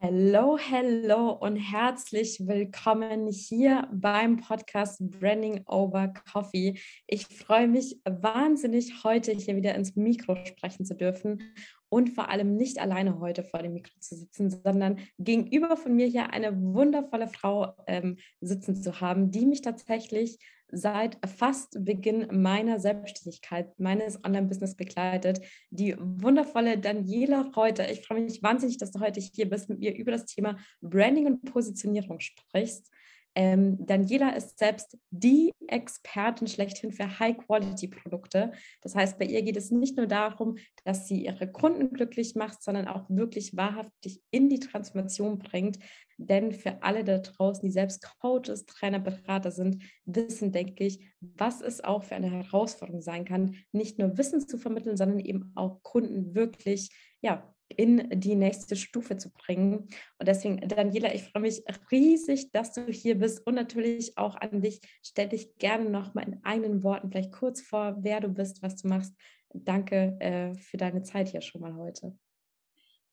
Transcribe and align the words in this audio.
Hello, 0.00 0.56
hello 0.56 1.32
und 1.32 1.56
herzlich 1.56 2.38
willkommen 2.46 3.26
hier 3.32 3.88
beim 3.92 4.36
Podcast 4.36 5.00
Branding 5.00 5.64
Over 5.66 6.14
Coffee. 6.32 6.78
Ich 7.08 7.26
freue 7.26 7.66
mich 7.66 7.98
wahnsinnig, 8.04 9.02
heute 9.02 9.32
hier 9.32 9.56
wieder 9.56 9.74
ins 9.74 9.96
Mikro 9.96 10.36
sprechen 10.44 10.84
zu 10.84 10.94
dürfen 10.94 11.42
und 11.88 12.10
vor 12.10 12.28
allem 12.28 12.56
nicht 12.56 12.78
alleine 12.78 13.20
heute 13.20 13.44
vor 13.44 13.62
dem 13.62 13.74
Mikro 13.74 13.98
zu 14.00 14.16
sitzen, 14.16 14.50
sondern 14.50 14.98
gegenüber 15.18 15.76
von 15.76 15.94
mir 15.94 16.06
hier 16.06 16.32
eine 16.32 16.60
wundervolle 16.60 17.28
Frau 17.28 17.74
ähm, 17.86 18.18
sitzen 18.40 18.76
zu 18.76 19.00
haben, 19.00 19.30
die 19.30 19.46
mich 19.46 19.62
tatsächlich 19.62 20.38
seit 20.70 21.18
fast 21.26 21.82
Beginn 21.84 22.28
meiner 22.30 22.78
Selbstständigkeit, 22.78 23.78
meines 23.78 24.22
Online-Business 24.24 24.76
begleitet. 24.76 25.40
Die 25.70 25.96
wundervolle 25.98 26.78
Daniela 26.78 27.50
Reuter. 27.56 27.90
Ich 27.90 28.06
freue 28.06 28.20
mich 28.20 28.42
wahnsinnig, 28.42 28.78
dass 28.78 28.90
du 28.90 29.00
heute 29.00 29.20
hier 29.20 29.48
bist, 29.48 29.68
mit 29.68 29.78
mir 29.78 29.96
über 29.96 30.12
das 30.12 30.26
Thema 30.26 30.58
Branding 30.80 31.26
und 31.26 31.44
Positionierung 31.44 32.20
sprichst. 32.20 32.90
Ähm, 33.38 33.86
Daniela 33.86 34.30
ist 34.30 34.58
selbst 34.58 34.98
die 35.10 35.52
Expertin 35.68 36.48
schlechthin 36.48 36.90
für 36.90 37.20
High-Quality-Produkte. 37.20 38.50
Das 38.82 38.96
heißt, 38.96 39.16
bei 39.16 39.26
ihr 39.26 39.42
geht 39.42 39.56
es 39.56 39.70
nicht 39.70 39.96
nur 39.96 40.08
darum, 40.08 40.56
dass 40.82 41.06
sie 41.06 41.24
ihre 41.24 41.46
Kunden 41.46 41.92
glücklich 41.92 42.34
macht, 42.34 42.64
sondern 42.64 42.88
auch 42.88 43.08
wirklich 43.08 43.56
wahrhaftig 43.56 44.20
in 44.32 44.48
die 44.48 44.58
Transformation 44.58 45.38
bringt. 45.38 45.78
Denn 46.16 46.50
für 46.50 46.82
alle 46.82 47.04
da 47.04 47.18
draußen, 47.18 47.64
die 47.64 47.70
selbst 47.70 48.04
Coaches, 48.20 48.66
Trainer, 48.66 48.98
Berater 48.98 49.52
sind, 49.52 49.84
wissen, 50.04 50.50
denke 50.50 50.82
ich, 50.82 50.98
was 51.20 51.60
es 51.60 51.84
auch 51.84 52.02
für 52.02 52.16
eine 52.16 52.32
Herausforderung 52.32 53.02
sein 53.02 53.24
kann, 53.24 53.54
nicht 53.70 54.00
nur 54.00 54.18
Wissen 54.18 54.40
zu 54.40 54.58
vermitteln, 54.58 54.96
sondern 54.96 55.20
eben 55.20 55.52
auch 55.54 55.80
Kunden 55.84 56.34
wirklich 56.34 56.90
ja, 57.20 57.54
in 57.76 58.08
die 58.20 58.34
nächste 58.34 58.76
Stufe 58.76 59.16
zu 59.16 59.30
bringen. 59.32 59.88
Und 60.18 60.26
deswegen, 60.28 60.66
Daniela, 60.66 61.14
ich 61.14 61.24
freue 61.24 61.42
mich 61.42 61.62
riesig, 61.90 62.50
dass 62.52 62.72
du 62.72 62.86
hier 62.86 63.18
bist 63.18 63.46
und 63.46 63.54
natürlich 63.54 64.16
auch 64.16 64.36
an 64.36 64.60
dich. 64.60 64.80
Stell 65.02 65.28
dich 65.28 65.56
gerne 65.58 65.90
nochmal 65.90 66.26
in 66.26 66.44
eigenen 66.44 66.82
Worten 66.82 67.10
vielleicht 67.10 67.32
kurz 67.32 67.60
vor, 67.60 67.96
wer 68.00 68.20
du 68.20 68.28
bist, 68.28 68.62
was 68.62 68.76
du 68.76 68.88
machst. 68.88 69.14
Danke 69.52 70.16
äh, 70.20 70.54
für 70.54 70.76
deine 70.76 71.02
Zeit 71.02 71.28
hier 71.28 71.40
schon 71.40 71.60
mal 71.60 71.74
heute. 71.74 72.16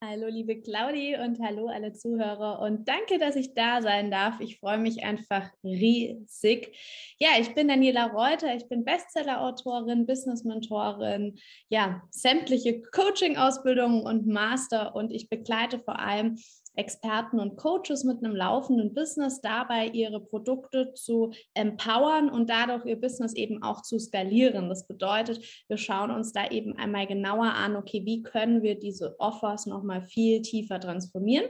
Hallo, 0.04 0.28
liebe 0.28 0.62
Claudi 0.62 1.16
und 1.16 1.40
hallo 1.40 1.68
alle 1.68 1.94
Zuhörer 1.94 2.60
und 2.60 2.88
danke, 2.88 3.18
dass 3.18 3.38
ich 3.38 3.54
da 3.54 3.82
sein 3.82 4.12
darf. 4.12 4.42
Ich 4.42 4.60
freue 4.60 4.78
mich 4.78 5.06
einfach 5.06 5.50
riesig. 5.64 6.76
Ja, 7.18 7.30
ich 7.40 7.56
bin 7.56 7.70
Daniela 7.70 8.08
Reuter, 8.08 8.54
ich 8.54 8.68
bin 8.68 8.84
Bestseller-Autorin, 8.84 10.06
Business-Mentorin, 10.06 11.40
ja, 11.70 12.02
sämtliche 12.12 12.82
Coaching-Ausbildungen 12.82 14.06
und 14.06 14.28
Master 14.28 14.96
und 14.96 15.12
ich 15.12 15.30
begleite 15.30 15.80
vor 15.80 15.98
allem 15.98 16.38
Experten 16.76 17.40
und 17.40 17.58
Coaches 17.58 18.04
mit 18.04 18.24
einem 18.24 18.36
laufenden 18.36 18.94
Business 18.94 19.42
dabei, 19.42 19.88
ihre 19.88 20.20
Produkte 20.20 20.94
zu 20.94 21.32
empowern 21.54 22.30
und 22.30 22.50
dadurch 22.50 22.86
ihr 22.86 23.00
Business 23.00 23.34
eben 23.34 23.64
auch 23.64 23.82
zu 23.82 24.00
skalieren. 24.00 24.70
Das 24.70 24.88
bedeutet, 24.88 25.40
wir 25.68 25.78
schauen 25.78 26.12
uns 26.12 26.32
da 26.32 26.50
eben 26.50 26.76
einmal 26.78 27.08
genauer 27.08 27.54
an, 27.54 27.76
okay, 27.76 28.04
wie 28.06 28.24
können 28.24 28.64
wir 28.64 28.80
diese 28.80 29.20
Offers 29.20 29.66
nochmal 29.66 30.02
viel 30.02 30.42
tiefer 30.42 30.80
transformieren. 30.80 31.48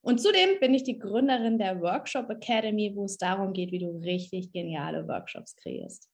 Und 0.00 0.20
zudem 0.20 0.60
bin 0.60 0.74
ich 0.74 0.84
die 0.84 0.98
Gründerin 0.98 1.58
der 1.58 1.80
Workshop 1.80 2.30
Academy, 2.30 2.92
wo 2.94 3.04
es 3.04 3.18
darum 3.18 3.52
geht, 3.52 3.72
wie 3.72 3.78
du 3.78 3.90
richtig 3.98 4.52
geniale 4.52 5.06
Workshops 5.06 5.54
kreierst. 5.56 6.08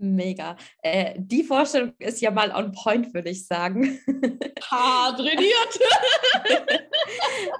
Mega. 0.00 0.56
Äh, 0.82 1.14
die 1.18 1.44
Vorstellung 1.44 1.92
ist 1.98 2.22
ja 2.22 2.30
mal 2.30 2.50
on 2.52 2.72
point, 2.72 3.12
würde 3.12 3.28
ich 3.28 3.46
sagen. 3.46 4.00
Ha, 4.70 5.12
trainiert! 5.12 5.80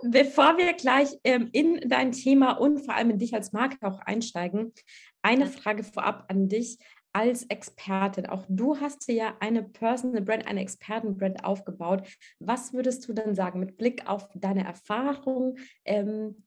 Bevor 0.02 0.56
wir 0.56 0.72
gleich 0.72 1.08
ähm, 1.22 1.50
in 1.52 1.88
dein 1.88 2.12
Thema 2.12 2.52
und 2.52 2.78
vor 2.78 2.94
allem 2.94 3.11
in 3.11 3.18
dich 3.18 3.34
als 3.34 3.52
Marke 3.52 3.77
auch 3.86 4.00
einsteigen, 4.00 4.72
eine 5.20 5.46
Frage 5.46 5.84
vorab 5.84 6.24
an 6.28 6.48
dich 6.48 6.78
als 7.12 7.42
Expertin. 7.44 8.27
Auch 8.27 8.46
du 8.48 8.80
hast 8.80 9.07
ja 9.08 9.36
eine 9.40 9.62
Personal 9.62 10.22
Brand, 10.22 10.46
eine 10.46 10.62
Expertenbrand 10.62 11.45
aufgebaut. 11.45 12.08
Was 12.39 12.72
würdest 12.72 13.07
du 13.07 13.12
denn 13.12 13.34
sagen 13.34 13.61
mit 13.61 13.77
Blick 13.77 14.08
auf 14.08 14.28
deine 14.34 14.64
Erfahrung 14.64 15.58
ähm, 15.84 16.42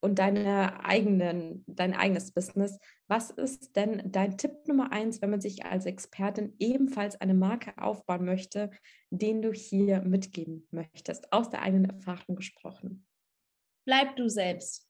und 0.00 0.18
deine 0.18 0.84
eigenen, 0.84 1.64
dein 1.66 1.94
eigenes 1.94 2.32
Business? 2.32 2.78
Was 3.08 3.30
ist 3.30 3.76
denn 3.76 4.02
dein 4.10 4.36
Tipp 4.38 4.52
Nummer 4.66 4.92
eins, 4.92 5.20
wenn 5.22 5.30
man 5.30 5.40
sich 5.40 5.64
als 5.64 5.86
Expertin 5.86 6.54
ebenfalls 6.58 7.20
eine 7.20 7.34
Marke 7.34 7.72
aufbauen 7.76 8.24
möchte, 8.24 8.70
den 9.10 9.42
du 9.42 9.52
hier 9.52 10.00
mitgeben 10.02 10.66
möchtest, 10.70 11.32
aus 11.32 11.50
der 11.50 11.62
eigenen 11.62 11.90
Erfahrung 11.90 12.36
gesprochen? 12.36 13.06
Bleib 13.86 14.16
du 14.16 14.28
selbst. 14.28 14.86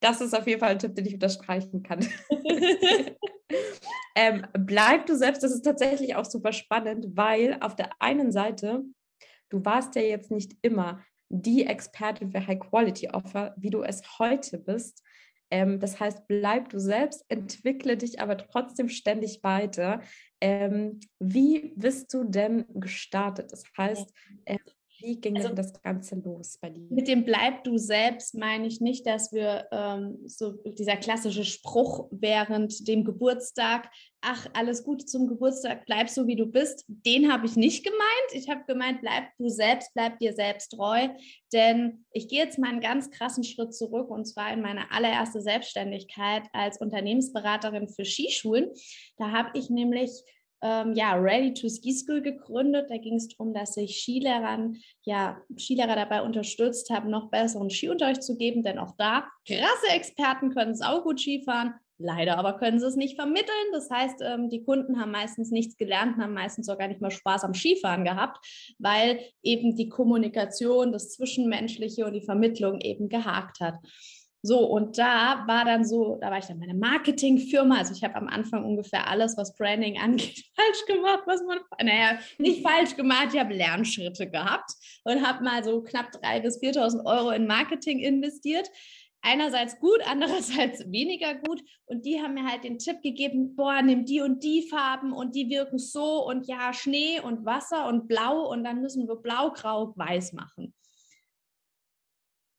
Das 0.00 0.20
ist 0.20 0.34
auf 0.34 0.46
jeden 0.46 0.60
Fall 0.60 0.70
ein 0.70 0.78
Tipp, 0.78 0.94
den 0.94 1.06
ich 1.06 1.14
unterstreichen 1.14 1.82
kann. 1.82 2.06
ähm, 4.14 4.46
bleib 4.52 5.06
du 5.06 5.16
selbst, 5.16 5.42
das 5.42 5.52
ist 5.52 5.62
tatsächlich 5.62 6.14
auch 6.16 6.26
super 6.26 6.52
spannend, 6.52 7.06
weil 7.16 7.58
auf 7.60 7.74
der 7.74 7.90
einen 8.00 8.30
Seite, 8.30 8.82
du 9.48 9.64
warst 9.64 9.94
ja 9.94 10.02
jetzt 10.02 10.30
nicht 10.30 10.52
immer 10.60 11.02
die 11.34 11.66
Expertin 11.66 12.30
für 12.30 12.46
High-Quality-Offer, 12.46 13.54
wie 13.56 13.70
du 13.70 13.82
es 13.82 14.18
heute 14.18 14.58
bist. 14.58 15.02
Ähm, 15.50 15.80
das 15.80 15.98
heißt, 15.98 16.26
bleib 16.28 16.70
du 16.70 16.78
selbst, 16.78 17.24
entwickle 17.28 17.96
dich 17.96 18.20
aber 18.20 18.36
trotzdem 18.36 18.88
ständig 18.88 19.42
weiter. 19.42 20.00
Ähm, 20.40 21.00
wie 21.18 21.72
bist 21.76 22.14
du 22.14 22.24
denn 22.24 22.64
gestartet? 22.74 23.52
Das 23.52 23.64
heißt, 23.76 24.10
äh, 24.44 24.58
wie 25.04 25.20
ging 25.20 25.36
also, 25.36 25.48
denn 25.48 25.56
das 25.56 25.82
Ganze 25.82 26.16
los 26.16 26.58
bei 26.60 26.70
dir? 26.70 26.86
Mit 26.90 27.08
dem 27.08 27.24
Bleib 27.24 27.62
du 27.64 27.76
selbst 27.76 28.34
meine 28.34 28.66
ich 28.66 28.80
nicht, 28.80 29.06
dass 29.06 29.32
wir 29.32 29.68
ähm, 29.70 30.18
so 30.26 30.52
dieser 30.64 30.96
klassische 30.96 31.44
Spruch 31.44 32.08
während 32.10 32.88
dem 32.88 33.04
Geburtstag, 33.04 33.90
ach, 34.22 34.46
alles 34.54 34.82
Gute 34.82 35.04
zum 35.04 35.26
Geburtstag, 35.26 35.84
bleib 35.84 36.08
so 36.08 36.26
wie 36.26 36.36
du 36.36 36.46
bist, 36.46 36.84
den 36.88 37.30
habe 37.30 37.46
ich 37.46 37.56
nicht 37.56 37.84
gemeint. 37.84 38.02
Ich 38.32 38.48
habe 38.48 38.64
gemeint, 38.66 39.02
bleib 39.02 39.24
du 39.38 39.48
selbst, 39.48 39.92
bleib 39.94 40.18
dir 40.18 40.32
selbst 40.32 40.70
treu. 40.70 41.08
Denn 41.52 42.06
ich 42.10 42.28
gehe 42.28 42.42
jetzt 42.42 42.58
mal 42.58 42.70
einen 42.70 42.80
ganz 42.80 43.10
krassen 43.10 43.44
Schritt 43.44 43.74
zurück 43.74 44.10
und 44.10 44.24
zwar 44.24 44.52
in 44.52 44.62
meine 44.62 44.90
allererste 44.90 45.42
Selbstständigkeit 45.42 46.44
als 46.52 46.80
Unternehmensberaterin 46.80 47.88
für 47.88 48.04
Skischulen. 48.04 48.70
Da 49.18 49.30
habe 49.30 49.50
ich 49.54 49.68
nämlich 49.68 50.10
ähm, 50.64 50.94
ja, 50.94 51.12
Ready 51.12 51.52
to 51.52 51.68
Ski 51.68 51.92
School 51.92 52.22
gegründet. 52.22 52.86
Da 52.88 52.96
ging 52.96 53.16
es 53.16 53.28
darum, 53.28 53.52
dass 53.52 53.76
ich 53.76 54.00
Skilehrern, 54.00 54.76
ja, 55.02 55.38
Skilehrer 55.58 55.94
dabei 55.94 56.22
unterstützt 56.22 56.88
haben, 56.90 57.10
noch 57.10 57.30
besseren 57.30 57.68
Skiunterricht 57.68 58.22
zu 58.22 58.36
geben, 58.36 58.62
denn 58.62 58.78
auch 58.78 58.94
da 58.96 59.28
krasse 59.46 59.94
Experten 59.94 60.54
können 60.54 60.74
saugut 60.74 61.20
Skifahren. 61.20 61.74
Leider 61.98 62.38
aber 62.38 62.54
können 62.54 62.80
sie 62.80 62.86
es 62.86 62.96
nicht 62.96 63.14
vermitteln. 63.14 63.72
Das 63.72 63.88
heißt, 63.88 64.20
ähm, 64.22 64.48
die 64.48 64.64
Kunden 64.64 64.98
haben 64.98 65.12
meistens 65.12 65.50
nichts 65.50 65.76
gelernt, 65.76 66.16
haben 66.16 66.32
meistens 66.32 66.68
auch 66.68 66.78
gar 66.78 66.88
nicht 66.88 67.00
mal 67.00 67.10
Spaß 67.10 67.44
am 67.44 67.54
Skifahren 67.54 68.04
gehabt, 68.04 68.38
weil 68.78 69.20
eben 69.42 69.76
die 69.76 69.90
Kommunikation, 69.90 70.92
das 70.92 71.10
Zwischenmenschliche 71.10 72.06
und 72.06 72.14
die 72.14 72.24
Vermittlung 72.24 72.80
eben 72.80 73.08
gehakt 73.08 73.60
hat. 73.60 73.76
So, 74.46 74.58
und 74.58 74.98
da 74.98 75.42
war 75.46 75.64
dann 75.64 75.86
so, 75.86 76.18
da 76.20 76.30
war 76.30 76.36
ich 76.36 76.44
dann 76.44 76.58
meine 76.58 76.74
Marketingfirma. 76.74 77.78
Also 77.78 77.94
ich 77.94 78.04
habe 78.04 78.16
am 78.16 78.28
Anfang 78.28 78.62
ungefähr 78.62 79.08
alles, 79.08 79.38
was 79.38 79.56
Branding 79.56 79.98
angeht, 80.02 80.44
falsch 80.54 80.84
gemacht, 80.86 81.22
was 81.24 81.42
man, 81.44 81.60
naja, 81.82 82.18
nicht 82.36 82.62
falsch 82.62 82.94
gemacht, 82.94 83.28
ich 83.32 83.40
habe 83.40 83.54
Lernschritte 83.54 84.28
gehabt 84.28 84.70
und 85.04 85.26
habe 85.26 85.42
mal 85.42 85.64
so 85.64 85.80
knapp 85.80 86.10
3.000 86.22 86.40
bis 86.42 86.60
4.000 86.60 87.06
Euro 87.06 87.30
in 87.30 87.46
Marketing 87.46 88.00
investiert. 88.00 88.68
Einerseits 89.22 89.78
gut, 89.78 90.00
andererseits 90.04 90.80
weniger 90.92 91.36
gut. 91.36 91.62
Und 91.86 92.04
die 92.04 92.20
haben 92.20 92.34
mir 92.34 92.44
halt 92.44 92.64
den 92.64 92.78
Tipp 92.78 93.00
gegeben, 93.00 93.56
boah, 93.56 93.80
nimm 93.80 94.04
die 94.04 94.20
und 94.20 94.44
die 94.44 94.68
Farben 94.68 95.14
und 95.14 95.34
die 95.34 95.48
wirken 95.48 95.78
so 95.78 96.22
und 96.26 96.46
ja, 96.46 96.74
Schnee 96.74 97.18
und 97.18 97.46
Wasser 97.46 97.88
und 97.88 98.08
Blau 98.08 98.46
und 98.52 98.62
dann 98.62 98.82
müssen 98.82 99.08
wir 99.08 99.16
Blau, 99.16 99.52
Grau, 99.52 99.94
Weiß 99.96 100.34
machen. 100.34 100.74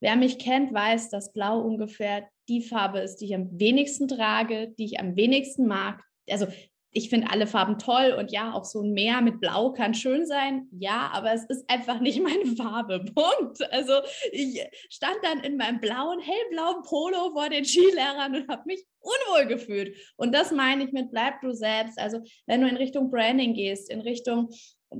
Wer 0.06 0.14
mich 0.14 0.38
kennt, 0.38 0.72
weiß, 0.72 1.10
dass 1.10 1.32
Blau 1.32 1.58
ungefähr 1.58 2.28
die 2.48 2.62
Farbe 2.62 3.00
ist, 3.00 3.16
die 3.16 3.24
ich 3.24 3.34
am 3.34 3.58
wenigsten 3.58 4.06
trage, 4.06 4.72
die 4.78 4.84
ich 4.84 5.00
am 5.00 5.16
wenigsten 5.16 5.66
mag. 5.66 6.00
Also 6.30 6.46
ich 6.92 7.10
finde 7.10 7.28
alle 7.32 7.48
Farben 7.48 7.76
toll 7.76 8.14
und 8.16 8.30
ja, 8.30 8.52
auch 8.52 8.64
so 8.64 8.82
ein 8.82 8.92
Meer 8.92 9.20
mit 9.20 9.40
Blau 9.40 9.72
kann 9.72 9.94
schön 9.94 10.24
sein. 10.24 10.68
Ja, 10.70 11.10
aber 11.12 11.32
es 11.32 11.42
ist 11.46 11.68
einfach 11.68 11.98
nicht 11.98 12.22
meine 12.22 12.46
Farbe. 12.56 13.04
Punkt. 13.16 13.60
Also 13.72 13.94
ich 14.30 14.64
stand 14.90 15.16
dann 15.22 15.40
in 15.40 15.56
meinem 15.56 15.80
blauen, 15.80 16.20
hellblauen 16.20 16.84
Polo 16.84 17.32
vor 17.32 17.48
den 17.48 17.64
Skilehrern 17.64 18.36
und 18.36 18.48
habe 18.48 18.62
mich 18.66 18.84
unwohl 19.00 19.46
gefühlt. 19.46 19.96
Und 20.14 20.32
das 20.32 20.52
meine 20.52 20.84
ich 20.84 20.92
mit 20.92 21.10
bleib 21.10 21.40
du 21.40 21.50
selbst. 21.52 21.98
Also 21.98 22.20
wenn 22.46 22.60
du 22.60 22.68
in 22.68 22.76
Richtung 22.76 23.10
Branding 23.10 23.54
gehst, 23.54 23.90
in 23.90 24.02
Richtung 24.02 24.50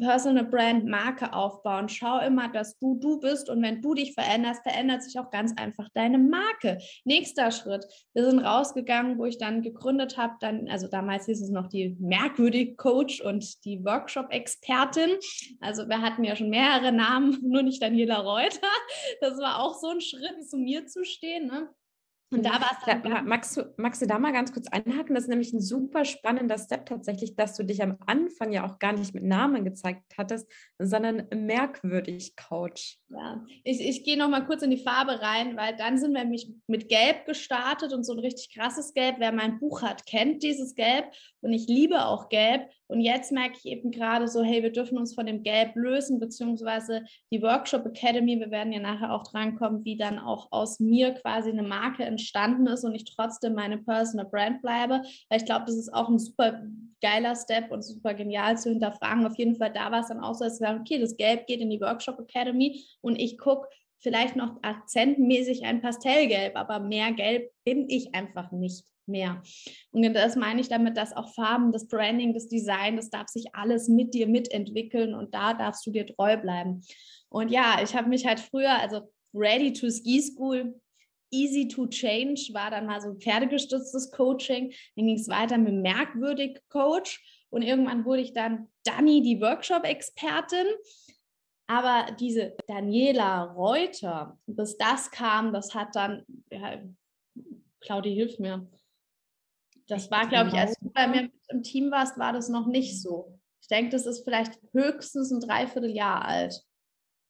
Personal 0.01 0.45
Brand 0.45 0.87
Marke 0.87 1.33
aufbauen. 1.33 1.89
Schau 1.89 2.19
immer, 2.21 2.49
dass 2.49 2.79
du 2.79 2.95
du 2.97 3.21
bist 3.21 3.49
und 3.51 3.63
wenn 3.63 3.83
du 3.83 3.95
dich 3.95 4.15
veränderst, 4.15 4.63
verändert 4.63 5.03
sich 5.03 5.19
auch 5.19 5.31
ganz 5.31 5.53
einfach 5.57 5.89
deine 5.95 6.19
Marke. 6.19 6.79
Nächster 7.05 7.51
Schritt. 7.51 7.87
Wir 8.15 8.29
sind 8.29 8.41
rausgegangen, 8.41 9.19
wo 9.19 9.25
ich 9.25 9.39
dann 9.39 9.63
gegründet 9.63 10.17
habe, 10.17 10.35
dann 10.41 10.69
also 10.69 10.89
damals 10.89 11.27
hieß 11.27 11.43
es 11.43 11.51
noch 11.51 11.69
die 11.69 11.97
merkwürdig 11.99 12.77
Coach 12.77 13.21
und 13.21 13.65
die 13.65 13.85
Workshop 13.85 14.27
Expertin. 14.31 15.11
Also 15.61 15.89
wir 15.89 16.01
hatten 16.01 16.25
ja 16.25 16.37
schon 16.37 16.51
mehrere 16.51 16.93
Namen, 16.93 17.39
nur 17.43 17.63
nicht 17.63 17.83
Daniela 17.83 18.19
Reuter. 18.19 18.67
Das 19.21 19.39
war 19.39 19.61
auch 19.63 19.75
so 19.75 19.89
ein 19.89 20.01
Schritt 20.01 20.49
zu 20.49 20.57
mir 20.57 20.87
zu 20.87 21.05
stehen, 21.05 21.47
ne? 21.47 21.69
Und 22.31 22.45
da 22.45 22.53
war 22.55 22.73
es 22.73 22.85
dann. 22.85 23.03
Da, 23.05 23.23
magst, 23.23 23.57
du, 23.57 23.73
magst 23.77 24.03
du 24.03 24.07
da 24.07 24.19
mal 24.19 24.33
ganz 24.33 24.53
kurz 24.53 24.67
einhaken? 24.69 25.15
Das 25.15 25.25
ist 25.25 25.31
nämlich 25.31 25.53
ein 25.53 25.61
super 25.61 26.05
spannender 26.05 26.59
Step 26.59 26.87
tatsächlich, 26.87 27.37
dass 27.37 27.57
du 27.57 27.63
dich 27.63 27.83
am 27.83 27.99
Anfang 28.07 28.53
ja 28.53 28.67
auch 28.67 28.81
gar 28.81 28.93
nicht 28.93 29.15
mit 29.15 29.23
Namen 29.23 29.65
gezeigt 29.65 30.03
hattest, 30.19 30.51
sondern 30.79 31.29
merkwürdig 31.33 32.35
Coach. 32.37 32.99
Ja, 33.11 33.45
ich, 33.63 33.81
ich 33.81 34.03
gehe 34.03 34.19
noch 34.19 34.29
mal 34.29 34.45
kurz 34.45 34.63
in 34.63 34.71
die 34.71 34.83
Farbe 34.83 35.23
rein, 35.23 35.57
weil 35.57 35.77
dann 35.77 35.99
sind 35.99 36.15
wir 36.15 36.25
nämlich 36.25 36.51
mit 36.67 36.89
Gelb 36.89 37.27
gestartet 37.27 37.93
und 37.93 38.03
so 38.03 38.13
ein 38.15 38.19
richtig 38.19 38.53
krasses 38.53 38.93
Gelb. 38.93 39.17
Wer 39.19 39.31
mein 39.31 39.61
Buch 39.61 39.83
hat, 39.83 40.05
kennt 40.05 40.43
dieses 40.43 40.75
Gelb 40.75 41.07
und 41.43 41.53
ich 41.53 41.69
liebe 41.69 42.07
auch 42.07 42.29
Gelb. 42.29 42.69
Und 42.89 43.01
jetzt 43.01 43.33
merke 43.33 43.57
ich 43.59 43.67
eben 43.67 43.91
gerade 43.91 44.29
so, 44.29 44.43
hey, 44.43 44.63
wir 44.63 44.73
dürfen 44.73 44.99
uns 44.99 45.15
von 45.15 45.27
dem 45.27 45.43
Gelb 45.43 45.75
lösen, 45.75 46.21
beziehungsweise 46.21 47.05
die 47.33 47.43
Workshop 47.43 47.85
Academy, 47.87 48.39
wir 48.39 48.51
werden 48.51 48.73
ja 48.73 48.81
nachher 48.81 49.13
auch 49.13 49.25
drankommen, 49.25 49.85
wie 49.85 49.97
dann 49.97 50.19
auch 50.19 50.49
aus 50.51 50.81
mir 50.81 51.13
quasi 51.15 51.51
eine 51.51 51.63
Marke 51.63 52.05
entstanden 52.05 52.67
ist 52.67 52.85
und 52.85 52.95
ich 52.95 53.05
trotzdem 53.05 53.55
meine 53.55 53.79
Personal 53.79 54.27
Brand 54.27 54.63
bleibe. 54.63 55.03
Weil 55.29 55.39
ich 55.39 55.47
glaube, 55.47 55.65
das 55.67 55.77
ist 55.77 55.93
auch 55.93 56.09
ein 56.09 56.19
super 56.19 56.63
geiler 57.03 57.35
Step 57.35 57.71
und 57.71 57.83
super 57.83 58.15
genial 58.15 58.57
zu 58.59 58.71
hinterfragen. 58.71 59.27
Auf 59.27 59.37
jeden 59.37 59.57
Fall, 59.57 59.73
da 59.73 59.91
war 59.91 60.01
es 60.01 60.09
dann 60.09 60.21
auch 60.21 60.35
so, 60.35 60.45
dass 60.45 60.61
wir 60.61 60.69
sagen, 60.69 60.81
okay, 60.81 60.99
das 60.99 61.17
Gelb 61.17 61.47
geht 61.47 61.61
in 61.61 61.71
die 61.71 61.81
Workshop 61.81 62.19
Academy 62.21 62.85
und 63.01 63.17
ich 63.17 63.39
gucke, 63.39 63.69
vielleicht 63.99 64.37
noch 64.37 64.63
akzentmäßig 64.63 65.65
ein 65.65 65.81
Pastellgelb, 65.81 66.57
aber 66.57 66.81
mehr 66.81 67.13
Gelb 67.13 67.51
bin 67.65 67.89
ich 67.89 68.15
einfach 68.15 68.53
nicht 68.53 68.85
mehr. 69.09 69.43
Und 69.91 70.03
das 70.15 70.37
meine 70.37 70.61
ich 70.61 70.69
damit, 70.69 70.97
dass 70.97 71.17
auch 71.17 71.33
Farben, 71.35 71.73
das 71.73 71.89
Branding, 71.89 72.35
das 72.35 72.49
Design, 72.49 72.97
das 72.97 73.11
darf 73.11 73.29
sich 73.29 73.55
alles 73.55 73.89
mit 73.89 74.15
dir 74.15 74.27
mitentwickeln 74.27 75.15
und 75.15 75.35
da 75.35 75.55
darfst 75.55 75.87
du 75.87 75.91
dir 75.91 76.07
treu 76.07 76.37
bleiben. 76.37 76.83
Und 77.29 77.51
ja, 77.51 77.81
ich 77.83 77.95
habe 77.95 78.09
mich 78.09 78.27
halt 78.27 78.41
früher, 78.41 78.79
also 78.79 79.13
Ready 79.35 79.73
to 79.73 79.91
Ski 79.91 80.23
School, 80.23 80.81
Easy 81.31 81.67
to 81.67 81.87
Change 81.87 82.51
war 82.53 82.71
dann 82.71 82.87
mal 82.87 83.01
so 83.01 83.09
ein 83.09 83.21
pferdegestütztes 83.21 84.13
Coaching. 84.13 84.73
Dann 84.95 85.07
ging 85.07 85.17
es 85.17 85.29
weiter 85.29 85.59
mit 85.59 85.75
Merkwürdig 85.75 86.61
Coach 86.69 87.21
und 87.51 87.63
irgendwann 87.63 88.05
wurde 88.05 88.23
ich 88.23 88.33
dann 88.33 88.69
Dani, 88.85 89.23
die 89.23 89.41
Workshop-Expertin. 89.41 90.67
Aber 91.69 92.13
diese 92.21 92.57
Daniela 92.69 93.43
Reuter, 93.43 94.39
bis 94.47 94.77
das 94.77 95.11
kam, 95.11 95.53
das 95.53 95.75
hat 95.75 95.97
dann, 95.97 96.25
ja, 96.51 96.81
Claudi, 97.81 98.15
hilf 98.15 98.39
mir, 98.39 98.69
das 99.89 100.11
war, 100.11 100.27
glaube 100.29 100.51
ich, 100.51 100.55
als 100.55 100.75
du 100.81 100.91
bei 100.91 101.07
mir 101.07 101.31
im 101.49 101.63
Team 101.63 101.91
warst, 101.91 102.19
war 102.19 102.33
das 102.33 102.49
noch 102.49 102.67
nicht 102.67 103.01
so. 103.01 103.39
Ich 103.61 103.69
denke, 103.69 103.91
das 103.91 104.07
ist 104.07 104.25
vielleicht 104.25 104.59
höchstens 104.73 105.31
ein 105.31 105.41
Dreivierteljahr 105.41 106.25
alt, 106.25 106.63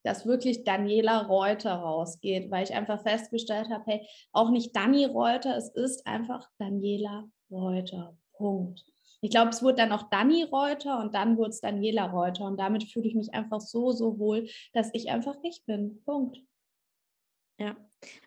dass 0.04 0.26
wirklich 0.26 0.64
Daniela 0.64 1.22
Reuter 1.22 1.74
rausgeht, 1.74 2.50
weil 2.50 2.64
ich 2.64 2.74
einfach 2.74 3.02
festgestellt 3.02 3.68
habe, 3.70 3.84
hey, 3.86 4.08
auch 4.32 4.50
nicht 4.50 4.74
Dani 4.76 5.04
Reuter, 5.04 5.56
es 5.56 5.68
ist 5.70 6.06
einfach 6.06 6.48
Daniela 6.58 7.24
Reuter. 7.50 8.16
Punkt. 8.34 8.84
Ich 9.22 9.30
glaube, 9.30 9.50
es 9.50 9.62
wurde 9.62 9.76
dann 9.76 9.92
auch 9.92 10.10
Dani 10.10 10.44
Reuter 10.44 11.00
und 11.00 11.14
dann 11.14 11.38
wurde 11.38 11.50
es 11.50 11.60
Daniela 11.60 12.06
Reuter 12.06 12.44
und 12.44 12.58
damit 12.58 12.84
fühle 12.84 13.08
ich 13.08 13.14
mich 13.14 13.32
einfach 13.34 13.60
so, 13.60 13.92
so 13.92 14.18
wohl, 14.18 14.48
dass 14.72 14.90
ich 14.92 15.10
einfach 15.10 15.36
ich 15.42 15.64
bin. 15.64 16.02
Punkt. 16.04 16.38
Ja. 17.58 17.74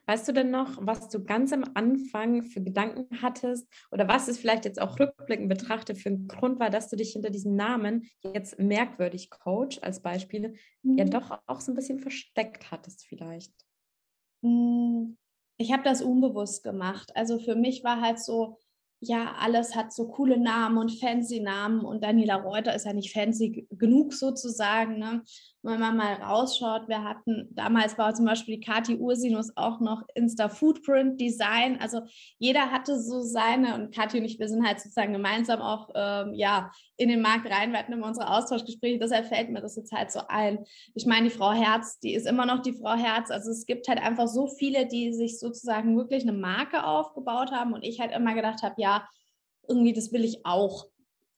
Weißt 0.07 0.27
du 0.27 0.31
denn 0.31 0.49
noch, 0.49 0.79
was 0.81 1.09
du 1.09 1.23
ganz 1.23 1.53
am 1.53 1.63
Anfang 1.75 2.41
für 2.43 2.61
Gedanken 2.61 3.21
hattest 3.21 3.67
oder 3.91 4.07
was 4.07 4.27
es 4.27 4.39
vielleicht 4.39 4.65
jetzt 4.65 4.81
auch 4.81 4.99
rückblickend 4.99 5.47
betrachtet 5.47 5.99
für 5.99 6.09
ein 6.09 6.27
Grund 6.27 6.59
war, 6.59 6.71
dass 6.71 6.89
du 6.89 6.95
dich 6.95 7.13
hinter 7.13 7.29
diesem 7.29 7.55
Namen 7.55 8.09
jetzt 8.23 8.57
merkwürdig 8.57 9.29
Coach 9.29 9.79
als 9.83 10.01
Beispiel 10.01 10.55
mhm. 10.81 10.97
ja 10.97 11.05
doch 11.05 11.39
auch 11.45 11.61
so 11.61 11.71
ein 11.71 11.75
bisschen 11.75 11.99
versteckt 11.99 12.71
hattest 12.71 13.05
vielleicht? 13.05 13.53
Hm, 14.43 15.17
ich 15.57 15.71
habe 15.71 15.83
das 15.83 16.01
unbewusst 16.01 16.63
gemacht. 16.63 17.15
Also 17.15 17.37
für 17.39 17.55
mich 17.55 17.83
war 17.83 18.01
halt 18.01 18.19
so, 18.19 18.57
ja, 19.01 19.35
alles 19.39 19.75
hat 19.75 19.93
so 19.93 20.09
coole 20.09 20.37
Namen 20.37 20.77
und 20.77 20.99
fancy 20.99 21.39
Namen 21.39 21.81
und 21.81 22.03
Daniela 22.03 22.35
Reuter 22.35 22.75
ist 22.75 22.85
ja 22.85 22.93
nicht 22.93 23.13
fancy 23.13 23.67
genug 23.71 24.13
sozusagen. 24.13 24.99
Ne? 24.99 25.23
wenn 25.61 25.79
man 25.79 25.97
mal 25.97 26.13
rausschaut, 26.13 26.87
wir 26.87 27.03
hatten, 27.03 27.49
damals 27.51 27.97
war 27.97 28.13
zum 28.13 28.25
Beispiel 28.25 28.55
die 28.55 28.65
Kati 28.65 28.95
Ursinus 28.95 29.51
auch 29.57 29.81
noch 29.81 30.03
Insta 30.15 30.47
Footprint 30.47 31.19
Design. 31.19 31.77
Also 31.81 32.01
jeder 32.37 32.71
hatte 32.71 32.97
so 32.99 33.21
seine 33.21 33.75
und 33.75 33.93
Kati 33.93 34.19
und 34.19 34.25
ich, 34.25 34.39
wir 34.39 34.47
sind 34.47 34.65
halt 34.65 34.79
sozusagen 34.79 35.11
gemeinsam 35.11 35.61
auch 35.61 35.89
ähm, 35.95 36.33
ja, 36.33 36.71
in 36.95 37.09
den 37.09 37.21
Markt 37.21 37.51
rein. 37.51 37.71
Wir 37.71 37.79
hatten 37.79 37.91
immer 37.91 38.07
unsere 38.07 38.29
Austauschgespräche, 38.29 38.99
deshalb 38.99 39.27
fällt 39.27 39.49
mir 39.49 39.61
das 39.61 39.75
jetzt 39.75 39.91
halt 39.91 40.11
so 40.11 40.21
ein. 40.29 40.59
Ich 40.95 41.05
meine, 41.05 41.27
die 41.27 41.35
Frau 41.35 41.51
Herz, 41.51 41.99
die 41.99 42.13
ist 42.13 42.25
immer 42.25 42.45
noch 42.45 42.61
die 42.61 42.73
Frau 42.73 42.95
Herz. 42.95 43.29
Also 43.29 43.51
es 43.51 43.65
gibt 43.65 43.89
halt 43.89 43.99
einfach 43.99 44.27
so 44.27 44.47
viele, 44.47 44.87
die 44.87 45.13
sich 45.13 45.39
sozusagen 45.39 45.97
wirklich 45.97 46.23
eine 46.23 46.33
Marke 46.33 46.85
aufgebaut 46.85 47.51
haben 47.51 47.73
und 47.73 47.83
ich 47.83 47.99
halt 47.99 48.13
immer 48.13 48.33
gedacht 48.33 48.63
habe, 48.63 48.75
ja, 48.77 48.88
irgendwie 49.67 49.93
das 49.93 50.11
will 50.11 50.23
ich 50.23 50.45
auch. 50.45 50.87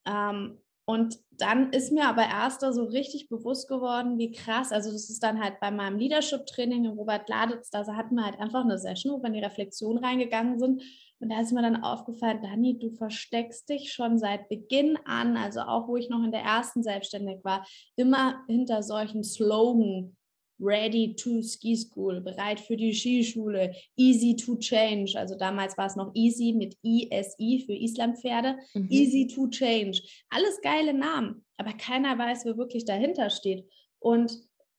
Ähm, 0.06 0.58
und 0.86 1.20
dann 1.32 1.72
ist 1.72 1.92
mir 1.92 2.08
aber 2.08 2.24
erst 2.24 2.62
so 2.62 2.84
richtig 2.84 3.30
bewusst 3.30 3.70
geworden, 3.70 4.18
wie 4.18 4.32
krass, 4.32 4.72
also 4.72 4.92
das 4.92 5.10
ist 5.10 5.24
dann 5.24 5.42
halt 5.42 5.60
bei 5.60 5.72
meinem 5.72 5.98
Leadership-Training 5.98 6.86
in 6.86 6.92
Robert 6.92 7.30
Laditz, 7.30 7.70
da 7.70 7.86
hatten 7.96 8.16
wir 8.16 8.26
halt 8.26 8.40
einfach 8.40 8.64
eine 8.64 8.78
Session, 8.78 9.14
wo 9.14 9.22
wir 9.22 9.28
in 9.28 9.34
die 9.34 9.44
Reflexion 9.44 9.98
reingegangen 9.98 10.60
sind. 10.60 10.84
Und 11.20 11.30
da 11.30 11.40
ist 11.40 11.52
mir 11.52 11.62
dann 11.62 11.84
aufgefallen, 11.84 12.42
Dani, 12.42 12.80
du 12.80 12.90
versteckst 12.92 13.70
dich 13.70 13.94
schon 13.94 14.18
seit 14.18 14.50
Beginn 14.50 14.98
an, 15.06 15.38
also 15.38 15.62
auch 15.62 15.88
wo 15.88 15.96
ich 15.96 16.10
noch 16.10 16.24
in 16.24 16.32
der 16.32 16.42
ersten 16.42 16.84
selbstständig 16.84 17.44
war, 17.44 17.66
immer 17.96 18.44
hinter 18.48 18.82
solchen 18.82 19.24
Slogan 19.24 20.18
ready 20.62 21.16
to 21.16 21.42
ski 21.42 21.76
school, 21.76 22.22
bereit 22.22 22.60
für 22.60 22.78
die 22.78 22.94
Skischule, 22.94 23.74
easy 23.98 24.36
to 24.36 24.56
change. 24.58 25.18
Also 25.18 25.36
damals 25.36 25.78
war 25.78 25.88
es 25.88 25.96
noch 25.96 26.12
easy 26.14 26.54
mit 26.54 26.78
ISI 26.84 27.64
für 27.66 27.74
Islandpferde, 27.74 28.58
mhm. 28.74 28.88
easy 28.90 29.28
to 29.28 29.48
change. 29.48 30.02
Alles 30.30 30.62
geile 30.62 30.94
Namen, 30.94 31.44
aber 31.58 31.74
keiner 31.74 32.18
weiß, 32.18 32.46
wer 32.46 32.58
wirklich 32.58 32.86
dahinter 32.86 33.30
steht. 33.30 33.66
Und 34.00 34.38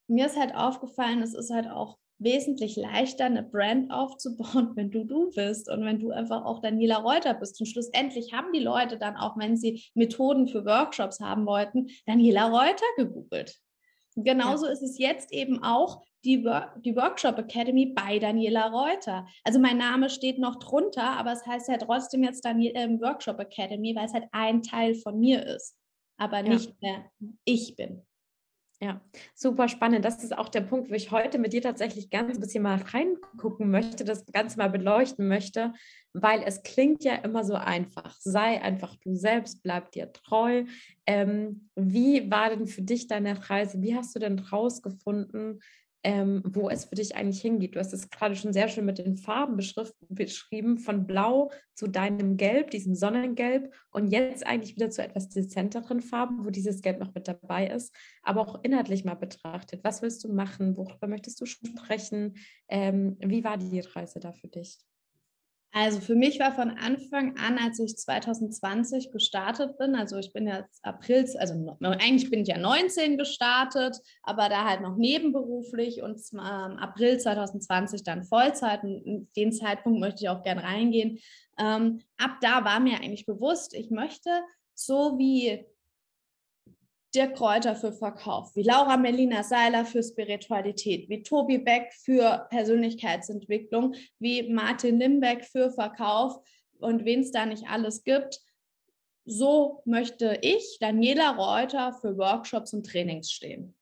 mir 0.08 0.26
ist 0.26 0.38
halt 0.38 0.54
aufgefallen, 0.54 1.22
es 1.22 1.34
ist 1.34 1.50
halt 1.50 1.68
auch 1.68 1.98
wesentlich 2.18 2.76
leichter, 2.76 3.24
eine 3.24 3.42
Brand 3.42 3.90
aufzubauen, 3.90 4.72
wenn 4.76 4.90
du 4.90 5.04
du 5.04 5.30
bist 5.30 5.68
und 5.70 5.84
wenn 5.84 5.98
du 5.98 6.10
einfach 6.10 6.44
auch 6.44 6.60
Daniela 6.60 6.98
Reuter 6.98 7.34
bist. 7.34 7.60
Und 7.60 7.66
schlussendlich 7.66 8.32
haben 8.32 8.52
die 8.52 8.60
Leute 8.60 8.98
dann 8.98 9.16
auch, 9.16 9.36
wenn 9.36 9.56
sie 9.56 9.84
Methoden 9.94 10.46
für 10.46 10.64
Workshops 10.64 11.20
haben 11.20 11.46
wollten, 11.46 11.88
Daniela 12.06 12.48
Reuter 12.48 12.86
gegoogelt. 12.96 13.58
Genauso 14.16 14.66
ja. 14.66 14.72
ist 14.72 14.82
es 14.82 14.98
jetzt 14.98 15.32
eben 15.32 15.62
auch 15.62 16.02
die, 16.24 16.48
die 16.84 16.96
Workshop 16.96 17.38
Academy 17.38 17.86
bei 17.86 18.18
Daniela 18.18 18.68
Reuter. 18.68 19.26
Also 19.44 19.58
mein 19.58 19.78
Name 19.78 20.10
steht 20.10 20.38
noch 20.38 20.56
drunter, 20.56 21.16
aber 21.16 21.32
es 21.32 21.46
heißt 21.46 21.68
ja 21.68 21.78
trotzdem 21.78 22.22
jetzt 22.22 22.44
Daniel, 22.44 22.76
äh, 22.76 22.88
Workshop 23.00 23.38
Academy, 23.40 23.94
weil 23.96 24.06
es 24.06 24.12
halt 24.12 24.28
ein 24.32 24.62
Teil 24.62 24.94
von 24.94 25.18
mir 25.18 25.44
ist, 25.44 25.76
aber 26.18 26.42
nicht 26.42 26.74
ja. 26.80 26.90
mehr 26.90 27.10
ich 27.44 27.74
bin. 27.76 28.06
Ja, 28.82 29.00
super 29.36 29.68
spannend. 29.68 30.04
Das 30.04 30.24
ist 30.24 30.36
auch 30.36 30.48
der 30.48 30.62
Punkt, 30.62 30.90
wo 30.90 30.94
ich 30.94 31.12
heute 31.12 31.38
mit 31.38 31.52
dir 31.52 31.62
tatsächlich 31.62 32.10
ganz 32.10 32.34
ein 32.34 32.40
bisschen 32.40 32.64
mal 32.64 32.82
reingucken 32.82 33.70
möchte, 33.70 34.04
das 34.04 34.26
Ganze 34.26 34.58
mal 34.58 34.70
beleuchten 34.70 35.28
möchte, 35.28 35.72
weil 36.12 36.42
es 36.44 36.64
klingt 36.64 37.04
ja 37.04 37.14
immer 37.14 37.44
so 37.44 37.54
einfach. 37.54 38.16
Sei 38.18 38.60
einfach 38.60 38.96
du 38.96 39.14
selbst, 39.14 39.62
bleib 39.62 39.92
dir 39.92 40.12
treu. 40.12 40.64
Ähm, 41.06 41.68
wie 41.76 42.28
war 42.28 42.50
denn 42.50 42.66
für 42.66 42.82
dich 42.82 43.06
deine 43.06 43.48
Reise? 43.48 43.80
Wie 43.80 43.94
hast 43.94 44.16
du 44.16 44.18
denn 44.18 44.40
rausgefunden, 44.40 45.60
ähm, 46.04 46.42
wo 46.44 46.68
es 46.68 46.86
für 46.86 46.96
dich 46.96 47.14
eigentlich 47.14 47.40
hingeht. 47.40 47.74
Du 47.74 47.78
hast 47.78 47.92
es 47.92 48.10
gerade 48.10 48.34
schon 48.34 48.52
sehr 48.52 48.68
schön 48.68 48.84
mit 48.84 48.98
den 48.98 49.16
Farben 49.16 49.56
beschrieben, 50.08 50.78
von 50.78 51.06
Blau 51.06 51.50
zu 51.74 51.86
deinem 51.86 52.36
Gelb, 52.36 52.70
diesem 52.70 52.94
Sonnengelb 52.94 53.72
und 53.90 54.08
jetzt 54.08 54.46
eigentlich 54.46 54.74
wieder 54.76 54.90
zu 54.90 55.02
etwas 55.02 55.28
dezenteren 55.28 56.00
Farben, 56.00 56.44
wo 56.44 56.50
dieses 56.50 56.82
Gelb 56.82 56.98
noch 56.98 57.14
mit 57.14 57.28
dabei 57.28 57.68
ist, 57.68 57.94
aber 58.22 58.40
auch 58.40 58.62
inhaltlich 58.64 59.04
mal 59.04 59.14
betrachtet. 59.14 59.84
Was 59.84 60.02
willst 60.02 60.24
du 60.24 60.32
machen? 60.32 60.76
Worüber 60.76 61.06
möchtest 61.06 61.40
du 61.40 61.46
sprechen? 61.46 62.34
Ähm, 62.68 63.16
wie 63.20 63.44
war 63.44 63.56
die 63.56 63.80
Reise 63.80 64.20
da 64.20 64.32
für 64.32 64.48
dich? 64.48 64.78
Also 65.74 66.00
für 66.00 66.14
mich 66.14 66.38
war 66.38 66.52
von 66.52 66.70
Anfang 66.70 67.38
an, 67.38 67.56
als 67.56 67.80
ich 67.80 67.96
2020 67.96 69.10
gestartet 69.10 69.78
bin, 69.78 69.94
also 69.94 70.18
ich 70.18 70.30
bin 70.34 70.46
jetzt 70.46 70.84
April, 70.84 71.26
also 71.38 71.76
eigentlich 71.80 72.30
bin 72.30 72.42
ich 72.42 72.48
ja 72.48 72.58
19 72.58 73.16
gestartet, 73.16 73.96
aber 74.22 74.50
da 74.50 74.68
halt 74.68 74.82
noch 74.82 74.96
nebenberuflich 74.96 76.02
und 76.02 76.20
ähm, 76.34 76.76
April 76.78 77.18
2020 77.18 78.04
dann 78.04 78.22
Vollzeit. 78.22 78.84
Und 78.84 79.28
den 79.34 79.52
Zeitpunkt 79.52 79.98
möchte 79.98 80.24
ich 80.24 80.28
auch 80.28 80.42
gern 80.42 80.58
reingehen. 80.58 81.18
Ähm, 81.58 82.02
ab 82.18 82.36
da 82.42 82.66
war 82.66 82.78
mir 82.78 82.96
eigentlich 82.96 83.24
bewusst, 83.24 83.72
ich 83.72 83.90
möchte 83.90 84.28
so 84.74 85.18
wie 85.18 85.64
Dirk 87.14 87.36
Kräuter 87.36 87.76
für 87.76 87.92
Verkauf, 87.92 88.56
wie 88.56 88.62
Laura 88.62 88.96
Melina 88.96 89.42
Seiler 89.42 89.84
für 89.84 90.02
Spiritualität, 90.02 91.08
wie 91.10 91.22
Tobi 91.22 91.58
Beck 91.58 91.92
für 91.92 92.46
Persönlichkeitsentwicklung, 92.50 93.94
wie 94.18 94.50
Martin 94.50 94.98
Limbeck 94.98 95.44
für 95.44 95.70
Verkauf 95.70 96.38
und 96.78 97.04
wen 97.04 97.20
es 97.20 97.30
da 97.30 97.44
nicht 97.44 97.68
alles 97.68 98.04
gibt. 98.04 98.40
So 99.24 99.82
möchte 99.84 100.38
ich, 100.42 100.78
Daniela 100.80 101.32
Reuter, 101.36 101.92
für 101.92 102.16
Workshops 102.16 102.72
und 102.72 102.86
Trainings 102.86 103.30
stehen. 103.30 103.76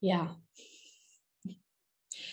Ja. 0.00 0.40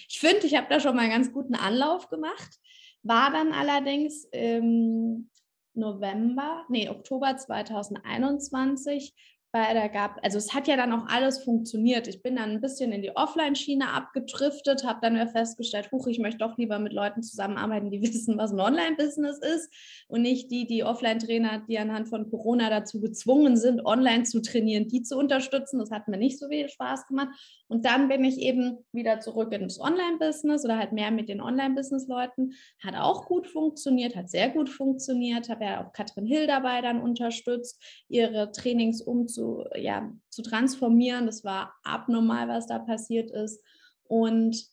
Ich 0.09 0.19
finde, 0.19 0.45
ich 0.45 0.55
habe 0.55 0.67
da 0.69 0.79
schon 0.79 0.95
mal 0.95 1.01
einen 1.01 1.11
ganz 1.11 1.33
guten 1.33 1.55
Anlauf 1.55 2.09
gemacht, 2.09 2.59
war 3.03 3.31
dann 3.31 3.51
allerdings 3.51 4.23
im 4.25 5.29
November, 5.77 6.65
nee, 6.69 6.89
Oktober 6.89 7.37
2021 7.37 9.13
weil 9.57 9.73
da 9.73 9.87
gab, 9.87 10.23
also 10.23 10.37
es 10.37 10.53
hat 10.53 10.67
ja 10.67 10.77
dann 10.77 10.93
auch 10.93 11.07
alles 11.07 11.43
funktioniert. 11.43 12.07
Ich 12.07 12.21
bin 12.21 12.35
dann 12.35 12.51
ein 12.51 12.61
bisschen 12.61 12.91
in 12.91 13.01
die 13.01 13.15
Offline-Schiene 13.15 13.89
abgedriftet, 13.89 14.83
habe 14.83 14.99
dann 15.01 15.27
festgestellt, 15.29 15.91
huch, 15.91 16.07
ich 16.07 16.19
möchte 16.19 16.39
doch 16.39 16.57
lieber 16.57 16.77
mit 16.79 16.93
Leuten 16.93 17.23
zusammenarbeiten, 17.23 17.89
die 17.89 18.01
wissen, 18.03 18.37
was 18.37 18.51
ein 18.51 18.59
Online-Business 18.59 19.39
ist 19.39 19.73
und 20.07 20.21
nicht 20.21 20.51
die, 20.51 20.67
die 20.67 20.83
Offline-Trainer, 20.83 21.63
die 21.67 21.79
anhand 21.79 22.07
von 22.07 22.29
Corona 22.29 22.69
dazu 22.69 23.01
gezwungen 23.01 23.57
sind, 23.57 23.83
online 23.83 24.23
zu 24.23 24.41
trainieren, 24.41 24.87
die 24.87 25.01
zu 25.01 25.17
unterstützen. 25.17 25.79
Das 25.79 25.91
hat 25.91 26.07
mir 26.07 26.17
nicht 26.17 26.37
so 26.37 26.47
viel 26.49 26.69
Spaß 26.69 27.07
gemacht. 27.07 27.29
Und 27.67 27.85
dann 27.85 28.07
bin 28.09 28.23
ich 28.23 28.37
eben 28.39 28.77
wieder 28.91 29.19
zurück 29.19 29.51
ins 29.53 29.79
Online-Business 29.79 30.65
oder 30.65 30.77
halt 30.77 30.91
mehr 30.91 31.11
mit 31.11 31.29
den 31.29 31.41
Online-Business-Leuten. 31.41 32.53
Hat 32.83 32.95
auch 32.95 33.25
gut 33.25 33.47
funktioniert, 33.47 34.15
hat 34.15 34.29
sehr 34.29 34.49
gut 34.49 34.69
funktioniert. 34.69 35.49
Habe 35.49 35.65
ja 35.65 35.83
auch 35.83 35.93
Katrin 35.93 36.25
Hill 36.25 36.47
dabei 36.47 36.81
dann 36.81 37.01
unterstützt, 37.01 37.81
ihre 38.07 38.51
Trainings 38.51 39.01
umzu 39.01 39.46
ja, 39.75 40.11
zu 40.29 40.41
transformieren. 40.41 41.25
Das 41.25 41.43
war 41.43 41.75
abnormal, 41.83 42.47
was 42.47 42.67
da 42.67 42.79
passiert 42.79 43.31
ist. 43.31 43.61
Und 44.03 44.67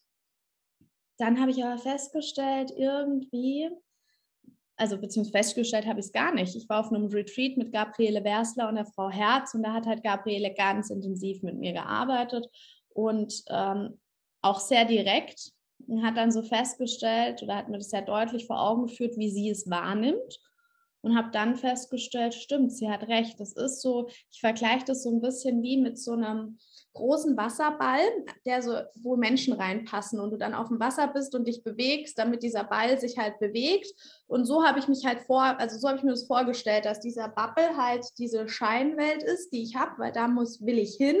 dann 1.17 1.39
habe 1.39 1.51
ich 1.51 1.63
aber 1.63 1.77
festgestellt, 1.77 2.71
irgendwie, 2.75 3.69
also 4.75 4.97
beziehungsweise 4.97 5.37
festgestellt 5.37 5.85
habe 5.85 5.99
ich 5.99 6.07
es 6.07 6.11
gar 6.11 6.33
nicht. 6.33 6.55
Ich 6.55 6.67
war 6.67 6.81
auf 6.81 6.91
einem 6.91 7.07
Retreat 7.07 7.57
mit 7.57 7.71
Gabriele 7.71 8.23
Wersler 8.23 8.67
und 8.67 8.75
der 8.75 8.85
Frau 8.85 9.09
Herz 9.09 9.53
und 9.53 9.63
da 9.63 9.73
hat 9.73 9.85
halt 9.85 10.03
Gabriele 10.03 10.53
ganz 10.53 10.89
intensiv 10.89 11.41
mit 11.43 11.55
mir 11.55 11.73
gearbeitet 11.73 12.47
und 12.89 13.43
ähm, 13.49 13.99
auch 14.41 14.59
sehr 14.59 14.85
direkt 14.85 15.51
und 15.87 16.03
hat 16.03 16.17
dann 16.17 16.31
so 16.31 16.41
festgestellt 16.41 17.41
oder 17.43 17.55
hat 17.55 17.69
mir 17.69 17.77
das 17.77 17.89
sehr 17.89 18.01
deutlich 18.01 18.45
vor 18.45 18.61
Augen 18.61 18.87
geführt, 18.87 19.17
wie 19.17 19.29
sie 19.29 19.49
es 19.49 19.69
wahrnimmt 19.69 20.39
und 21.05 21.15
habe 21.15 21.29
dann 21.31 21.55
festgestellt, 21.55 22.33
stimmt, 22.33 22.73
sie 22.73 22.89
hat 22.89 23.03
recht. 23.03 23.39
Das 23.39 23.53
ist 23.53 23.81
so, 23.81 24.09
ich 24.31 24.39
vergleiche 24.39 24.85
das 24.85 25.03
so 25.03 25.11
ein 25.11 25.21
bisschen 25.21 25.61
wie 25.61 25.77
mit 25.77 25.99
so 25.99 26.13
einem 26.13 26.57
großen 26.95 27.37
Wasserball, 27.37 27.99
der 28.45 28.61
so, 28.61 28.73
wo 28.95 29.15
Menschen 29.15 29.53
reinpassen 29.53 30.19
und 30.19 30.31
du 30.31 30.37
dann 30.37 30.55
auf 30.55 30.69
dem 30.69 30.79
Wasser 30.79 31.07
bist 31.07 31.35
und 31.35 31.47
dich 31.47 31.63
bewegst, 31.63 32.17
damit 32.17 32.41
dieser 32.41 32.63
Ball 32.63 32.99
sich 32.99 33.17
halt 33.17 33.37
bewegt. 33.39 33.93
Und 34.27 34.45
so 34.45 34.65
habe 34.65 34.79
ich 34.79 34.87
mich 34.87 35.05
halt 35.05 35.21
vor, 35.21 35.43
also 35.59 35.77
so 35.77 35.87
habe 35.87 35.99
ich 35.99 36.03
mir 36.03 36.11
das 36.11 36.25
vorgestellt, 36.25 36.85
dass 36.85 36.99
dieser 36.99 37.29
Bubble 37.29 37.77
halt 37.77 38.05
diese 38.17 38.49
Scheinwelt 38.49 39.21
ist, 39.21 39.51
die 39.51 39.61
ich 39.61 39.75
habe, 39.75 39.91
weil 39.99 40.11
da 40.11 40.27
muss, 40.27 40.65
will 40.65 40.79
ich 40.79 40.95
hin, 40.95 41.17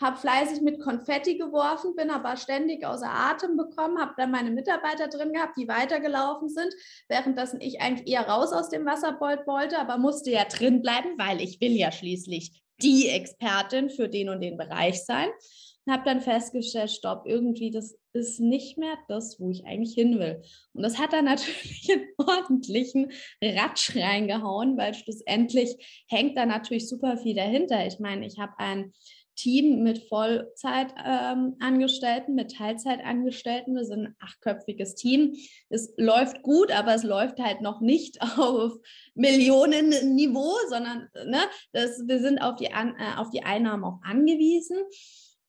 habe 0.00 0.16
fleißig 0.16 0.60
mit 0.60 0.80
Konfetti 0.80 1.36
geworfen, 1.36 1.96
bin 1.96 2.10
aber 2.10 2.36
ständig 2.36 2.86
außer 2.86 3.10
Atem 3.10 3.56
bekommen, 3.56 3.98
habe 3.98 4.14
dann 4.16 4.30
meine 4.30 4.50
Mitarbeiter 4.50 5.08
drin 5.08 5.32
gehabt, 5.32 5.56
die 5.56 5.66
weitergelaufen 5.66 6.48
sind, 6.48 6.72
währenddessen 7.08 7.60
ich 7.60 7.80
eigentlich 7.80 8.08
eher 8.08 8.28
raus 8.28 8.52
aus 8.52 8.68
dem 8.68 8.84
Wasserball 8.86 9.44
wollte, 9.46 9.78
aber 9.78 9.98
musste 9.98 10.30
ja 10.30 10.44
drin 10.44 10.82
bleiben, 10.82 11.18
weil 11.18 11.40
ich 11.40 11.60
will 11.60 11.72
ja 11.72 11.90
schließlich 11.90 12.63
die 12.82 13.08
Expertin 13.08 13.90
für 13.90 14.08
den 14.08 14.28
und 14.28 14.40
den 14.40 14.56
Bereich 14.56 15.04
sein. 15.04 15.28
Und 15.86 15.92
habe 15.92 16.04
dann 16.04 16.22
festgestellt, 16.22 16.90
stopp, 16.90 17.26
irgendwie, 17.26 17.70
das 17.70 17.96
ist 18.14 18.40
nicht 18.40 18.78
mehr 18.78 18.96
das, 19.08 19.38
wo 19.38 19.50
ich 19.50 19.66
eigentlich 19.66 19.94
hin 19.94 20.18
will. 20.18 20.42
Und 20.72 20.82
das 20.82 20.98
hat 20.98 21.12
dann 21.12 21.24
natürlich 21.26 21.90
einen 21.92 22.06
ordentlichen 22.16 23.12
Ratsch 23.42 23.94
reingehauen, 23.94 24.76
weil 24.76 24.94
schlussendlich 24.94 26.04
hängt 26.08 26.38
da 26.38 26.46
natürlich 26.46 26.88
super 26.88 27.18
viel 27.18 27.34
dahinter. 27.34 27.86
Ich 27.86 27.98
meine, 27.98 28.26
ich 28.26 28.38
habe 28.38 28.52
ein 28.58 28.92
Team 29.34 29.82
mit 29.82 30.08
Vollzeitangestellten, 30.08 32.30
ähm, 32.30 32.34
mit 32.34 32.56
Teilzeitangestellten. 32.56 33.74
Wir 33.74 33.84
sind 33.84 34.06
ein 34.06 34.16
achtköpfiges 34.20 34.94
Team. 34.94 35.34
Es 35.68 35.92
läuft 35.96 36.42
gut, 36.42 36.70
aber 36.70 36.94
es 36.94 37.02
läuft 37.02 37.40
halt 37.40 37.60
noch 37.60 37.80
nicht 37.80 38.22
auf 38.38 38.74
Millionenniveau, 39.14 40.54
sondern 40.68 41.08
ne, 41.26 41.40
das, 41.72 42.06
wir 42.06 42.20
sind 42.20 42.38
auf 42.38 42.54
die, 42.56 42.72
An 42.72 42.94
äh, 42.98 43.18
auf 43.18 43.30
die 43.30 43.42
Einnahmen 43.42 43.84
auch 43.84 44.00
angewiesen. 44.02 44.78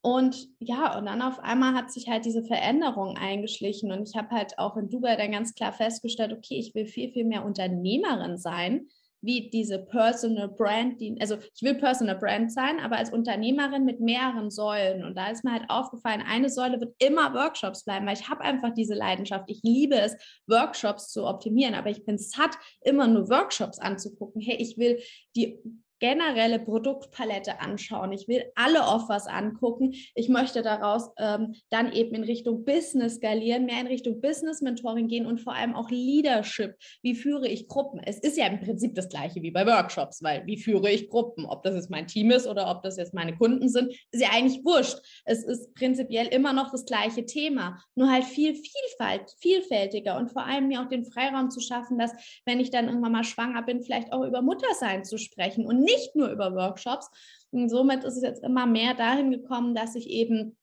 Und 0.01 0.49
ja, 0.59 0.97
und 0.99 1.07
dann 1.07 1.23
auf 1.23 1.39
einmal 1.39 1.73
hat 1.73 1.91
sich 1.91 2.07
halt 2.07 2.25
diese 2.25 2.43
Veränderung 2.43 3.17
eingeschlichen. 3.17 3.91
Und 3.91 4.07
ich 4.07 4.15
habe 4.15 4.29
halt 4.29 4.59
auch 4.59 4.77
in 4.77 4.89
Dubai 4.89 5.15
dann 5.15 5.31
ganz 5.31 5.55
klar 5.55 5.73
festgestellt, 5.73 6.31
okay, 6.31 6.59
ich 6.59 6.75
will 6.75 6.85
viel, 6.85 7.11
viel 7.11 7.25
mehr 7.25 7.43
Unternehmerin 7.43 8.37
sein 8.37 8.87
wie 9.25 9.49
diese 9.49 9.79
Personal 9.79 10.47
Brand, 10.49 11.01
die, 11.01 11.17
also 11.19 11.37
ich 11.53 11.61
will 11.61 11.75
Personal 11.75 12.15
Brand 12.15 12.51
sein, 12.51 12.79
aber 12.79 12.97
als 12.97 13.11
Unternehmerin 13.11 13.85
mit 13.85 13.99
mehreren 13.99 14.51
Säulen. 14.51 15.03
Und 15.03 15.15
da 15.15 15.29
ist 15.29 15.43
mir 15.43 15.51
halt 15.51 15.65
aufgefallen, 15.69 16.23
eine 16.27 16.49
Säule 16.49 16.79
wird 16.79 16.95
immer 16.99 17.33
Workshops 17.33 17.83
bleiben, 17.83 18.05
weil 18.05 18.17
ich 18.17 18.29
habe 18.29 18.41
einfach 18.41 18.73
diese 18.73 18.93
Leidenschaft. 18.93 19.45
Ich 19.47 19.61
liebe 19.63 19.95
es, 19.95 20.15
Workshops 20.47 21.11
zu 21.11 21.25
optimieren, 21.25 21.75
aber 21.75 21.89
ich 21.89 22.05
bin 22.05 22.17
satt, 22.17 22.57
immer 22.81 23.07
nur 23.07 23.29
Workshops 23.29 23.79
anzugucken. 23.79 24.41
Hey, 24.41 24.57
ich 24.57 24.77
will 24.77 24.99
die 25.35 25.59
generelle 25.99 26.59
Produktpalette 26.59 27.59
anschauen. 27.59 28.11
Ich 28.11 28.27
will 28.27 28.43
alle 28.55 28.81
Offers 28.81 29.27
angucken. 29.27 29.93
Ich 30.13 30.29
möchte 30.29 30.61
daraus 30.61 31.09
ähm, 31.17 31.55
dann 31.69 31.91
eben 31.93 32.15
in 32.15 32.23
Richtung 32.23 32.65
Business 32.65 33.15
skalieren, 33.15 33.65
mehr 33.65 33.81
in 33.81 33.87
Richtung 33.87 34.21
Business 34.21 34.61
Mentoring 34.61 35.07
gehen 35.07 35.25
und 35.25 35.39
vor 35.39 35.53
allem 35.53 35.75
auch 35.75 35.89
Leadership. 35.89 36.75
Wie 37.01 37.15
führe 37.15 37.47
ich 37.47 37.67
Gruppen? 37.67 38.01
Es 38.03 38.19
ist 38.19 38.37
ja 38.37 38.47
im 38.47 38.59
Prinzip 38.59 38.95
das 38.95 39.09
gleiche 39.09 39.41
wie 39.41 39.51
bei 39.51 39.65
Workshops, 39.65 40.21
weil 40.21 40.45
wie 40.45 40.57
führe 40.57 40.91
ich 40.91 41.09
Gruppen? 41.09 41.45
Ob 41.45 41.63
das 41.63 41.75
jetzt 41.75 41.89
mein 41.89 42.07
Team 42.07 42.31
ist 42.31 42.47
oder 42.47 42.69
ob 42.69 42.83
das 42.83 42.97
jetzt 42.97 43.13
meine 43.13 43.35
Kunden 43.35 43.69
sind, 43.69 43.93
ist 44.11 44.21
ja 44.21 44.29
eigentlich 44.33 44.63
wurscht. 44.65 44.99
Es 45.25 45.43
ist 45.43 45.73
prinzipiell 45.75 46.27
immer 46.27 46.53
noch 46.53 46.71
das 46.71 46.85
gleiche 46.85 47.25
Thema, 47.25 47.79
nur 47.95 48.11
halt 48.11 48.25
viel 48.25 48.55
Vielfalt, 48.55 49.33
vielfältiger 49.39 50.17
und 50.17 50.31
vor 50.31 50.45
allem 50.45 50.67
mir 50.67 50.81
auch 50.81 50.87
den 50.87 51.05
Freiraum 51.05 51.49
zu 51.49 51.59
schaffen, 51.59 51.97
dass 51.97 52.11
wenn 52.45 52.59
ich 52.59 52.69
dann 52.69 52.87
irgendwann 52.87 53.11
mal 53.11 53.23
schwanger 53.23 53.61
bin, 53.61 53.81
vielleicht 53.81 54.11
auch 54.11 54.23
über 54.23 54.41
Muttersein 54.41 55.03
zu 55.03 55.17
sprechen 55.17 55.65
und 55.65 55.84
nicht 55.85 56.15
nur 56.15 56.29
über 56.29 56.53
Workshops. 56.53 57.09
Und 57.51 57.69
somit 57.69 58.03
ist 58.03 58.17
es 58.17 58.23
jetzt 58.23 58.43
immer 58.43 58.65
mehr 58.65 58.93
dahin 58.93 59.31
gekommen, 59.31 59.73
dass 59.75 59.95
ich 59.95 60.09
eben 60.09 60.57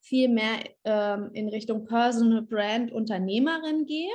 viel 0.00 0.28
mehr 0.28 0.60
ähm, 0.84 1.30
in 1.32 1.48
Richtung 1.48 1.84
Personal 1.84 2.42
Brand 2.42 2.92
Unternehmerin 2.92 3.86
gehe 3.86 4.10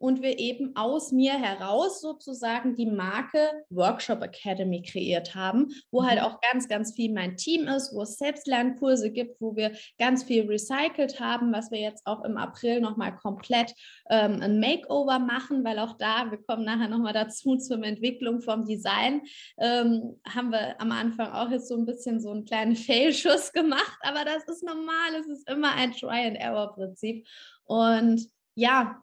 und 0.00 0.22
wir 0.22 0.38
eben 0.38 0.74
aus 0.76 1.12
mir 1.12 1.34
heraus 1.34 2.00
sozusagen 2.00 2.74
die 2.74 2.86
Marke 2.86 3.50
Workshop 3.68 4.22
Academy 4.22 4.82
kreiert 4.82 5.34
haben, 5.34 5.68
wo 5.90 6.04
halt 6.04 6.18
mhm. 6.18 6.24
auch 6.24 6.40
ganz, 6.40 6.68
ganz 6.68 6.94
viel 6.94 7.12
mein 7.12 7.36
Team 7.36 7.68
ist, 7.68 7.94
wo 7.94 8.02
es 8.02 8.16
Selbstlernkurse 8.16 9.10
gibt, 9.10 9.40
wo 9.40 9.54
wir 9.54 9.72
ganz 9.98 10.24
viel 10.24 10.46
recycelt 10.46 11.20
haben, 11.20 11.52
was 11.52 11.70
wir 11.70 11.80
jetzt 11.80 12.06
auch 12.06 12.24
im 12.24 12.38
April 12.38 12.80
nochmal 12.80 13.14
komplett 13.14 13.74
ähm, 14.08 14.40
ein 14.40 14.58
Makeover 14.58 15.18
machen, 15.18 15.64
weil 15.64 15.78
auch 15.78 15.98
da, 15.98 16.30
wir 16.30 16.38
kommen 16.38 16.64
nachher 16.64 16.88
nochmal 16.88 17.12
dazu 17.12 17.56
zur 17.58 17.82
Entwicklung 17.84 18.40
vom 18.40 18.64
Design, 18.64 19.20
ähm, 19.58 20.18
haben 20.26 20.50
wir 20.50 20.80
am 20.80 20.92
Anfang 20.92 21.30
auch 21.32 21.50
jetzt 21.50 21.68
so 21.68 21.76
ein 21.76 21.84
bisschen 21.84 22.20
so 22.20 22.30
einen 22.30 22.46
kleinen 22.46 22.74
Failschuss 22.90 23.52
gemacht, 23.52 23.98
aber 24.00 24.24
das 24.24 24.44
ist 24.48 24.64
normal, 24.64 25.14
es 25.20 25.26
ist 25.26 25.48
immer 25.48 25.74
ein 25.74 25.92
Try-and-Error-Prinzip. 25.92 27.26
Und 27.64 28.26
ja, 28.54 29.02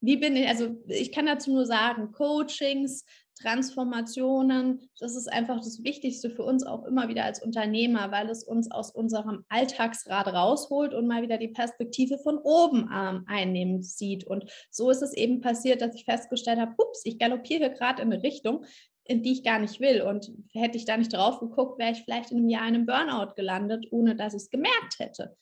wie 0.00 0.16
bin 0.16 0.36
ich, 0.36 0.48
also 0.48 0.76
ich 0.88 1.12
kann 1.12 1.26
dazu 1.26 1.52
nur 1.52 1.66
sagen, 1.66 2.12
Coachings, 2.12 3.04
Transformationen, 3.40 4.88
das 4.98 5.14
ist 5.14 5.30
einfach 5.30 5.56
das 5.56 5.84
Wichtigste 5.84 6.30
für 6.30 6.42
uns 6.42 6.64
auch 6.64 6.84
immer 6.84 7.08
wieder 7.08 7.24
als 7.24 7.42
Unternehmer, 7.42 8.10
weil 8.10 8.30
es 8.30 8.42
uns 8.42 8.70
aus 8.70 8.90
unserem 8.90 9.44
Alltagsrad 9.48 10.28
rausholt 10.28 10.94
und 10.94 11.06
mal 11.06 11.22
wieder 11.22 11.36
die 11.36 11.48
Perspektive 11.48 12.18
von 12.18 12.38
oben 12.38 12.90
ähm, 12.92 13.24
einnehmen 13.26 13.82
sieht. 13.82 14.24
Und 14.24 14.50
so 14.70 14.90
ist 14.90 15.02
es 15.02 15.12
eben 15.12 15.40
passiert, 15.40 15.82
dass 15.82 15.94
ich 15.94 16.04
festgestellt 16.04 16.58
habe, 16.58 16.74
ups, 16.78 17.02
ich 17.04 17.18
galoppiere 17.18 17.70
gerade 17.70 18.00
in 18.00 18.12
eine 18.12 18.22
Richtung, 18.22 18.64
in 19.04 19.22
die 19.22 19.32
ich 19.32 19.44
gar 19.44 19.58
nicht 19.58 19.80
will. 19.80 20.00
Und 20.00 20.32
hätte 20.54 20.78
ich 20.78 20.86
da 20.86 20.96
nicht 20.96 21.12
drauf 21.12 21.38
geguckt, 21.38 21.78
wäre 21.78 21.92
ich 21.92 22.02
vielleicht 22.04 22.30
in 22.30 22.38
einem 22.38 22.48
Jahr 22.48 22.66
in 22.68 22.74
einem 22.74 22.86
Burnout 22.86 23.34
gelandet, 23.34 23.86
ohne 23.90 24.16
dass 24.16 24.32
ich 24.32 24.42
es 24.42 24.50
gemerkt 24.50 24.98
hätte. 24.98 25.36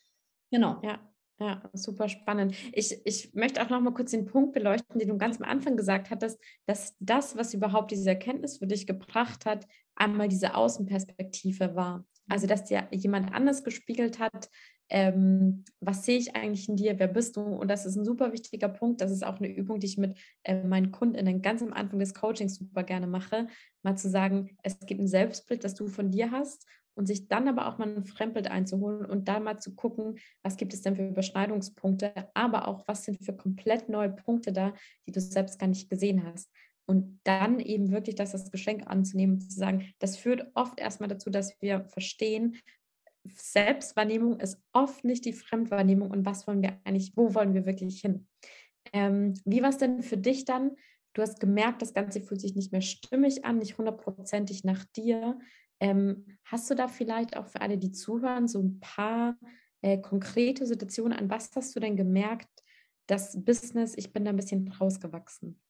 Genau. 0.50 0.80
Ja, 0.82 0.98
ja, 1.40 1.62
super 1.72 2.08
spannend. 2.08 2.54
Ich, 2.72 3.04
ich 3.04 3.34
möchte 3.34 3.60
auch 3.62 3.68
noch 3.68 3.80
mal 3.80 3.92
kurz 3.92 4.12
den 4.12 4.24
Punkt 4.24 4.52
beleuchten, 4.52 4.98
den 4.98 5.08
du 5.08 5.18
ganz 5.18 5.38
am 5.38 5.48
Anfang 5.48 5.76
gesagt 5.76 6.10
hattest, 6.10 6.38
dass 6.66 6.94
das, 7.00 7.36
was 7.36 7.54
überhaupt 7.54 7.90
diese 7.90 8.08
Erkenntnis 8.08 8.58
für 8.58 8.66
dich 8.66 8.86
gebracht 8.86 9.44
hat, 9.44 9.66
einmal 9.96 10.28
diese 10.28 10.54
Außenperspektive 10.54 11.74
war. 11.74 12.06
Also, 12.28 12.46
dass 12.46 12.64
dir 12.64 12.88
jemand 12.92 13.34
anders 13.34 13.64
gespiegelt 13.64 14.18
hat, 14.18 14.48
ähm, 14.88 15.64
was 15.80 16.04
sehe 16.04 16.18
ich 16.18 16.36
eigentlich 16.36 16.68
in 16.68 16.76
dir, 16.76 16.98
wer 16.98 17.08
bist 17.08 17.36
du? 17.36 17.40
Und 17.40 17.68
das 17.68 17.84
ist 17.84 17.96
ein 17.96 18.04
super 18.04 18.32
wichtiger 18.32 18.68
Punkt. 18.68 19.00
Das 19.00 19.10
ist 19.10 19.24
auch 19.24 19.38
eine 19.38 19.48
Übung, 19.48 19.80
die 19.80 19.86
ich 19.86 19.98
mit 19.98 20.16
äh, 20.44 20.62
meinen 20.62 20.92
KundInnen 20.92 21.42
ganz 21.42 21.62
am 21.62 21.72
Anfang 21.72 21.98
des 21.98 22.14
Coachings 22.14 22.56
super 22.56 22.82
gerne 22.84 23.06
mache, 23.06 23.48
mal 23.82 23.96
zu 23.96 24.08
sagen, 24.08 24.56
es 24.62 24.78
gibt 24.80 25.00
ein 25.00 25.08
Selbstbild, 25.08 25.64
das 25.64 25.74
du 25.74 25.88
von 25.88 26.10
dir 26.10 26.30
hast 26.30 26.66
und 26.94 27.06
sich 27.06 27.28
dann 27.28 27.48
aber 27.48 27.66
auch 27.66 27.78
mal 27.78 27.88
ein 27.88 28.04
Fremdbild 28.04 28.50
einzuholen 28.50 29.04
und 29.04 29.28
da 29.28 29.40
mal 29.40 29.58
zu 29.58 29.74
gucken, 29.74 30.18
was 30.42 30.56
gibt 30.56 30.74
es 30.74 30.82
denn 30.82 30.96
für 30.96 31.06
Überschneidungspunkte, 31.06 32.12
aber 32.34 32.68
auch 32.68 32.86
was 32.86 33.04
sind 33.04 33.24
für 33.24 33.34
komplett 33.34 33.88
neue 33.88 34.10
Punkte 34.10 34.52
da, 34.52 34.74
die 35.06 35.12
du 35.12 35.20
selbst 35.20 35.58
gar 35.58 35.66
nicht 35.66 35.90
gesehen 35.90 36.24
hast. 36.24 36.50
Und 36.86 37.20
dann 37.24 37.60
eben 37.60 37.92
wirklich 37.92 38.14
das 38.14 38.34
als 38.34 38.50
Geschenk 38.50 38.86
anzunehmen 38.86 39.36
und 39.36 39.40
zu 39.40 39.58
sagen, 39.58 39.90
das 39.98 40.16
führt 40.16 40.50
oft 40.54 40.78
erstmal 40.78 41.08
dazu, 41.08 41.30
dass 41.30 41.60
wir 41.62 41.84
verstehen, 41.86 42.58
Selbstwahrnehmung 43.24 44.38
ist 44.38 44.60
oft 44.72 45.04
nicht 45.04 45.24
die 45.24 45.32
Fremdwahrnehmung 45.32 46.10
und 46.10 46.26
was 46.26 46.46
wollen 46.46 46.62
wir 46.62 46.78
eigentlich, 46.84 47.16
wo 47.16 47.34
wollen 47.34 47.54
wir 47.54 47.64
wirklich 47.64 48.00
hin? 48.00 48.26
Ähm, 48.92 49.32
wie 49.44 49.62
war 49.62 49.70
es 49.70 49.78
denn 49.78 50.02
für 50.02 50.18
dich 50.18 50.44
dann? 50.44 50.72
Du 51.14 51.22
hast 51.22 51.40
gemerkt, 51.40 51.80
das 51.80 51.94
Ganze 51.94 52.20
fühlt 52.20 52.40
sich 52.40 52.54
nicht 52.54 52.72
mehr 52.72 52.82
stimmig 52.82 53.44
an, 53.44 53.58
nicht 53.58 53.78
hundertprozentig 53.78 54.64
nach 54.64 54.84
dir. 54.84 55.38
Ähm, 55.84 56.24
hast 56.44 56.70
du 56.70 56.74
da 56.74 56.88
vielleicht 56.88 57.36
auch 57.36 57.46
für 57.46 57.60
alle, 57.60 57.76
die 57.76 57.92
zuhören, 57.92 58.48
so 58.48 58.58
ein 58.58 58.80
paar 58.80 59.36
äh, 59.82 59.98
konkrete 59.98 60.64
Situationen? 60.64 61.12
An 61.12 61.28
was 61.28 61.50
hast 61.54 61.76
du 61.76 61.80
denn 61.80 61.94
gemerkt, 61.94 62.48
das 63.06 63.36
Business, 63.44 63.94
ich 63.94 64.10
bin 64.10 64.24
da 64.24 64.30
ein 64.30 64.36
bisschen 64.36 64.66
rausgewachsen? 64.68 65.60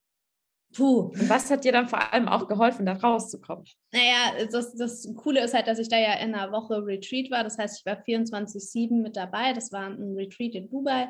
Puh. 0.72 1.10
Und 1.10 1.28
was 1.28 1.50
hat 1.50 1.64
dir 1.64 1.72
dann 1.72 1.88
vor 1.88 2.12
allem 2.12 2.28
auch 2.28 2.46
geholfen, 2.46 2.86
da 2.86 2.92
rauszukommen? 2.92 3.64
Naja, 3.92 4.46
das, 4.52 4.76
das 4.76 5.12
Coole 5.16 5.42
ist 5.42 5.52
halt, 5.52 5.66
dass 5.66 5.80
ich 5.80 5.88
da 5.88 5.98
ja 5.98 6.14
in 6.14 6.32
einer 6.32 6.52
Woche 6.52 6.86
Retreat 6.86 7.32
war. 7.32 7.42
Das 7.42 7.58
heißt, 7.58 7.80
ich 7.80 7.86
war 7.86 8.00
24-7 8.00 9.02
mit 9.02 9.16
dabei. 9.16 9.52
Das 9.52 9.72
war 9.72 9.86
ein 9.86 10.14
Retreat 10.14 10.54
in 10.54 10.70
Dubai. 10.70 11.08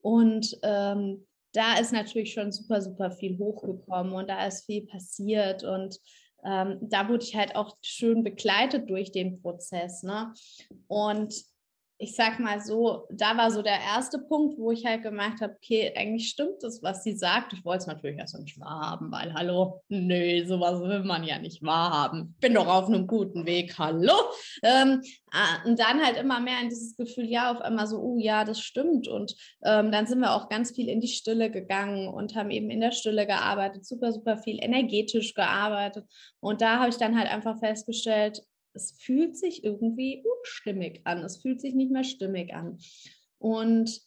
Und 0.00 0.56
ähm, 0.62 1.26
da 1.52 1.78
ist 1.78 1.92
natürlich 1.92 2.32
schon 2.32 2.52
super, 2.52 2.80
super 2.80 3.10
viel 3.10 3.36
hochgekommen 3.36 4.12
und 4.12 4.30
da 4.30 4.46
ist 4.46 4.66
viel 4.66 4.86
passiert. 4.86 5.64
Und 5.64 5.98
ähm, 6.44 6.78
da 6.82 7.08
wurde 7.08 7.24
ich 7.24 7.36
halt 7.36 7.56
auch 7.56 7.76
schön 7.82 8.22
begleitet 8.22 8.88
durch 8.90 9.12
den 9.12 9.40
Prozess. 9.40 10.02
Ne? 10.02 10.32
Und 10.86 11.34
ich 11.98 12.16
sag 12.16 12.40
mal 12.40 12.60
so, 12.60 13.06
da 13.10 13.36
war 13.36 13.50
so 13.52 13.62
der 13.62 13.78
erste 13.80 14.18
Punkt, 14.18 14.58
wo 14.58 14.72
ich 14.72 14.84
halt 14.84 15.02
gemerkt 15.02 15.40
habe, 15.40 15.54
okay, 15.54 15.92
eigentlich 15.96 16.28
stimmt 16.28 16.62
das, 16.62 16.82
was 16.82 17.04
sie 17.04 17.16
sagt. 17.16 17.52
Ich 17.52 17.64
wollte 17.64 17.82
es 17.82 17.86
natürlich 17.86 18.18
erst 18.18 18.38
nicht 18.38 18.58
wahrhaben, 18.58 19.12
weil, 19.12 19.32
hallo, 19.32 19.80
nö, 19.88 20.44
sowas 20.44 20.80
will 20.80 21.04
man 21.04 21.22
ja 21.22 21.38
nicht 21.38 21.62
wahrhaben. 21.62 22.34
Bin 22.40 22.54
doch 22.54 22.66
auf 22.66 22.88
einem 22.88 23.06
guten 23.06 23.46
Weg, 23.46 23.78
hallo. 23.78 24.12
Ähm, 24.62 25.02
ah, 25.30 25.62
und 25.64 25.78
dann 25.78 26.04
halt 26.04 26.16
immer 26.16 26.40
mehr 26.40 26.60
in 26.62 26.68
dieses 26.68 26.96
Gefühl, 26.96 27.26
ja, 27.26 27.52
auf 27.52 27.60
einmal 27.60 27.86
so, 27.86 27.98
oh 28.00 28.18
ja, 28.18 28.44
das 28.44 28.60
stimmt. 28.60 29.06
Und 29.06 29.36
ähm, 29.64 29.92
dann 29.92 30.06
sind 30.06 30.18
wir 30.18 30.34
auch 30.34 30.48
ganz 30.48 30.72
viel 30.72 30.88
in 30.88 31.00
die 31.00 31.08
Stille 31.08 31.50
gegangen 31.50 32.08
und 32.08 32.34
haben 32.34 32.50
eben 32.50 32.70
in 32.70 32.80
der 32.80 32.92
Stille 32.92 33.26
gearbeitet, 33.26 33.86
super, 33.86 34.12
super 34.12 34.36
viel 34.36 34.58
energetisch 34.60 35.34
gearbeitet. 35.34 36.06
Und 36.40 36.60
da 36.60 36.80
habe 36.80 36.88
ich 36.88 36.96
dann 36.96 37.16
halt 37.16 37.30
einfach 37.30 37.60
festgestellt, 37.60 38.42
es 38.74 38.92
fühlt 38.92 39.36
sich 39.36 39.64
irgendwie 39.64 40.24
unstimmig 40.38 41.00
an. 41.04 41.18
Es 41.18 41.38
fühlt 41.38 41.60
sich 41.60 41.74
nicht 41.74 41.90
mehr 41.90 42.04
stimmig 42.04 42.54
an. 42.54 42.78
Und 43.38 44.00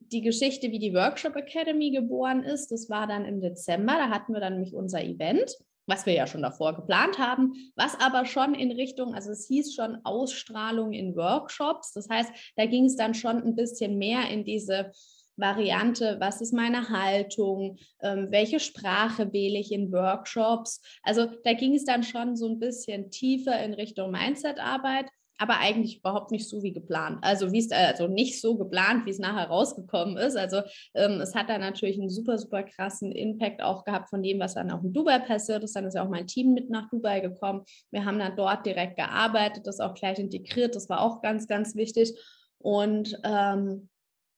die 0.00 0.22
Geschichte, 0.22 0.70
wie 0.70 0.78
die 0.78 0.94
Workshop 0.94 1.36
Academy 1.36 1.90
geboren 1.90 2.42
ist, 2.42 2.70
das 2.70 2.90
war 2.90 3.06
dann 3.06 3.24
im 3.24 3.40
Dezember. 3.40 3.94
Da 3.94 4.10
hatten 4.10 4.32
wir 4.32 4.40
dann 4.40 4.54
nämlich 4.54 4.74
unser 4.74 5.02
Event, 5.02 5.56
was 5.86 6.06
wir 6.06 6.14
ja 6.14 6.26
schon 6.26 6.42
davor 6.42 6.74
geplant 6.74 7.18
haben, 7.18 7.52
was 7.76 7.98
aber 8.00 8.24
schon 8.24 8.54
in 8.54 8.72
Richtung, 8.72 9.14
also 9.14 9.30
es 9.30 9.46
hieß 9.46 9.74
schon 9.74 9.98
Ausstrahlung 10.04 10.92
in 10.92 11.14
Workshops. 11.16 11.92
Das 11.92 12.08
heißt, 12.08 12.30
da 12.56 12.66
ging 12.66 12.86
es 12.86 12.96
dann 12.96 13.14
schon 13.14 13.42
ein 13.42 13.54
bisschen 13.54 13.98
mehr 13.98 14.28
in 14.30 14.44
diese 14.44 14.92
Variante, 15.36 16.16
was 16.20 16.40
ist 16.40 16.52
meine 16.52 16.88
Haltung, 16.90 17.78
ähm, 18.02 18.28
welche 18.30 18.60
Sprache 18.60 19.32
wähle 19.32 19.58
ich 19.58 19.72
in 19.72 19.92
Workshops. 19.92 20.80
Also 21.02 21.26
da 21.44 21.52
ging 21.54 21.74
es 21.74 21.84
dann 21.84 22.02
schon 22.02 22.36
so 22.36 22.48
ein 22.48 22.58
bisschen 22.58 23.10
tiefer 23.10 23.62
in 23.62 23.74
Richtung 23.74 24.10
Mindset-Arbeit, 24.10 25.06
aber 25.38 25.58
eigentlich 25.58 25.98
überhaupt 25.98 26.30
nicht 26.30 26.48
so 26.48 26.62
wie 26.62 26.72
geplant. 26.72 27.18
Also 27.22 27.52
wie 27.52 27.58
es 27.58 27.70
also 27.72 28.06
nicht 28.06 28.40
so 28.40 28.56
geplant, 28.56 29.04
wie 29.06 29.10
es 29.10 29.18
nachher 29.18 29.48
rausgekommen 29.48 30.16
ist. 30.16 30.36
Also 30.36 30.62
ähm, 30.94 31.20
es 31.20 31.34
hat 31.34 31.48
da 31.48 31.58
natürlich 31.58 31.98
einen 31.98 32.10
super, 32.10 32.38
super 32.38 32.62
krassen 32.62 33.10
Impact 33.10 33.60
auch 33.60 33.84
gehabt 33.84 34.10
von 34.10 34.22
dem, 34.22 34.38
was 34.38 34.54
dann 34.54 34.70
auch 34.70 34.82
in 34.84 34.92
Dubai 34.92 35.18
passiert 35.18 35.64
ist. 35.64 35.74
Dann 35.74 35.86
ist 35.86 35.94
ja 35.94 36.04
auch 36.04 36.08
mein 36.10 36.28
Team 36.28 36.54
mit 36.54 36.70
nach 36.70 36.88
Dubai 36.88 37.20
gekommen. 37.20 37.64
Wir 37.90 38.04
haben 38.04 38.18
dann 38.18 38.36
dort 38.36 38.64
direkt 38.64 38.96
gearbeitet, 38.96 39.66
das 39.66 39.80
auch 39.80 39.94
gleich 39.94 40.18
integriert. 40.18 40.76
Das 40.76 40.88
war 40.88 41.00
auch 41.00 41.20
ganz, 41.20 41.48
ganz 41.48 41.74
wichtig. 41.74 42.16
Und 42.58 43.18
ähm, 43.24 43.88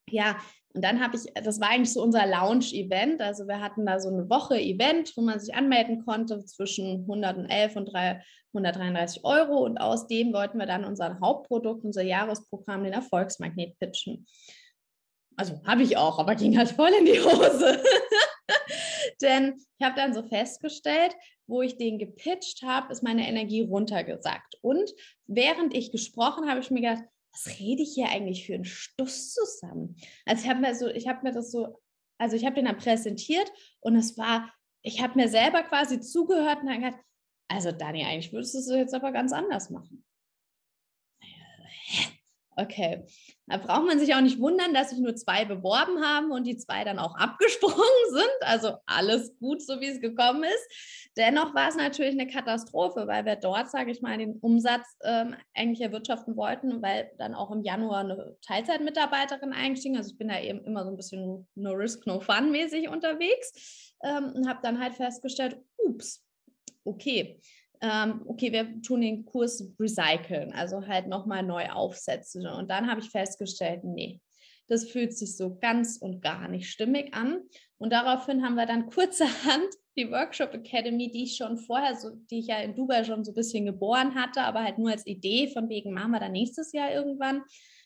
ja, 0.09 0.37
und 0.77 0.83
dann 0.83 1.03
habe 1.03 1.17
ich, 1.17 1.33
das 1.43 1.59
war 1.59 1.71
eigentlich 1.71 1.95
so 1.95 2.03
unser 2.03 2.27
Launch-Event. 2.27 3.23
Also 3.23 3.49
wir 3.49 3.63
hatten 3.63 3.87
da 3.87 3.99
so 3.99 4.11
eine 4.11 4.29
Woche 4.29 4.61
Event, 4.61 5.17
wo 5.17 5.23
man 5.23 5.41
sich 5.41 5.55
anmelden 5.55 6.05
konnte 6.05 6.45
zwischen 6.45 7.01
111 7.01 7.77
und 7.77 7.95
133 8.53 9.25
Euro. 9.25 9.65
Und 9.65 9.79
aus 9.79 10.07
dem 10.07 10.35
wollten 10.35 10.59
wir 10.59 10.67
dann 10.67 10.85
unser 10.85 11.19
Hauptprodukt, 11.19 11.83
unser 11.83 12.03
Jahresprogramm, 12.03 12.85
den 12.85 12.93
Erfolgsmagnet 12.93 13.79
pitchen. 13.79 14.27
Also 15.35 15.63
habe 15.67 15.83
ich 15.83 15.97
auch, 15.97 16.19
aber 16.19 16.35
ging 16.35 16.59
halt 16.59 16.69
voll 16.69 16.91
in 16.99 17.07
die 17.07 17.21
Hose. 17.21 17.83
Denn 19.23 19.55
ich 19.79 19.87
habe 19.87 19.97
dann 19.97 20.13
so 20.13 20.23
festgestellt, 20.25 21.17
wo 21.47 21.63
ich 21.63 21.79
den 21.79 21.99
gepitcht 21.99 22.63
habe, 22.63 22.93
ist 22.93 23.03
meine 23.03 23.27
Energie 23.27 23.63
runtergesackt. 23.63 24.59
Und 24.61 24.91
während 25.27 25.75
ich 25.75 25.91
gesprochen 25.91 26.51
habe, 26.51 26.61
ich 26.61 26.71
mir 26.71 26.83
gedacht, 26.83 27.05
was 27.37 27.59
rede 27.59 27.83
ich 27.83 27.95
hier 27.95 28.09
eigentlich 28.09 28.47
für 28.47 28.55
einen 28.55 28.65
Stuss 28.65 29.35
zusammen? 29.35 29.97
Also 30.25 30.45
ich 30.45 30.49
habe 30.49 30.61
mir 30.61 30.75
so, 30.75 30.89
ich 30.89 31.07
mir 31.23 31.33
das 31.33 31.51
so, 31.51 31.81
also 32.19 32.37
ich 32.37 32.45
habe 32.47 32.55
den 32.55 32.65
dann 32.65 32.79
präsentiert 32.79 33.53
und 33.81 33.97
es 33.97 34.17
war, 34.17 34.51
ich 34.83 35.03
habe 35.03 35.19
mir 35.19 35.29
selber 35.29 35.63
quasi 35.63 36.01
zugehört 36.01 36.61
und 36.61 36.69
dann 36.69 36.83
gedacht, 36.83 37.01
also 37.49 37.73
Dani, 37.73 38.05
eigentlich 38.05 38.33
würdest 38.33 38.55
du 38.55 38.59
es 38.59 38.69
jetzt 38.69 38.95
aber 38.95 39.13
ganz 39.13 39.33
anders 39.33 39.71
machen. 39.71 40.06
Okay, 42.59 43.05
da 43.49 43.59
braucht 43.59 43.85
man 43.85 43.99
sich 43.99 44.15
auch 44.15 44.23
nicht 44.23 44.41
wundern, 44.41 44.73
dass 44.73 44.89
sich 44.89 44.99
nur 44.99 45.15
zwei 45.15 45.45
beworben 45.45 46.03
haben 46.03 46.31
und 46.31 46.47
die 46.47 46.57
zwei 46.57 46.85
dann 46.85 46.99
auch 46.99 47.15
abgesprungen 47.19 47.77
sind. 48.11 48.37
Also 48.41 48.77
alles 48.87 49.37
gut, 49.39 49.61
so 49.61 49.79
wie 49.81 49.89
es 49.89 50.01
gekommen 50.01 50.43
ist. 50.43 51.11
Dennoch 51.19 51.55
war 51.55 51.69
es 51.69 51.77
natürlich 51.77 52.13
eine 52.13 52.27
Katastrophe, 52.27 53.07
weil 53.07 53.27
wir 53.27 53.37
dort, 53.37 53.71
sage 53.71 53.91
ich 53.91 54.01
mal, 54.01 54.17
den 54.17 54.39
Umsatz 54.39 54.87
ähm, 55.05 55.35
eigentlich 55.55 55.83
erwirtschaften 55.83 56.35
wollten, 56.37 56.81
weil 56.81 57.11
dann 57.19 57.35
auch 57.35 57.51
im 57.51 57.63
Januar 57.63 58.01
eine 58.01 58.37
Teilzeitmitarbeiterin 58.41 59.53
eingestiegen. 59.53 59.99
Also 59.99 60.13
ich 60.13 60.19
bin 60.19 60.29
da 60.29 60.41
eben 60.41 60.65
immer 60.65 60.85
so 60.85 60.91
ein 60.91 60.97
bisschen 60.97 61.47
no 61.57 61.73
risk, 61.73 62.07
no 62.07 62.21
fun 62.21 62.51
mäßig 62.51 62.89
unterwegs 62.89 63.95
ähm, 64.03 64.33
und 64.35 64.49
habe 64.49 64.61
dann 64.63 64.81
halt 64.81 64.95
festgestellt, 64.95 65.59
ups, 65.77 66.25
okay, 66.85 67.39
ähm, 67.81 68.23
okay, 68.27 68.53
wir 68.53 68.83
tun 68.83 69.01
den 69.01 69.25
Kurs 69.25 69.65
recyceln, 69.79 70.53
also 70.53 70.87
halt 70.87 71.07
nochmal 71.09 71.43
neu 71.43 71.69
aufsetzen. 71.71 72.47
Und 72.47 72.71
dann 72.71 72.91
habe 72.91 73.01
ich 73.01 73.11
festgestellt, 73.11 73.85
nee, 73.85 74.21
das 74.69 74.91
fühlt 74.91 75.17
sich 75.17 75.37
so 75.37 75.57
ganz 75.59 75.99
und 75.99 76.23
gar 76.23 76.49
nicht 76.49 76.71
stimmig 76.71 77.15
an. 77.15 77.43
Und 77.79 77.93
daraufhin 77.93 78.45
haben 78.45 78.55
wir 78.55 78.67
dann 78.67 78.87
kurzerhand 78.87 79.69
die 79.99 80.11
Workshop 80.11 80.53
Academy, 80.53 81.11
die 81.11 81.25
ich 81.25 81.37
schon 81.37 81.57
vorher, 81.57 81.97
so, 81.97 82.11
die 82.31 82.41
ich 82.41 82.49
ja 82.49 82.59
in 82.59 82.75
Dubai 82.75 83.05
schon 83.05 83.25
so 83.25 83.33
ein 83.33 83.35
bisschen 83.35 83.65
geboren 83.65 84.15
hatte, 84.15 84.43
aber 84.43 84.63
halt 84.63 84.79
nur 84.79 84.91
als 84.91 85.07
Idee 85.07 85.49
von 85.49 85.69
wegen 85.71 85.95
machen 85.95 86.11
wir 86.11 86.21
dann 86.21 86.33
nächstes 86.33 86.73
Jahr 86.73 86.93
irgendwann, 86.93 87.43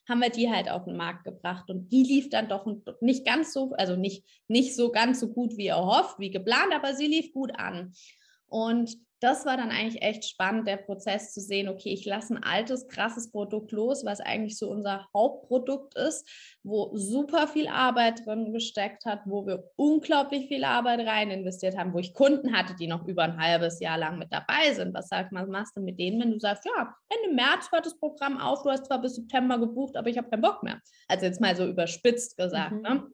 haben 0.09 0.21
wir 0.21 0.31
die 0.31 0.51
halt 0.51 0.69
auf 0.69 0.87
den 0.87 0.97
Markt 0.97 1.25
gebracht. 1.25 1.71
Und 1.71 1.91
die 1.91 2.03
lief 2.03 2.29
dann 2.31 2.49
doch 2.49 2.67
nicht 3.01 3.25
ganz 3.25 3.53
so, 3.53 3.73
also 3.75 3.95
nicht, 3.95 4.25
nicht 4.49 4.75
so 4.75 4.91
ganz 4.91 5.21
so 5.21 5.33
gut 5.33 5.57
wie 5.57 5.69
erhofft, 5.69 6.19
wie 6.19 6.31
geplant, 6.31 6.73
aber 6.75 6.95
sie 6.95 7.07
lief 7.07 7.33
gut 7.33 7.53
an. 7.57 7.93
Und 8.51 8.97
das 9.21 9.45
war 9.45 9.59
dann 9.59 9.71
eigentlich 9.71 10.03
echt 10.03 10.25
spannend, 10.25 10.67
der 10.67 10.79
Prozess 10.79 11.33
zu 11.35 11.41
sehen, 11.41 11.69
okay, 11.69 11.91
ich 11.91 12.07
lasse 12.07 12.35
ein 12.35 12.43
altes, 12.43 12.89
krasses 12.89 13.31
Produkt 13.31 13.71
los, 13.71 14.05
was 14.05 14.21
eigentlich 14.21 14.59
so 14.59 14.71
unser 14.71 15.07
Hauptprodukt 15.15 15.95
ist, 15.95 16.27
wo 16.63 16.97
super 16.97 17.47
viel 17.47 17.69
Arbeit 17.69 18.25
drin 18.25 18.53
gesteckt 18.53 19.05
hat, 19.05 19.21
wo 19.27 19.47
wir 19.47 19.71
unglaublich 19.77 20.49
viel 20.49 20.65
Arbeit 20.65 21.07
rein 21.07 21.31
investiert 21.31 21.77
haben, 21.77 21.93
wo 21.93 21.99
ich 21.99 22.15
Kunden 22.15 22.57
hatte, 22.57 22.75
die 22.75 22.87
noch 22.87 23.07
über 23.07 23.25
ein 23.25 23.39
halbes 23.39 23.79
Jahr 23.81 23.99
lang 23.99 24.19
mit 24.19 24.33
dabei 24.33 24.73
sind. 24.73 24.95
Was 24.95 25.09
sagt 25.09 25.33
man, 25.33 25.43
was 25.43 25.51
machst 25.51 25.77
du 25.77 25.83
mit 25.83 25.99
denen, 25.99 26.19
wenn 26.21 26.33
du 26.33 26.41
sagst, 26.41 26.65
ja, 26.65 26.95
Ende 27.11 27.35
März 27.35 27.71
hört 27.71 27.85
das 27.85 27.99
Programm 27.99 28.39
auf, 28.39 28.63
du 28.63 28.71
hast 28.71 28.87
zwar 28.87 29.03
bis 29.03 29.17
September 29.17 29.59
gebucht, 29.59 29.97
aber 29.99 30.09
ich 30.09 30.17
habe 30.17 30.31
keinen 30.31 30.43
Bock 30.43 30.63
mehr. 30.63 30.81
Also 31.09 31.27
jetzt 31.27 31.43
mal 31.43 31.55
so 31.55 31.67
überspitzt 31.67 32.39
gesagt. 32.39 32.73
Mhm. 32.73 32.81
Ne? 32.81 33.07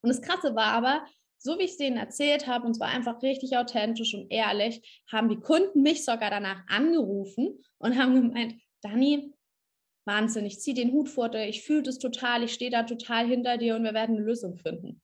Und 0.00 0.10
das 0.10 0.22
Krasse 0.22 0.54
war 0.54 0.66
aber, 0.74 1.04
so 1.38 1.58
wie 1.58 1.62
ich 1.62 1.72
es 1.72 1.76
denen 1.76 1.96
erzählt 1.96 2.46
habe, 2.46 2.66
und 2.66 2.74
zwar 2.74 2.88
einfach 2.88 3.22
richtig 3.22 3.56
authentisch 3.56 4.14
und 4.14 4.30
ehrlich, 4.30 5.02
haben 5.10 5.28
die 5.28 5.40
Kunden 5.40 5.82
mich 5.82 6.04
sogar 6.04 6.30
danach 6.30 6.62
angerufen 6.68 7.62
und 7.78 7.96
haben 7.96 8.14
gemeint, 8.14 8.60
Dani, 8.82 9.32
Wahnsinn, 10.04 10.46
ich 10.46 10.60
ziehe 10.60 10.74
den 10.74 10.92
Hut 10.92 11.08
vor 11.08 11.28
dir, 11.28 11.46
ich 11.46 11.62
fühle 11.62 11.82
das 11.82 11.98
total, 11.98 12.42
ich 12.42 12.54
stehe 12.54 12.70
da 12.70 12.82
total 12.82 13.26
hinter 13.26 13.58
dir 13.58 13.76
und 13.76 13.84
wir 13.84 13.94
werden 13.94 14.16
eine 14.16 14.24
Lösung 14.24 14.56
finden. 14.56 15.02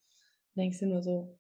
Denkst 0.57 0.81
du 0.81 0.87
nur 0.87 1.03
so, 1.03 1.39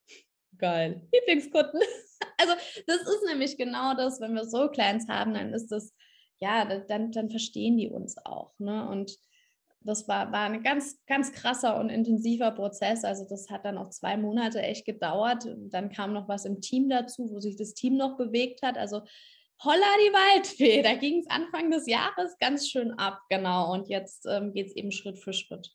geil, 0.58 1.02
Lieblingskunden. 1.12 1.80
Also 2.36 2.54
das 2.86 3.00
ist 3.02 3.24
nämlich 3.26 3.56
genau 3.56 3.94
das, 3.94 4.20
wenn 4.20 4.34
wir 4.34 4.44
so 4.44 4.68
Clients 4.68 5.08
haben, 5.08 5.34
dann 5.34 5.52
ist 5.54 5.68
das, 5.68 5.94
ja, 6.40 6.64
dann, 6.64 7.12
dann 7.12 7.30
verstehen 7.30 7.76
die 7.76 7.88
uns 7.88 8.16
auch. 8.24 8.52
Ne? 8.58 8.88
Und 8.88 9.16
das 9.84 10.08
war, 10.08 10.32
war 10.32 10.46
ein 10.46 10.62
ganz, 10.62 11.04
ganz 11.06 11.32
krasser 11.32 11.78
und 11.78 11.90
intensiver 11.90 12.50
Prozess. 12.50 13.04
Also 13.04 13.26
das 13.28 13.50
hat 13.50 13.64
dann 13.64 13.78
auch 13.78 13.90
zwei 13.90 14.16
Monate 14.16 14.60
echt 14.62 14.86
gedauert. 14.86 15.46
Dann 15.70 15.90
kam 15.90 16.12
noch 16.12 16.28
was 16.28 16.44
im 16.46 16.60
Team 16.60 16.88
dazu, 16.88 17.30
wo 17.30 17.38
sich 17.38 17.56
das 17.56 17.74
Team 17.74 17.96
noch 17.96 18.16
bewegt 18.16 18.62
hat. 18.62 18.78
Also 18.78 19.02
holla 19.62 19.86
die 20.06 20.12
Waldfee, 20.12 20.82
da 20.82 20.94
ging 20.94 21.20
es 21.20 21.30
Anfang 21.30 21.70
des 21.70 21.86
Jahres 21.86 22.36
ganz 22.40 22.68
schön 22.68 22.92
ab, 22.92 23.20
genau. 23.28 23.72
Und 23.72 23.88
jetzt 23.88 24.26
ähm, 24.26 24.52
geht 24.52 24.68
es 24.68 24.76
eben 24.76 24.90
Schritt 24.90 25.18
für 25.18 25.32
Schritt 25.32 25.70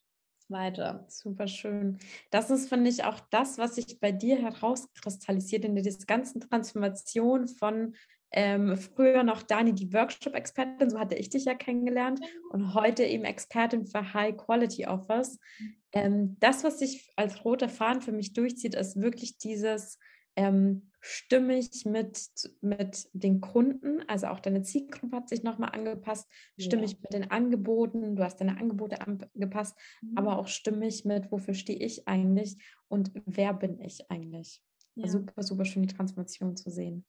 weiter. 0.50 1.06
Super 1.08 1.48
schön. 1.48 2.00
Das 2.32 2.50
ist, 2.50 2.70
finde 2.70 2.90
ich, 2.90 3.04
auch 3.04 3.20
das, 3.30 3.58
was 3.58 3.76
sich 3.76 4.00
bei 4.00 4.12
dir 4.12 4.38
herauskristallisiert 4.38 5.66
in 5.66 5.76
dieser 5.76 6.06
ganzen 6.06 6.42
Transformation 6.42 7.48
von 7.48 7.96
ähm, 8.32 8.78
früher 8.78 9.24
noch 9.24 9.44
Dani, 9.44 9.74
die 9.74 9.92
Workshop-Expertin, 9.94 10.90
so 10.90 11.00
hatte 11.00 11.16
ich 11.16 11.30
dich 11.30 11.46
ja 11.46 11.56
kennengelernt, 11.56 12.20
genau. 12.20 12.50
und 12.52 12.74
heute 12.74 13.04
eben 13.04 13.24
Expertin 13.24 13.86
für 13.86 14.14
High-Quality-Offers. 14.14 15.40
Mhm. 15.60 15.76
Ähm, 15.92 16.38
das, 16.40 16.64
was 16.64 16.80
sich 16.80 17.12
als 17.16 17.44
roter 17.44 17.70
Faden 17.70 18.02
für 18.02 18.12
mich 18.12 18.34
durchzieht, 18.34 18.76
ist 18.76 19.02
wirklich 19.02 19.38
dieses 19.38 19.98
ähm, 20.36 20.90
stimmig 21.02 21.86
mit, 21.86 22.30
mit 22.62 23.10
den 23.14 23.42
Kunden, 23.42 24.02
also 24.08 24.28
auch 24.28 24.40
deine 24.40 24.62
Zielgruppe 24.62 25.16
hat 25.16 25.30
sich 25.30 25.44
nochmal 25.44 25.72
angepasst, 25.72 26.30
stimmig 26.58 26.92
ja. 26.92 26.98
mit 27.02 27.14
den 27.14 27.32
Angeboten, 27.32 28.16
du 28.16 28.24
hast 28.24 28.40
deine 28.40 28.58
Angebote 28.58 29.00
angepasst, 29.02 29.78
mhm. 30.02 30.18
aber 30.18 30.38
auch 30.38 30.48
stimmig 30.48 31.06
mit, 31.06 31.32
wofür 31.32 31.54
stehe 31.54 31.80
ich 31.80 32.08
eigentlich 32.08 32.58
und 32.88 33.12
wer 33.26 33.54
bin 33.54 33.80
ich 33.80 34.10
eigentlich. 34.12 34.62
Ja. 34.96 35.08
Super, 35.08 35.42
super 35.42 35.66
schön, 35.66 35.84
die 35.84 35.94
Transformation 35.94 36.56
zu 36.56 36.70
sehen. 36.70 37.06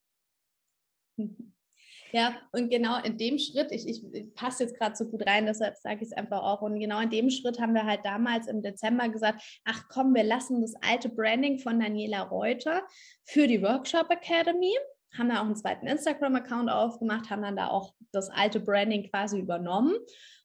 Ja, 2.12 2.36
und 2.52 2.70
genau 2.70 3.00
in 3.02 3.16
dem 3.18 3.38
Schritt, 3.38 3.70
ich, 3.70 3.86
ich, 3.86 4.34
passe 4.34 4.64
jetzt 4.64 4.76
gerade 4.76 4.96
so 4.96 5.08
gut 5.08 5.24
rein, 5.26 5.46
deshalb 5.46 5.76
sage 5.76 6.02
ich 6.02 6.08
es 6.08 6.12
einfach 6.12 6.42
auch. 6.42 6.60
Und 6.62 6.80
genau 6.80 7.00
in 7.00 7.10
dem 7.10 7.30
Schritt 7.30 7.60
haben 7.60 7.74
wir 7.74 7.86
halt 7.86 8.00
damals 8.04 8.48
im 8.48 8.62
Dezember 8.62 9.08
gesagt, 9.08 9.60
ach 9.64 9.84
komm, 9.88 10.14
wir 10.14 10.24
lassen 10.24 10.60
das 10.60 10.74
alte 10.82 11.08
Branding 11.08 11.58
von 11.60 11.78
Daniela 11.78 12.22
Reuter 12.22 12.82
für 13.24 13.46
die 13.46 13.62
Workshop 13.62 14.10
Academy, 14.10 14.74
haben 15.16 15.28
da 15.28 15.40
auch 15.40 15.44
einen 15.44 15.56
zweiten 15.56 15.86
Instagram-Account 15.86 16.70
aufgemacht, 16.70 17.30
haben 17.30 17.42
dann 17.42 17.56
da 17.56 17.68
auch 17.68 17.94
das 18.12 18.28
alte 18.28 18.58
Branding 18.58 19.08
quasi 19.08 19.38
übernommen 19.38 19.94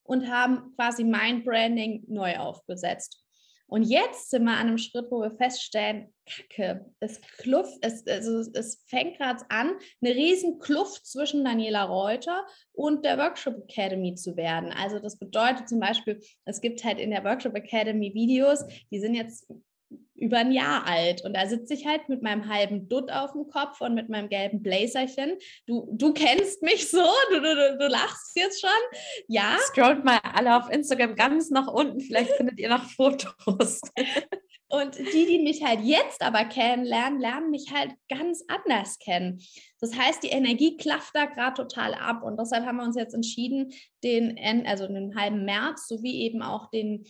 und 0.03 0.29
haben 0.29 0.75
quasi 0.75 1.03
mein 1.03 1.43
Branding 1.43 2.03
neu 2.07 2.37
aufgesetzt. 2.37 3.24
Und 3.67 3.83
jetzt 3.83 4.29
sind 4.29 4.43
wir 4.43 4.51
an 4.51 4.67
einem 4.67 4.77
Schritt, 4.77 5.07
wo 5.09 5.21
wir 5.21 5.31
feststellen, 5.31 6.13
Kacke, 6.25 6.85
es 6.99 7.19
kluft, 7.37 7.77
es, 7.81 8.05
also 8.07 8.39
es 8.53 8.83
fängt 8.87 9.17
gerade 9.17 9.43
an, 9.49 9.73
eine 10.01 10.15
riesen 10.15 10.59
Kluft 10.59 11.05
zwischen 11.05 11.43
Daniela 11.43 11.83
Reuter 11.83 12.45
und 12.73 13.05
der 13.05 13.17
Workshop 13.17 13.57
Academy 13.67 14.15
zu 14.15 14.37
werden. 14.37 14.71
Also 14.71 14.99
das 14.99 15.17
bedeutet 15.17 15.67
zum 15.67 15.79
Beispiel, 15.79 16.19
es 16.45 16.61
gibt 16.61 16.83
halt 16.83 16.99
in 16.99 17.11
der 17.11 17.23
Workshop 17.23 17.55
Academy 17.55 18.13
Videos, 18.13 18.63
die 18.91 18.99
sind 18.99 19.15
jetzt 19.15 19.47
über 20.15 20.37
ein 20.37 20.51
Jahr 20.51 20.87
alt. 20.87 21.23
Und 21.23 21.35
da 21.35 21.47
sitze 21.47 21.73
ich 21.73 21.85
halt 21.85 22.07
mit 22.09 22.21
meinem 22.21 22.47
halben 22.47 22.87
Dutt 22.87 23.11
auf 23.11 23.33
dem 23.33 23.47
Kopf 23.47 23.81
und 23.81 23.93
mit 23.93 24.09
meinem 24.09 24.29
gelben 24.29 24.61
Blazerchen. 24.61 25.33
Du, 25.67 25.87
du 25.91 26.13
kennst 26.13 26.61
mich 26.61 26.89
so, 26.89 27.03
du, 27.29 27.41
du, 27.41 27.77
du 27.77 27.87
lachst 27.87 28.35
jetzt 28.35 28.61
schon. 28.61 28.69
Ja. 29.27 29.57
Scrollt 29.59 30.03
mal 30.03 30.19
alle 30.23 30.57
auf 30.57 30.69
Instagram 30.69 31.15
ganz 31.15 31.49
nach 31.49 31.67
unten, 31.67 31.99
vielleicht 31.99 32.31
findet 32.31 32.59
ihr 32.59 32.69
noch 32.69 32.83
Fotos. 32.83 33.81
Und 34.67 34.97
die, 34.97 35.25
die 35.25 35.39
mich 35.43 35.63
halt 35.63 35.81
jetzt 35.81 36.21
aber 36.21 36.43
kennenlernen, 36.45 37.19
lernen 37.19 37.51
mich 37.51 37.71
halt 37.73 37.93
ganz 38.09 38.43
anders 38.47 38.97
kennen. 38.97 39.39
Das 39.79 39.95
heißt, 39.95 40.23
die 40.23 40.29
Energie 40.29 40.75
klafft 40.75 41.11
da 41.13 41.25
gerade 41.25 41.53
total 41.53 41.93
ab. 41.93 42.23
Und 42.23 42.39
deshalb 42.39 42.65
haben 42.65 42.77
wir 42.77 42.83
uns 42.83 42.97
jetzt 42.97 43.13
entschieden, 43.13 43.71
den, 44.03 44.37
also 44.65 44.87
den 44.87 45.15
halben 45.15 45.45
März 45.45 45.87
sowie 45.87 46.21
eben 46.23 46.41
auch 46.41 46.69
den 46.71 47.05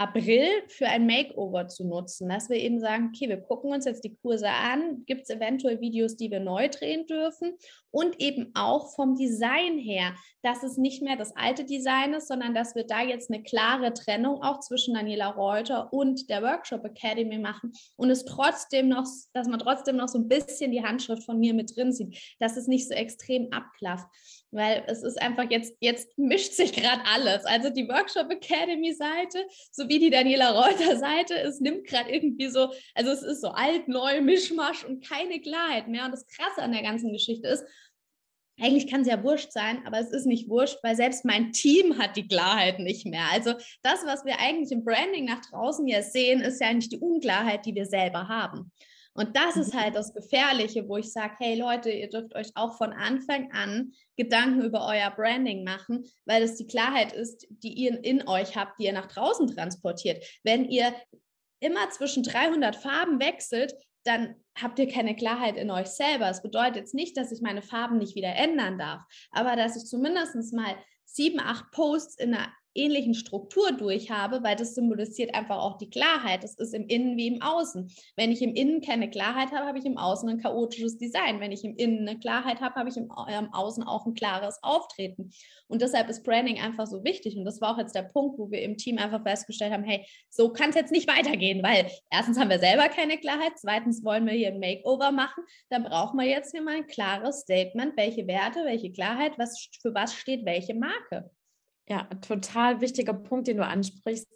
April 0.00 0.46
für 0.68 0.86
ein 0.86 1.06
Makeover 1.06 1.66
zu 1.66 1.84
nutzen, 1.84 2.28
dass 2.28 2.48
wir 2.48 2.56
eben 2.56 2.78
sagen, 2.78 3.10
okay, 3.12 3.28
wir 3.28 3.38
gucken 3.38 3.72
uns 3.72 3.84
jetzt 3.84 4.04
die 4.04 4.14
Kurse 4.14 4.48
an, 4.48 5.04
gibt 5.06 5.22
es 5.22 5.30
eventuell 5.30 5.80
Videos, 5.80 6.16
die 6.16 6.30
wir 6.30 6.38
neu 6.38 6.68
drehen 6.68 7.04
dürfen 7.06 7.54
und 7.90 8.20
eben 8.20 8.52
auch 8.54 8.94
vom 8.94 9.16
Design 9.16 9.76
her, 9.76 10.14
dass 10.42 10.62
es 10.62 10.76
nicht 10.76 11.02
mehr 11.02 11.16
das 11.16 11.34
alte 11.34 11.64
Design 11.64 12.14
ist, 12.14 12.28
sondern 12.28 12.54
dass 12.54 12.76
wir 12.76 12.84
da 12.84 13.02
jetzt 13.02 13.28
eine 13.28 13.42
klare 13.42 13.92
Trennung 13.92 14.40
auch 14.40 14.60
zwischen 14.60 14.94
Daniela 14.94 15.30
Reuter 15.30 15.92
und 15.92 16.30
der 16.30 16.44
Workshop 16.44 16.84
Academy 16.84 17.38
machen 17.38 17.72
und 17.96 18.08
es 18.10 18.24
trotzdem 18.24 18.88
noch, 18.88 19.04
dass 19.32 19.48
man 19.48 19.58
trotzdem 19.58 19.96
noch 19.96 20.08
so 20.08 20.18
ein 20.18 20.28
bisschen 20.28 20.70
die 20.70 20.84
Handschrift 20.84 21.24
von 21.24 21.40
mir 21.40 21.54
mit 21.54 21.76
drin 21.76 21.92
sieht, 21.92 22.36
dass 22.38 22.56
es 22.56 22.68
nicht 22.68 22.86
so 22.86 22.94
extrem 22.94 23.52
abklafft 23.52 24.06
weil 24.50 24.84
es 24.86 25.02
ist 25.02 25.20
einfach 25.20 25.50
jetzt, 25.50 25.74
jetzt 25.80 26.16
mischt 26.16 26.52
sich 26.52 26.72
gerade 26.72 27.02
alles. 27.04 27.44
Also 27.44 27.70
die 27.70 27.88
Workshop 27.88 28.30
Academy 28.30 28.94
Seite 28.94 29.44
sowie 29.88 29.98
die 29.98 30.10
Daniela 30.10 30.50
Reuter 30.50 30.98
Seite, 30.98 31.34
es 31.40 31.60
nimmt 31.60 31.86
gerade 31.86 32.10
irgendwie 32.10 32.48
so, 32.48 32.72
also 32.94 33.10
es 33.10 33.22
ist 33.22 33.40
so 33.40 33.48
alt, 33.48 33.88
neu, 33.88 34.20
Mischmasch 34.20 34.84
und 34.84 35.06
keine 35.06 35.40
Klarheit 35.40 35.88
mehr. 35.88 36.04
Und 36.04 36.12
das 36.12 36.26
Krasse 36.26 36.62
an 36.62 36.72
der 36.72 36.82
ganzen 36.82 37.12
Geschichte 37.12 37.48
ist, 37.48 37.64
eigentlich 38.60 38.90
kann 38.90 39.02
es 39.02 39.06
ja 39.08 39.22
wurscht 39.22 39.52
sein, 39.52 39.86
aber 39.86 40.00
es 40.00 40.10
ist 40.10 40.26
nicht 40.26 40.48
wurscht, 40.48 40.78
weil 40.82 40.96
selbst 40.96 41.24
mein 41.24 41.52
Team 41.52 41.96
hat 41.96 42.16
die 42.16 42.26
Klarheit 42.26 42.80
nicht 42.80 43.06
mehr. 43.06 43.24
Also 43.30 43.54
das, 43.82 44.04
was 44.04 44.24
wir 44.24 44.40
eigentlich 44.40 44.72
im 44.72 44.84
Branding 44.84 45.26
nach 45.26 45.40
draußen 45.48 45.86
hier 45.86 46.02
sehen, 46.02 46.40
ist 46.40 46.60
ja 46.60 46.66
eigentlich 46.66 46.88
die 46.88 46.98
Unklarheit, 46.98 47.64
die 47.66 47.74
wir 47.74 47.86
selber 47.86 48.26
haben. 48.26 48.72
Und 49.18 49.36
das 49.36 49.56
ist 49.56 49.74
halt 49.74 49.96
das 49.96 50.14
Gefährliche, 50.14 50.88
wo 50.88 50.96
ich 50.96 51.12
sage, 51.12 51.34
hey 51.38 51.58
Leute, 51.58 51.90
ihr 51.90 52.08
dürft 52.08 52.36
euch 52.36 52.52
auch 52.54 52.76
von 52.76 52.92
Anfang 52.92 53.50
an 53.50 53.92
Gedanken 54.16 54.62
über 54.62 54.86
euer 54.86 55.10
Branding 55.10 55.64
machen, 55.64 56.04
weil 56.24 56.40
es 56.44 56.54
die 56.54 56.68
Klarheit 56.68 57.12
ist, 57.12 57.44
die 57.50 57.72
ihr 57.72 58.04
in 58.04 58.28
euch 58.28 58.54
habt, 58.54 58.78
die 58.78 58.84
ihr 58.84 58.92
nach 58.92 59.06
draußen 59.08 59.48
transportiert. 59.48 60.24
Wenn 60.44 60.66
ihr 60.66 60.94
immer 61.58 61.90
zwischen 61.90 62.22
300 62.22 62.76
Farben 62.76 63.18
wechselt, 63.18 63.74
dann 64.04 64.36
habt 64.56 64.78
ihr 64.78 64.86
keine 64.86 65.16
Klarheit 65.16 65.56
in 65.56 65.72
euch 65.72 65.88
selber. 65.88 66.26
Das 66.26 66.40
bedeutet 66.40 66.76
jetzt 66.76 66.94
nicht, 66.94 67.16
dass 67.16 67.32
ich 67.32 67.42
meine 67.42 67.62
Farben 67.62 67.98
nicht 67.98 68.14
wieder 68.14 68.36
ändern 68.36 68.78
darf, 68.78 69.02
aber 69.32 69.56
dass 69.56 69.76
ich 69.76 69.86
zumindest 69.86 70.52
mal 70.52 70.76
sieben, 71.04 71.40
acht 71.40 71.72
Posts 71.72 72.20
in 72.20 72.34
einer 72.34 72.52
ähnlichen 72.74 73.14
Struktur 73.14 73.72
durch 73.72 74.10
habe, 74.10 74.42
weil 74.42 74.56
das 74.56 74.74
symbolisiert 74.74 75.34
einfach 75.34 75.58
auch 75.58 75.78
die 75.78 75.90
Klarheit. 75.90 76.42
Das 76.42 76.54
ist 76.54 76.74
im 76.74 76.86
Innen 76.86 77.16
wie 77.16 77.28
im 77.28 77.42
Außen. 77.42 77.90
Wenn 78.16 78.30
ich 78.30 78.42
im 78.42 78.54
Innen 78.54 78.80
keine 78.80 79.10
Klarheit 79.10 79.52
habe, 79.52 79.66
habe 79.66 79.78
ich 79.78 79.84
im 79.84 79.98
Außen 79.98 80.28
ein 80.28 80.40
chaotisches 80.40 80.98
Design. 80.98 81.40
Wenn 81.40 81.52
ich 81.52 81.64
im 81.64 81.76
Innen 81.76 82.08
eine 82.08 82.18
Klarheit 82.18 82.60
habe, 82.60 82.74
habe 82.76 82.88
ich 82.88 82.96
im, 82.96 83.04
im 83.04 83.52
Außen 83.52 83.82
auch 83.82 84.06
ein 84.06 84.14
klares 84.14 84.58
Auftreten. 84.62 85.30
Und 85.66 85.82
deshalb 85.82 86.08
ist 86.08 86.24
Branding 86.24 86.60
einfach 86.60 86.86
so 86.86 87.04
wichtig. 87.04 87.36
Und 87.36 87.44
das 87.44 87.60
war 87.60 87.74
auch 87.74 87.78
jetzt 87.78 87.94
der 87.94 88.02
Punkt, 88.02 88.38
wo 88.38 88.50
wir 88.50 88.62
im 88.62 88.76
Team 88.76 88.98
einfach 88.98 89.22
festgestellt 89.22 89.72
haben, 89.72 89.84
hey, 89.84 90.06
so 90.30 90.52
kann 90.52 90.70
es 90.70 90.76
jetzt 90.76 90.92
nicht 90.92 91.08
weitergehen, 91.08 91.62
weil 91.62 91.90
erstens 92.10 92.38
haben 92.38 92.50
wir 92.50 92.58
selber 92.58 92.88
keine 92.88 93.18
Klarheit, 93.18 93.52
zweitens 93.56 94.04
wollen 94.04 94.26
wir 94.26 94.32
hier 94.32 94.48
ein 94.48 94.60
Makeover 94.60 95.12
machen, 95.12 95.44
dann 95.68 95.84
brauchen 95.84 96.18
wir 96.18 96.26
jetzt 96.26 96.52
hier 96.52 96.62
mal 96.62 96.76
ein 96.76 96.86
klares 96.86 97.40
Statement, 97.40 97.96
welche 97.96 98.26
Werte, 98.26 98.64
welche 98.64 98.92
Klarheit, 98.92 99.38
was 99.38 99.68
für 99.80 99.94
was 99.94 100.14
steht 100.14 100.44
welche 100.44 100.74
Marke. 100.74 101.30
Ja, 101.88 102.04
total 102.20 102.80
wichtiger 102.80 103.14
Punkt, 103.14 103.48
den 103.48 103.56
du 103.56 103.64
ansprichst. 103.64 104.28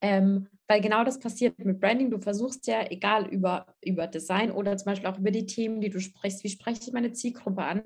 Ähm, 0.00 0.48
weil 0.68 0.80
genau 0.80 1.04
das 1.04 1.18
passiert 1.18 1.58
mit 1.58 1.80
Branding. 1.80 2.10
Du 2.10 2.18
versuchst 2.18 2.66
ja, 2.66 2.90
egal 2.90 3.26
über, 3.28 3.74
über 3.82 4.06
Design 4.06 4.50
oder 4.50 4.76
zum 4.76 4.86
Beispiel 4.86 5.08
auch 5.08 5.18
über 5.18 5.30
die 5.30 5.46
Themen, 5.46 5.80
die 5.80 5.90
du 5.90 6.00
sprichst, 6.00 6.44
wie 6.44 6.48
spreche 6.48 6.80
ich 6.82 6.92
meine 6.92 7.12
Zielgruppe 7.12 7.62
an, 7.62 7.82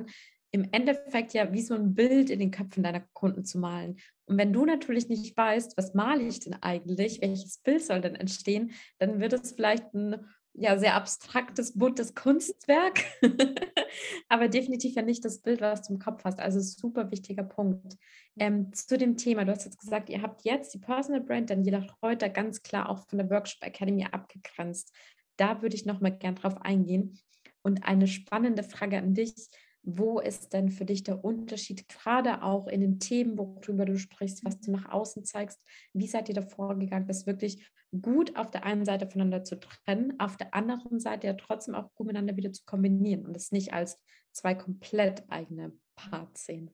im 0.50 0.66
Endeffekt 0.72 1.34
ja 1.34 1.52
wie 1.52 1.62
so 1.62 1.74
ein 1.74 1.94
Bild 1.94 2.30
in 2.30 2.38
den 2.38 2.50
Köpfen 2.50 2.82
deiner 2.82 3.04
Kunden 3.12 3.44
zu 3.44 3.58
malen. 3.58 3.98
Und 4.26 4.38
wenn 4.38 4.52
du 4.52 4.64
natürlich 4.64 5.08
nicht 5.08 5.36
weißt, 5.36 5.76
was 5.76 5.94
male 5.94 6.22
ich 6.22 6.40
denn 6.40 6.54
eigentlich, 6.54 7.20
welches 7.20 7.58
Bild 7.58 7.82
soll 7.82 8.00
denn 8.00 8.14
entstehen, 8.14 8.72
dann 8.98 9.20
wird 9.20 9.32
es 9.32 9.52
vielleicht 9.52 9.92
ein 9.94 10.24
ja, 10.60 10.76
sehr 10.76 10.94
abstraktes, 10.94 11.78
buntes 11.78 12.14
Kunstwerk, 12.14 13.04
aber 14.28 14.48
definitiv 14.48 14.96
ja 14.96 15.02
nicht 15.02 15.24
das 15.24 15.40
Bild, 15.40 15.60
was 15.60 15.82
du 15.82 15.94
im 15.94 15.98
Kopf 16.00 16.24
hast. 16.24 16.40
Also 16.40 16.60
super 16.60 17.10
wichtiger 17.10 17.44
Punkt. 17.44 17.96
Ähm, 18.38 18.72
zu 18.72 18.98
dem 18.98 19.16
Thema, 19.16 19.44
du 19.44 19.52
hast 19.52 19.64
jetzt 19.64 19.78
gesagt, 19.78 20.10
ihr 20.10 20.20
habt 20.20 20.44
jetzt 20.44 20.74
die 20.74 20.78
Personal 20.78 21.20
Brand 21.20 21.50
Daniela 21.50 21.86
Reuter 22.02 22.28
ganz 22.28 22.62
klar 22.62 22.88
auch 22.88 23.06
von 23.08 23.18
der 23.18 23.30
Workshop 23.30 23.62
Academy 23.62 24.04
abgegrenzt. 24.04 24.92
Da 25.36 25.62
würde 25.62 25.76
ich 25.76 25.86
nochmal 25.86 26.18
gern 26.18 26.34
drauf 26.34 26.60
eingehen. 26.62 27.18
Und 27.62 27.84
eine 27.84 28.08
spannende 28.08 28.64
Frage 28.64 28.98
an 28.98 29.14
dich. 29.14 29.34
Wo 29.82 30.18
ist 30.18 30.52
denn 30.52 30.70
für 30.70 30.84
dich 30.84 31.02
der 31.02 31.24
Unterschied, 31.24 31.88
gerade 31.88 32.42
auch 32.42 32.66
in 32.66 32.80
den 32.80 32.98
Themen, 32.98 33.38
worüber 33.38 33.84
du 33.84 33.98
sprichst, 33.98 34.44
was 34.44 34.60
du 34.60 34.70
nach 34.72 34.90
außen 34.90 35.24
zeigst? 35.24 35.60
Wie 35.92 36.06
seid 36.06 36.28
ihr 36.28 36.34
da 36.34 36.42
vorgegangen, 36.42 37.06
das 37.06 37.26
wirklich 37.26 37.70
gut 38.02 38.36
auf 38.36 38.50
der 38.50 38.64
einen 38.64 38.84
Seite 38.84 39.06
voneinander 39.06 39.44
zu 39.44 39.58
trennen, 39.58 40.18
auf 40.20 40.36
der 40.36 40.52
anderen 40.54 41.00
Seite 41.00 41.26
ja 41.26 41.34
trotzdem 41.34 41.74
auch 41.74 41.94
gut 41.94 42.06
miteinander 42.06 42.36
wieder 42.36 42.52
zu 42.52 42.64
kombinieren 42.66 43.24
und 43.24 43.36
es 43.36 43.52
nicht 43.52 43.72
als 43.72 43.98
zwei 44.32 44.54
komplett 44.54 45.24
eigene 45.28 45.72
Parts 45.96 46.44
sehen? 46.44 46.70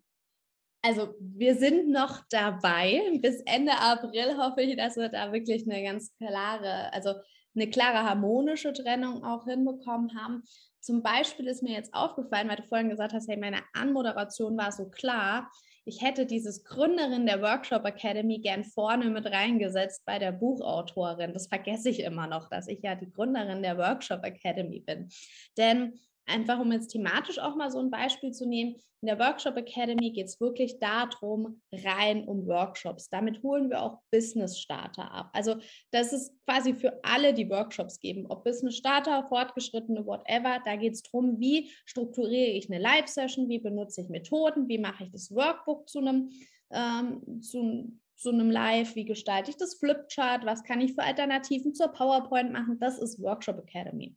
Also 0.82 1.14
wir 1.18 1.54
sind 1.54 1.90
noch 1.90 2.22
dabei. 2.28 3.18
Bis 3.22 3.40
Ende 3.46 3.72
April 3.72 4.36
hoffe 4.36 4.62
ich, 4.62 4.76
dass 4.76 4.96
wir 4.96 5.08
da 5.08 5.32
wirklich 5.32 5.64
eine 5.66 5.82
ganz 5.82 6.14
klare, 6.18 6.92
also 6.92 7.14
eine 7.54 7.70
klare 7.70 8.02
harmonische 8.02 8.72
Trennung 8.72 9.24
auch 9.24 9.44
hinbekommen 9.46 10.14
haben. 10.14 10.42
Zum 10.84 11.02
Beispiel 11.02 11.46
ist 11.46 11.62
mir 11.62 11.72
jetzt 11.72 11.94
aufgefallen, 11.94 12.46
weil 12.46 12.56
du 12.56 12.62
vorhin 12.64 12.90
gesagt 12.90 13.14
hast, 13.14 13.26
hey, 13.26 13.38
meine 13.38 13.62
Anmoderation 13.72 14.54
war 14.58 14.70
so 14.70 14.90
klar. 14.90 15.50
ich 15.86 16.02
hätte 16.02 16.26
dieses 16.26 16.62
Gründerin 16.62 17.24
der 17.24 17.40
Workshop 17.40 17.86
Academy 17.86 18.38
gern 18.38 18.64
vorne 18.64 19.08
mit 19.08 19.24
reingesetzt 19.24 20.04
bei 20.04 20.18
der 20.18 20.32
Buchautorin. 20.32 21.32
Das 21.32 21.46
vergesse 21.46 21.88
ich 21.88 22.00
immer 22.00 22.26
noch, 22.26 22.50
dass 22.50 22.68
ich 22.68 22.82
ja 22.82 22.94
die 22.94 23.10
Gründerin 23.10 23.62
der 23.62 23.78
Workshop 23.78 24.24
Academy 24.24 24.80
bin. 24.80 25.08
Denn 25.56 25.98
einfach 26.26 26.58
um 26.58 26.72
jetzt 26.72 26.88
thematisch 26.88 27.38
auch 27.38 27.56
mal 27.56 27.70
so 27.70 27.78
ein 27.78 27.90
Beispiel 27.90 28.32
zu 28.32 28.46
nehmen, 28.46 28.76
in 29.04 29.08
der 29.08 29.18
Workshop 29.18 29.58
Academy 29.58 30.12
geht 30.12 30.28
es 30.28 30.40
wirklich 30.40 30.78
darum, 30.78 31.60
rein 31.70 32.24
um 32.26 32.46
Workshops. 32.46 33.10
Damit 33.10 33.42
holen 33.42 33.68
wir 33.68 33.82
auch 33.82 34.00
Business 34.10 34.58
Starter 34.58 35.12
ab. 35.12 35.28
Also 35.34 35.56
das 35.90 36.14
ist 36.14 36.32
quasi 36.46 36.72
für 36.72 37.04
alle, 37.04 37.34
die 37.34 37.50
Workshops 37.50 38.00
geben, 38.00 38.24
ob 38.30 38.44
Business 38.44 38.78
Starter, 38.78 39.26
Fortgeschrittene, 39.28 40.06
whatever. 40.06 40.58
Da 40.64 40.76
geht 40.76 40.94
es 40.94 41.02
darum, 41.02 41.38
wie 41.38 41.70
strukturiere 41.84 42.52
ich 42.52 42.72
eine 42.72 42.80
Live-Session, 42.80 43.46
wie 43.50 43.58
benutze 43.58 44.00
ich 44.00 44.08
Methoden, 44.08 44.68
wie 44.68 44.78
mache 44.78 45.04
ich 45.04 45.10
das 45.10 45.30
Workbook 45.30 45.86
zu 45.86 45.98
einem, 45.98 46.30
ähm, 46.70 47.42
zu, 47.42 47.92
zu 48.16 48.30
einem 48.30 48.50
Live, 48.50 48.94
wie 48.94 49.04
gestalte 49.04 49.50
ich 49.50 49.58
das 49.58 49.74
Flipchart, 49.74 50.46
was 50.46 50.64
kann 50.64 50.80
ich 50.80 50.94
für 50.94 51.02
Alternativen 51.02 51.74
zur 51.74 51.88
PowerPoint 51.88 52.52
machen. 52.52 52.78
Das 52.80 52.98
ist 52.98 53.20
Workshop 53.20 53.58
Academy. 53.58 54.16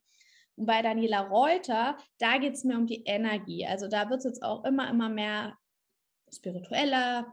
Und 0.58 0.66
bei 0.66 0.82
Daniela 0.82 1.20
Reuter, 1.20 1.96
da 2.18 2.38
geht 2.38 2.54
es 2.54 2.64
mir 2.64 2.76
um 2.76 2.86
die 2.86 3.04
Energie. 3.04 3.64
Also 3.64 3.86
da 3.86 4.10
wird 4.10 4.18
es 4.18 4.24
jetzt 4.24 4.42
auch 4.42 4.64
immer, 4.64 4.90
immer 4.90 5.08
mehr 5.08 5.56
spiritueller, 6.32 7.32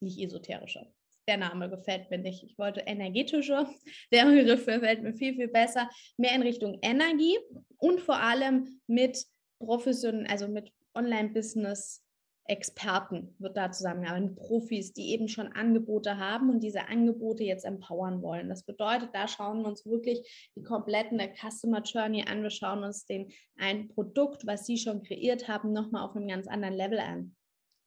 nicht 0.00 0.20
esoterischer. 0.20 0.86
Der 1.26 1.36
Name 1.36 1.68
gefällt 1.68 2.10
mir 2.10 2.18
nicht. 2.18 2.44
Ich 2.44 2.56
wollte 2.58 2.80
energetischer. 2.80 3.68
Der 4.12 4.26
Begriff 4.26 4.64
gefällt 4.64 5.02
mir 5.02 5.12
viel, 5.12 5.34
viel 5.34 5.48
besser. 5.48 5.90
Mehr 6.16 6.34
in 6.34 6.42
Richtung 6.42 6.78
Energie 6.82 7.36
und 7.78 8.00
vor 8.00 8.20
allem 8.20 8.80
mit 8.86 9.24
professionellen, 9.58 10.28
also 10.28 10.46
mit 10.46 10.72
Online-Business 10.94 12.01
Experten 12.46 13.34
wird 13.38 13.56
da 13.56 13.70
zusammengearbeitet, 13.70 14.36
Profis, 14.36 14.92
die 14.92 15.10
eben 15.10 15.28
schon 15.28 15.48
Angebote 15.48 16.18
haben 16.18 16.50
und 16.50 16.60
diese 16.60 16.88
Angebote 16.88 17.44
jetzt 17.44 17.64
empowern 17.64 18.20
wollen. 18.22 18.48
Das 18.48 18.64
bedeutet, 18.64 19.10
da 19.12 19.28
schauen 19.28 19.62
wir 19.62 19.68
uns 19.68 19.86
wirklich 19.86 20.50
die 20.56 20.62
kompletten 20.62 21.20
Customer 21.36 21.82
Journey 21.82 22.24
an. 22.26 22.42
Wir 22.42 22.50
schauen 22.50 22.82
uns 22.82 23.06
den 23.06 23.32
ein 23.56 23.88
Produkt, 23.88 24.46
was 24.46 24.66
sie 24.66 24.76
schon 24.76 25.02
kreiert 25.02 25.46
haben, 25.46 25.72
nochmal 25.72 26.04
auf 26.04 26.16
einem 26.16 26.28
ganz 26.28 26.48
anderen 26.48 26.74
Level 26.74 26.98
an. 26.98 27.36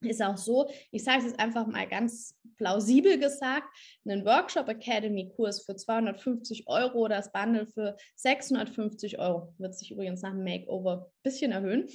Ist 0.01 0.21
auch 0.21 0.37
so, 0.37 0.69
ich 0.91 1.03
sage 1.03 1.19
es 1.19 1.25
jetzt 1.25 1.39
einfach 1.39 1.65
mal 1.67 1.87
ganz 1.87 2.37
plausibel 2.57 3.17
gesagt, 3.19 3.67
einen 4.05 4.25
Workshop 4.25 4.67
Academy 4.69 5.31
Kurs 5.35 5.63
für 5.63 5.75
250 5.75 6.67
Euro 6.67 6.99
oder 6.99 7.17
das 7.17 7.31
Bundle 7.31 7.65
für 7.65 7.97
650 8.15 9.19
Euro, 9.19 9.53
wird 9.57 9.75
sich 9.75 9.91
übrigens 9.91 10.21
nach 10.21 10.31
dem 10.31 10.43
Makeover 10.43 11.07
ein 11.07 11.23
bisschen 11.23 11.51
erhöhen, 11.51 11.89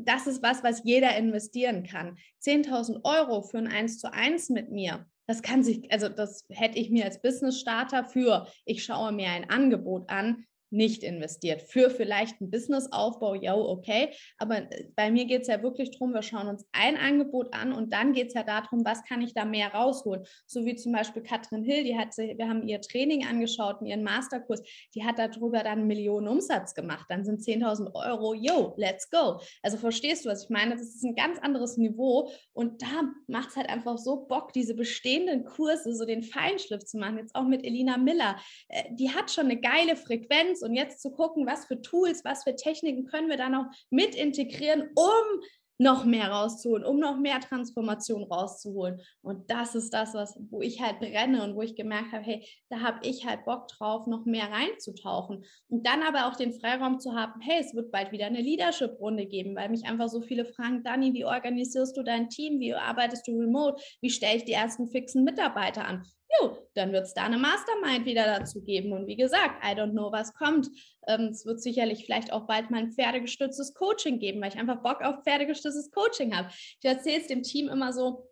das 0.00 0.26
ist 0.26 0.42
was, 0.42 0.62
was 0.64 0.82
jeder 0.84 1.16
investieren 1.16 1.84
kann. 1.84 2.16
10.000 2.42 3.04
Euro 3.04 3.42
für 3.42 3.58
ein 3.58 3.68
1 3.68 3.98
zu 3.98 4.12
1 4.12 4.50
mit 4.50 4.70
mir, 4.70 5.06
das 5.26 5.42
kann 5.42 5.62
sich, 5.62 5.90
also 5.92 6.08
das 6.08 6.46
hätte 6.50 6.78
ich 6.78 6.90
mir 6.90 7.04
als 7.04 7.22
Business 7.22 7.60
Starter 7.60 8.04
für, 8.04 8.46
ich 8.64 8.84
schaue 8.84 9.12
mir 9.12 9.30
ein 9.30 9.48
Angebot 9.48 10.10
an, 10.10 10.44
nicht 10.72 11.02
investiert. 11.02 11.62
Für 11.62 11.90
vielleicht 11.90 12.40
einen 12.40 12.50
Businessaufbau, 12.50 13.34
ja, 13.34 13.54
okay. 13.54 14.10
Aber 14.38 14.58
äh, 14.58 14.88
bei 14.96 15.10
mir 15.10 15.26
geht 15.26 15.42
es 15.42 15.48
ja 15.48 15.62
wirklich 15.62 15.90
darum, 15.92 16.14
wir 16.14 16.22
schauen 16.22 16.48
uns 16.48 16.66
ein 16.72 16.96
Angebot 16.96 17.52
an 17.54 17.72
und 17.72 17.92
dann 17.92 18.12
geht 18.12 18.28
es 18.28 18.34
ja 18.34 18.42
darum, 18.42 18.84
was 18.84 19.04
kann 19.04 19.20
ich 19.22 19.34
da 19.34 19.44
mehr 19.44 19.72
rausholen. 19.72 20.24
So 20.46 20.64
wie 20.64 20.76
zum 20.76 20.92
Beispiel 20.92 21.22
Katrin 21.22 21.64
Hill, 21.64 21.84
die 21.84 21.96
hat 21.96 22.16
wir 22.16 22.48
haben 22.48 22.66
ihr 22.66 22.80
Training 22.80 23.26
angeschaut, 23.26 23.76
ihren 23.82 24.02
Masterkurs, 24.02 24.62
die 24.94 25.04
hat 25.04 25.18
darüber 25.18 25.62
dann 25.62 25.86
Millionen 25.86 26.28
Umsatz 26.28 26.74
gemacht. 26.74 27.06
Dann 27.08 27.24
sind 27.24 27.40
10.000 27.40 27.94
Euro, 27.94 28.34
yo, 28.34 28.74
let's 28.76 29.10
go. 29.10 29.40
Also 29.62 29.76
verstehst 29.76 30.24
du, 30.24 30.30
was 30.30 30.44
ich 30.44 30.50
meine? 30.50 30.72
Das 30.72 30.82
ist 30.82 31.04
ein 31.04 31.14
ganz 31.14 31.38
anderes 31.38 31.76
Niveau 31.76 32.30
und 32.52 32.82
da 32.82 33.12
macht 33.26 33.50
es 33.50 33.56
halt 33.56 33.68
einfach 33.68 33.98
so 33.98 34.26
Bock, 34.26 34.52
diese 34.52 34.74
bestehenden 34.74 35.44
Kurse, 35.44 35.94
so 35.94 36.04
den 36.04 36.22
Feinschliff 36.22 36.84
zu 36.84 36.98
machen. 36.98 37.18
Jetzt 37.18 37.34
auch 37.34 37.46
mit 37.46 37.64
Elina 37.64 37.96
Miller. 37.96 38.36
Äh, 38.68 38.94
die 38.94 39.10
hat 39.10 39.30
schon 39.30 39.46
eine 39.46 39.60
geile 39.60 39.96
Frequenz 39.96 40.61
und 40.62 40.74
jetzt 40.74 41.00
zu 41.00 41.10
gucken, 41.10 41.46
was 41.46 41.66
für 41.66 41.80
Tools, 41.80 42.24
was 42.24 42.44
für 42.44 42.56
Techniken 42.56 43.06
können 43.06 43.28
wir 43.28 43.36
da 43.36 43.48
noch 43.48 43.66
mit 43.90 44.14
integrieren, 44.14 44.90
um 44.94 45.42
noch 45.82 46.04
mehr 46.04 46.30
rauszuholen, 46.30 46.84
um 46.84 46.98
noch 46.98 47.18
mehr 47.18 47.40
Transformation 47.40 48.24
rauszuholen. 48.24 49.00
Und 49.20 49.50
das 49.50 49.74
ist 49.74 49.92
das, 49.92 50.14
was, 50.14 50.38
wo 50.50 50.62
ich 50.62 50.80
halt 50.80 51.00
brenne 51.00 51.42
und 51.42 51.56
wo 51.56 51.62
ich 51.62 51.74
gemerkt 51.74 52.12
habe, 52.12 52.24
hey, 52.24 52.46
da 52.68 52.80
habe 52.80 53.06
ich 53.06 53.26
halt 53.26 53.44
Bock 53.44 53.68
drauf, 53.68 54.06
noch 54.06 54.24
mehr 54.24 54.50
reinzutauchen. 54.50 55.44
Und 55.68 55.86
dann 55.86 56.02
aber 56.02 56.28
auch 56.28 56.36
den 56.36 56.52
Freiraum 56.52 57.00
zu 57.00 57.14
haben, 57.14 57.40
hey, 57.40 57.58
es 57.60 57.74
wird 57.74 57.90
bald 57.90 58.12
wieder 58.12 58.26
eine 58.26 58.40
Leadership-Runde 58.40 59.26
geben, 59.26 59.56
weil 59.56 59.68
mich 59.68 59.84
einfach 59.84 60.08
so 60.08 60.20
viele 60.20 60.44
fragen, 60.44 60.84
Dani, 60.84 61.12
wie 61.14 61.24
organisierst 61.24 61.96
du 61.96 62.02
dein 62.02 62.28
Team? 62.28 62.60
Wie 62.60 62.74
arbeitest 62.74 63.26
du 63.26 63.38
remote? 63.38 63.82
Wie 64.00 64.10
stelle 64.10 64.36
ich 64.36 64.44
die 64.44 64.52
ersten 64.52 64.88
fixen 64.88 65.24
Mitarbeiter 65.24 65.84
an? 65.84 66.04
Jo, 66.40 66.58
dann 66.74 66.92
wird 66.92 67.04
es 67.04 67.14
da 67.14 67.24
eine 67.24 67.38
Mastermind 67.38 68.06
wieder 68.06 68.24
dazu 68.24 68.62
geben. 68.62 68.92
Und 68.92 69.06
wie 69.06 69.16
gesagt, 69.16 69.64
I 69.64 69.76
don't 69.76 69.92
know, 69.92 70.10
was 70.12 70.34
kommt. 70.34 70.68
Ähm, 71.06 71.28
es 71.30 71.44
wird 71.44 71.60
sicherlich 71.60 72.04
vielleicht 72.04 72.32
auch 72.32 72.46
bald 72.46 72.70
mal 72.70 72.78
ein 72.78 72.92
pferdegestütztes 72.92 73.74
Coaching 73.74 74.18
geben, 74.18 74.40
weil 74.40 74.52
ich 74.52 74.58
einfach 74.58 74.82
Bock 74.82 75.02
auf 75.02 75.22
pferdegestütztes 75.24 75.90
Coaching 75.90 76.36
habe. 76.36 76.48
Ich 76.50 76.84
erzähle 76.84 77.20
es 77.20 77.26
dem 77.26 77.42
Team 77.42 77.68
immer 77.68 77.92
so, 77.92 78.28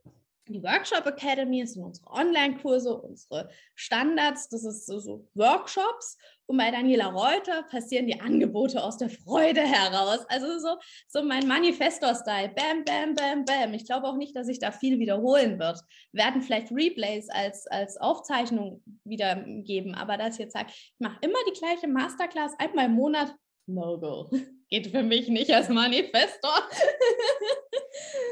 die 0.53 0.63
Workshop 0.63 1.07
Academy 1.07 1.65
sind 1.67 1.85
unsere 1.85 2.11
Online-Kurse, 2.11 2.97
unsere 3.01 3.49
Standards, 3.75 4.49
das 4.49 4.65
ist 4.65 4.87
so, 4.87 4.99
so, 4.99 5.29
Workshops. 5.35 6.19
Und 6.47 6.57
bei 6.57 6.71
Daniela 6.71 7.07
Reuter 7.07 7.63
passieren 7.71 8.09
die 8.09 8.21
Angebote 8.21 8.83
aus 8.83 8.99
der 8.99 9.09
Freude 9.09 9.61
heraus. 9.61 10.27
Also 10.29 10.59
so, 10.59 10.77
so 11.07 11.23
mein 11.23 11.47
Manifestor-Style. 11.47 12.49
Bam, 12.57 12.85
bam, 12.85 13.15
bam, 13.15 13.45
bam. 13.45 13.73
Ich 13.75 13.87
glaube 13.87 14.09
auch 14.09 14.17
nicht, 14.17 14.35
dass 14.35 14.47
sich 14.47 14.59
da 14.59 14.73
viel 14.73 14.99
wiederholen 14.99 15.61
wird. 15.61 15.79
Werden 16.13 16.43
vielleicht 16.43 16.73
Replays 16.73 17.29
als, 17.31 17.69
als 17.69 17.97
Aufzeichnung 17.99 18.83
wieder 19.05 19.45
geben. 19.63 19.95
Aber 19.95 20.17
dass 20.17 20.35
ich 20.35 20.41
jetzt 20.41 20.55
sage, 20.55 20.71
ich 20.71 20.95
mache 20.99 21.19
immer 21.21 21.39
die 21.49 21.59
gleiche 21.59 21.87
Masterclass 21.87 22.53
einmal 22.59 22.87
im 22.87 22.95
Monat, 22.95 23.33
no 23.67 23.99
go. 24.01 24.31
Geht 24.71 24.89
für 24.89 25.03
mich 25.03 25.29
nicht 25.29 25.53
als 25.53 25.69
Manifestor. 25.69 26.69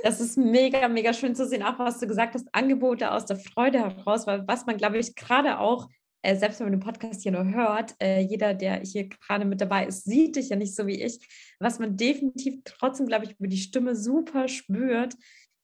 Das 0.02 0.20
ist 0.20 0.36
mega, 0.36 0.88
mega 0.88 1.12
schön 1.12 1.34
zu 1.34 1.46
sehen, 1.46 1.62
auch 1.62 1.78
was 1.78 1.98
du 1.98 2.06
gesagt 2.06 2.34
hast, 2.34 2.48
Angebote 2.52 3.10
aus 3.10 3.26
der 3.26 3.36
Freude 3.36 3.80
heraus, 3.80 4.26
weil 4.26 4.46
was 4.46 4.66
man, 4.66 4.76
glaube 4.76 4.98
ich, 4.98 5.14
gerade 5.14 5.58
auch, 5.58 5.88
äh, 6.22 6.36
selbst 6.36 6.60
wenn 6.60 6.66
man 6.66 6.78
den 6.78 6.84
Podcast 6.84 7.22
hier 7.22 7.32
nur 7.32 7.52
hört, 7.52 7.94
äh, 8.00 8.20
jeder, 8.20 8.54
der 8.54 8.80
hier 8.80 9.08
gerade 9.08 9.44
mit 9.44 9.60
dabei 9.60 9.86
ist, 9.86 10.04
sieht 10.04 10.36
dich 10.36 10.48
ja 10.48 10.56
nicht 10.56 10.74
so 10.74 10.86
wie 10.86 11.02
ich. 11.02 11.18
Was 11.60 11.78
man 11.78 11.96
definitiv 11.96 12.60
trotzdem, 12.64 13.06
glaube 13.06 13.26
ich, 13.26 13.38
über 13.38 13.48
die 13.48 13.58
Stimme 13.58 13.94
super 13.94 14.48
spürt, 14.48 15.14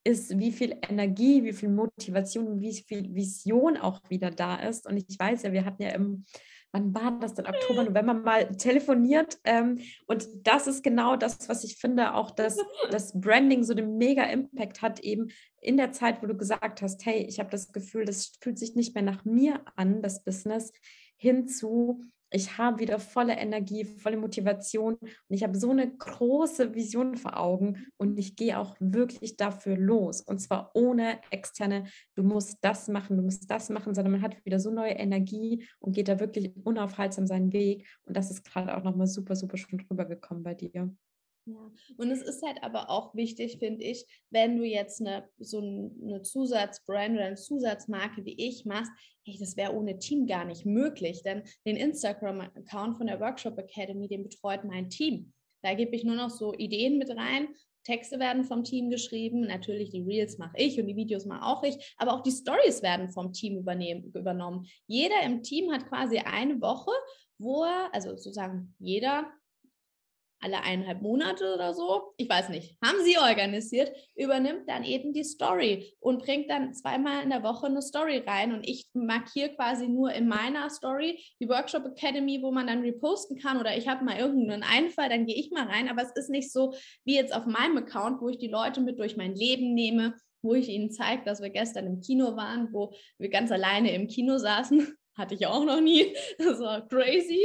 ist, 0.04 0.38
wie 0.38 0.52
viel 0.52 0.76
Energie, 0.88 1.42
wie 1.44 1.52
viel 1.54 1.70
Motivation, 1.70 2.60
wie 2.60 2.74
viel 2.74 3.14
Vision 3.14 3.76
auch 3.76 4.00
wieder 4.10 4.30
da 4.30 4.56
ist. 4.56 4.86
Und 4.86 4.96
ich 4.96 5.18
weiß 5.18 5.42
ja, 5.42 5.52
wir 5.52 5.64
hatten 5.64 5.82
ja 5.82 5.90
im 5.90 6.24
wann 6.74 6.92
war 6.92 7.18
das 7.20 7.34
denn, 7.34 7.46
Oktober, 7.46 7.84
November 7.84 8.14
mal 8.14 8.48
telefoniert. 8.56 9.38
Ähm, 9.44 9.78
und 10.06 10.28
das 10.42 10.66
ist 10.66 10.82
genau 10.82 11.14
das, 11.14 11.48
was 11.48 11.62
ich 11.62 11.76
finde, 11.76 12.14
auch 12.14 12.32
dass 12.32 12.56
das 12.90 13.18
Branding 13.18 13.62
so 13.62 13.74
den 13.74 13.96
mega 13.96 14.24
Impact 14.24 14.82
hat, 14.82 15.00
eben 15.00 15.28
in 15.60 15.76
der 15.76 15.92
Zeit, 15.92 16.20
wo 16.20 16.26
du 16.26 16.36
gesagt 16.36 16.82
hast, 16.82 17.06
hey, 17.06 17.24
ich 17.28 17.38
habe 17.38 17.48
das 17.48 17.72
Gefühl, 17.72 18.04
das 18.04 18.32
fühlt 18.40 18.58
sich 18.58 18.74
nicht 18.74 18.94
mehr 18.94 19.04
nach 19.04 19.24
mir 19.24 19.60
an, 19.76 20.02
das 20.02 20.24
Business, 20.24 20.72
hinzu, 21.16 22.02
ich 22.34 22.58
habe 22.58 22.80
wieder 22.80 22.98
volle 22.98 23.36
Energie, 23.36 23.84
volle 23.84 24.16
Motivation 24.16 24.94
und 24.94 25.10
ich 25.28 25.44
habe 25.44 25.56
so 25.56 25.70
eine 25.70 25.88
große 25.96 26.74
Vision 26.74 27.16
vor 27.16 27.38
Augen 27.38 27.86
und 27.96 28.18
ich 28.18 28.34
gehe 28.34 28.58
auch 28.58 28.74
wirklich 28.80 29.36
dafür 29.36 29.76
los. 29.76 30.20
Und 30.20 30.40
zwar 30.40 30.72
ohne 30.74 31.20
externe, 31.30 31.84
du 32.16 32.24
musst 32.24 32.58
das 32.62 32.88
machen, 32.88 33.16
du 33.16 33.22
musst 33.22 33.48
das 33.48 33.70
machen, 33.70 33.94
sondern 33.94 34.12
man 34.12 34.22
hat 34.22 34.44
wieder 34.44 34.58
so 34.58 34.72
neue 34.72 34.94
Energie 34.94 35.64
und 35.78 35.92
geht 35.92 36.08
da 36.08 36.18
wirklich 36.18 36.52
unaufhaltsam 36.64 37.28
seinen 37.28 37.52
Weg. 37.52 37.86
Und 38.04 38.16
das 38.16 38.32
ist 38.32 38.44
gerade 38.44 38.76
auch 38.76 38.82
nochmal 38.82 39.06
super, 39.06 39.36
super 39.36 39.56
schön 39.56 39.78
drüber 39.78 40.04
gekommen 40.04 40.42
bei 40.42 40.54
dir. 40.54 40.92
Ja, 41.46 41.70
und 41.98 42.10
es 42.10 42.22
ist 42.22 42.42
halt 42.42 42.62
aber 42.62 42.88
auch 42.88 43.14
wichtig, 43.14 43.58
finde 43.58 43.84
ich, 43.84 44.06
wenn 44.30 44.56
du 44.56 44.64
jetzt 44.64 45.00
eine, 45.00 45.28
so 45.38 45.58
eine 45.58 46.22
Zusatzbrand 46.22 47.16
oder 47.16 47.26
eine 47.26 47.36
Zusatzmarke 47.36 48.24
wie 48.24 48.34
ich 48.38 48.64
machst, 48.64 48.90
hey, 49.26 49.36
das 49.38 49.56
wäre 49.56 49.74
ohne 49.74 49.98
Team 49.98 50.26
gar 50.26 50.46
nicht 50.46 50.64
möglich, 50.64 51.22
denn 51.22 51.42
den 51.66 51.76
Instagram-Account 51.76 52.96
von 52.96 53.06
der 53.06 53.20
Workshop 53.20 53.58
Academy, 53.58 54.08
den 54.08 54.22
betreut 54.22 54.64
mein 54.64 54.88
Team. 54.88 55.32
Da 55.62 55.74
gebe 55.74 55.94
ich 55.94 56.04
nur 56.04 56.16
noch 56.16 56.30
so 56.30 56.54
Ideen 56.54 56.98
mit 56.98 57.10
rein. 57.10 57.48
Texte 57.84 58.18
werden 58.18 58.44
vom 58.44 58.64
Team 58.64 58.88
geschrieben, 58.88 59.42
natürlich 59.42 59.90
die 59.90 60.02
Reels 60.02 60.38
mache 60.38 60.56
ich 60.56 60.80
und 60.80 60.86
die 60.86 60.96
Videos 60.96 61.26
mache 61.26 61.44
auch 61.44 61.62
ich, 61.62 61.94
aber 61.98 62.14
auch 62.14 62.22
die 62.22 62.30
Stories 62.30 62.82
werden 62.82 63.10
vom 63.10 63.32
Team 63.32 63.58
übernommen. 63.58 64.66
Jeder 64.86 65.22
im 65.22 65.42
Team 65.42 65.70
hat 65.70 65.86
quasi 65.88 66.18
eine 66.18 66.60
Woche, 66.62 66.92
wo 67.38 67.64
er, 67.64 67.90
also 67.92 68.10
sozusagen 68.10 68.74
jeder 68.78 69.30
alle 70.44 70.62
eineinhalb 70.62 71.00
Monate 71.00 71.54
oder 71.54 71.72
so, 71.72 72.12
ich 72.18 72.28
weiß 72.28 72.50
nicht, 72.50 72.76
haben 72.84 73.02
sie 73.02 73.18
organisiert, 73.18 73.90
übernimmt 74.14 74.68
dann 74.68 74.84
eben 74.84 75.12
die 75.12 75.24
Story 75.24 75.96
und 76.00 76.22
bringt 76.22 76.50
dann 76.50 76.74
zweimal 76.74 77.22
in 77.22 77.30
der 77.30 77.42
Woche 77.42 77.66
eine 77.66 77.82
Story 77.82 78.18
rein 78.18 78.52
und 78.52 78.68
ich 78.68 78.88
markiere 78.92 79.54
quasi 79.54 79.88
nur 79.88 80.12
in 80.12 80.28
meiner 80.28 80.68
Story 80.68 81.18
die 81.40 81.48
Workshop 81.48 81.86
Academy, 81.86 82.42
wo 82.42 82.52
man 82.52 82.66
dann 82.66 82.82
reposten 82.82 83.38
kann 83.38 83.58
oder 83.58 83.76
ich 83.76 83.88
habe 83.88 84.04
mal 84.04 84.18
irgendeinen 84.18 84.62
Einfall, 84.62 85.08
dann 85.08 85.26
gehe 85.26 85.36
ich 85.36 85.50
mal 85.50 85.66
rein, 85.66 85.88
aber 85.88 86.02
es 86.02 86.12
ist 86.14 86.30
nicht 86.30 86.52
so 86.52 86.74
wie 87.04 87.14
jetzt 87.14 87.34
auf 87.34 87.46
meinem 87.46 87.78
Account, 87.78 88.20
wo 88.20 88.28
ich 88.28 88.38
die 88.38 88.48
Leute 88.48 88.82
mit 88.82 88.98
durch 88.98 89.16
mein 89.16 89.34
Leben 89.34 89.72
nehme, 89.72 90.14
wo 90.44 90.54
ich 90.54 90.68
ihnen 90.68 90.90
zeige, 90.90 91.24
dass 91.24 91.40
wir 91.40 91.50
gestern 91.50 91.86
im 91.86 92.00
Kino 92.00 92.36
waren, 92.36 92.72
wo 92.72 92.94
wir 93.18 93.30
ganz 93.30 93.50
alleine 93.50 93.92
im 93.94 94.06
Kino 94.06 94.38
saßen. 94.38 94.94
Hatte 95.16 95.34
ich 95.34 95.46
auch 95.46 95.64
noch 95.64 95.80
nie. 95.80 96.14
Das 96.38 96.60
war 96.60 96.86
crazy. 96.86 97.42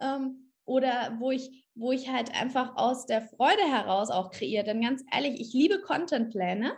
Ähm, 0.00 0.52
oder 0.64 1.16
wo 1.18 1.30
ich, 1.30 1.65
wo 1.76 1.92
ich 1.92 2.10
halt 2.10 2.34
einfach 2.34 2.76
aus 2.76 3.06
der 3.06 3.22
Freude 3.22 3.62
heraus 3.70 4.10
auch 4.10 4.30
kreiere. 4.30 4.64
Denn 4.64 4.80
ganz 4.80 5.04
ehrlich, 5.12 5.40
ich 5.40 5.52
liebe 5.52 5.80
Contentpläne 5.80 6.72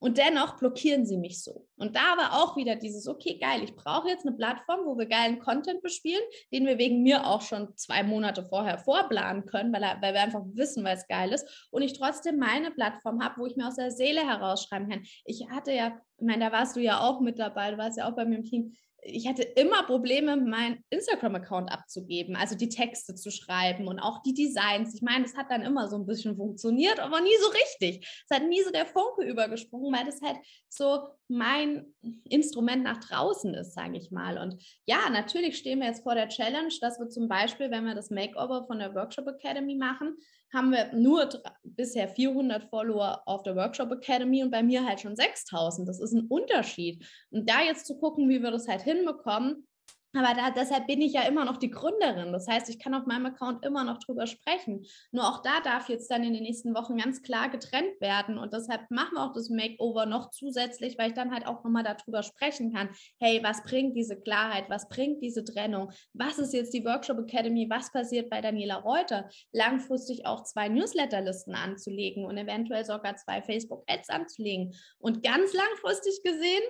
und 0.00 0.16
dennoch 0.16 0.56
blockieren 0.56 1.04
sie 1.04 1.16
mich 1.16 1.42
so. 1.42 1.66
Und 1.76 1.96
da 1.96 2.16
war 2.16 2.40
auch 2.40 2.56
wieder 2.56 2.76
dieses, 2.76 3.08
okay, 3.08 3.36
geil, 3.36 3.64
ich 3.64 3.74
brauche 3.74 4.08
jetzt 4.08 4.24
eine 4.24 4.36
Plattform, 4.36 4.86
wo 4.86 4.96
wir 4.96 5.06
geilen 5.06 5.40
Content 5.40 5.82
bespielen, 5.82 6.22
den 6.52 6.66
wir 6.66 6.78
wegen 6.78 7.02
mir 7.02 7.26
auch 7.26 7.42
schon 7.42 7.76
zwei 7.76 8.04
Monate 8.04 8.44
vorher 8.44 8.78
vorplanen 8.78 9.44
können, 9.46 9.72
weil, 9.72 9.82
weil 10.00 10.14
wir 10.14 10.20
einfach 10.20 10.44
wissen, 10.52 10.84
weil 10.84 10.96
es 10.96 11.08
geil 11.08 11.32
ist. 11.32 11.68
Und 11.72 11.82
ich 11.82 11.98
trotzdem 11.98 12.38
meine 12.38 12.70
Plattform 12.70 13.22
habe, 13.22 13.40
wo 13.40 13.46
ich 13.46 13.56
mir 13.56 13.66
aus 13.66 13.74
der 13.74 13.90
Seele 13.90 14.24
herausschreiben 14.24 14.88
kann. 14.88 15.02
Ich 15.24 15.48
hatte 15.50 15.72
ja, 15.72 16.00
ich 16.16 16.26
meine, 16.26 16.44
da 16.44 16.52
warst 16.52 16.76
du 16.76 16.80
ja 16.80 17.00
auch 17.00 17.20
mit 17.20 17.40
dabei, 17.40 17.72
du 17.72 17.78
warst 17.78 17.98
ja 17.98 18.08
auch 18.08 18.14
bei 18.14 18.24
mir 18.24 18.36
im 18.36 18.44
Team 18.44 18.74
ich 19.02 19.28
hatte 19.28 19.42
immer 19.42 19.84
Probleme, 19.84 20.36
meinen 20.36 20.84
Instagram-Account 20.90 21.70
abzugeben, 21.70 22.36
also 22.36 22.56
die 22.56 22.68
Texte 22.68 23.14
zu 23.14 23.30
schreiben 23.30 23.86
und 23.86 24.00
auch 24.00 24.22
die 24.22 24.34
Designs. 24.34 24.94
Ich 24.94 25.02
meine, 25.02 25.24
das 25.24 25.36
hat 25.36 25.50
dann 25.50 25.62
immer 25.62 25.88
so 25.88 25.96
ein 25.96 26.06
bisschen 26.06 26.36
funktioniert, 26.36 26.98
aber 26.98 27.20
nie 27.20 27.36
so 27.40 27.48
richtig. 27.48 28.06
Es 28.28 28.36
hat 28.36 28.46
nie 28.46 28.62
so 28.62 28.70
der 28.70 28.86
Funke 28.86 29.24
übergesprungen, 29.24 29.92
weil 29.92 30.04
das 30.04 30.20
halt 30.20 30.38
so 30.68 31.08
mein 31.28 31.94
Instrument 32.28 32.82
nach 32.82 32.98
draußen 32.98 33.54
ist, 33.54 33.74
sage 33.74 33.98
ich 33.98 34.10
mal. 34.10 34.38
Und 34.38 34.62
ja, 34.86 35.08
natürlich 35.10 35.58
stehen 35.58 35.78
wir 35.80 35.86
jetzt 35.86 36.02
vor 36.02 36.14
der 36.14 36.28
Challenge, 36.28 36.72
dass 36.80 36.98
wir 36.98 37.08
zum 37.08 37.28
Beispiel, 37.28 37.70
wenn 37.70 37.84
wir 37.84 37.94
das 37.94 38.10
Makeover 38.10 38.66
von 38.66 38.78
der 38.78 38.94
Workshop 38.94 39.28
Academy 39.28 39.76
machen, 39.76 40.16
haben 40.52 40.70
wir 40.70 40.92
nur 40.94 41.28
bisher 41.62 42.08
400 42.08 42.64
Follower 42.64 43.22
auf 43.26 43.42
der 43.42 43.54
Workshop 43.54 43.92
Academy 43.92 44.42
und 44.42 44.50
bei 44.50 44.62
mir 44.62 44.86
halt 44.86 45.00
schon 45.00 45.14
6000. 45.14 45.88
Das 45.88 46.00
ist 46.00 46.12
ein 46.12 46.26
Unterschied. 46.28 47.06
Und 47.30 47.48
da 47.48 47.62
jetzt 47.62 47.86
zu 47.86 47.98
gucken, 47.98 48.28
wie 48.28 48.42
wir 48.42 48.50
das 48.50 48.66
halt 48.66 48.82
hinbekommen, 48.82 49.67
aber 50.14 50.34
da, 50.34 50.50
deshalb 50.50 50.86
bin 50.86 51.02
ich 51.02 51.12
ja 51.12 51.22
immer 51.22 51.44
noch 51.44 51.58
die 51.58 51.70
Gründerin. 51.70 52.32
Das 52.32 52.48
heißt, 52.48 52.70
ich 52.70 52.78
kann 52.78 52.94
auf 52.94 53.04
meinem 53.06 53.26
Account 53.26 53.64
immer 53.64 53.84
noch 53.84 53.98
drüber 53.98 54.26
sprechen. 54.26 54.86
Nur 55.12 55.28
auch 55.28 55.42
da 55.42 55.60
darf 55.60 55.88
jetzt 55.88 56.10
dann 56.10 56.24
in 56.24 56.32
den 56.32 56.42
nächsten 56.42 56.74
Wochen 56.74 56.96
ganz 56.96 57.22
klar 57.22 57.50
getrennt 57.50 58.00
werden. 58.00 58.38
Und 58.38 58.54
deshalb 58.54 58.90
machen 58.90 59.14
wir 59.16 59.22
auch 59.22 59.32
das 59.34 59.50
Makeover 59.50 60.06
noch 60.06 60.30
zusätzlich, 60.30 60.96
weil 60.96 61.10
ich 61.10 61.14
dann 61.14 61.32
halt 61.32 61.46
auch 61.46 61.62
nochmal 61.62 61.84
darüber 61.84 62.22
sprechen 62.22 62.72
kann. 62.72 62.88
Hey, 63.20 63.42
was 63.42 63.62
bringt 63.62 63.96
diese 63.96 64.18
Klarheit? 64.18 64.64
Was 64.70 64.88
bringt 64.88 65.22
diese 65.22 65.44
Trennung? 65.44 65.92
Was 66.14 66.38
ist 66.38 66.54
jetzt 66.54 66.72
die 66.72 66.84
Workshop 66.84 67.18
Academy? 67.18 67.68
Was 67.68 67.92
passiert 67.92 68.30
bei 68.30 68.40
Daniela 68.40 68.76
Reuter? 68.76 69.28
Langfristig 69.52 70.24
auch 70.24 70.44
zwei 70.44 70.68
Newsletterlisten 70.68 71.54
anzulegen 71.54 72.24
und 72.24 72.38
eventuell 72.38 72.84
sogar 72.84 73.16
zwei 73.16 73.42
Facebook-Ads 73.42 74.08
anzulegen. 74.08 74.74
Und 74.98 75.22
ganz 75.22 75.52
langfristig 75.52 76.22
gesehen, 76.22 76.62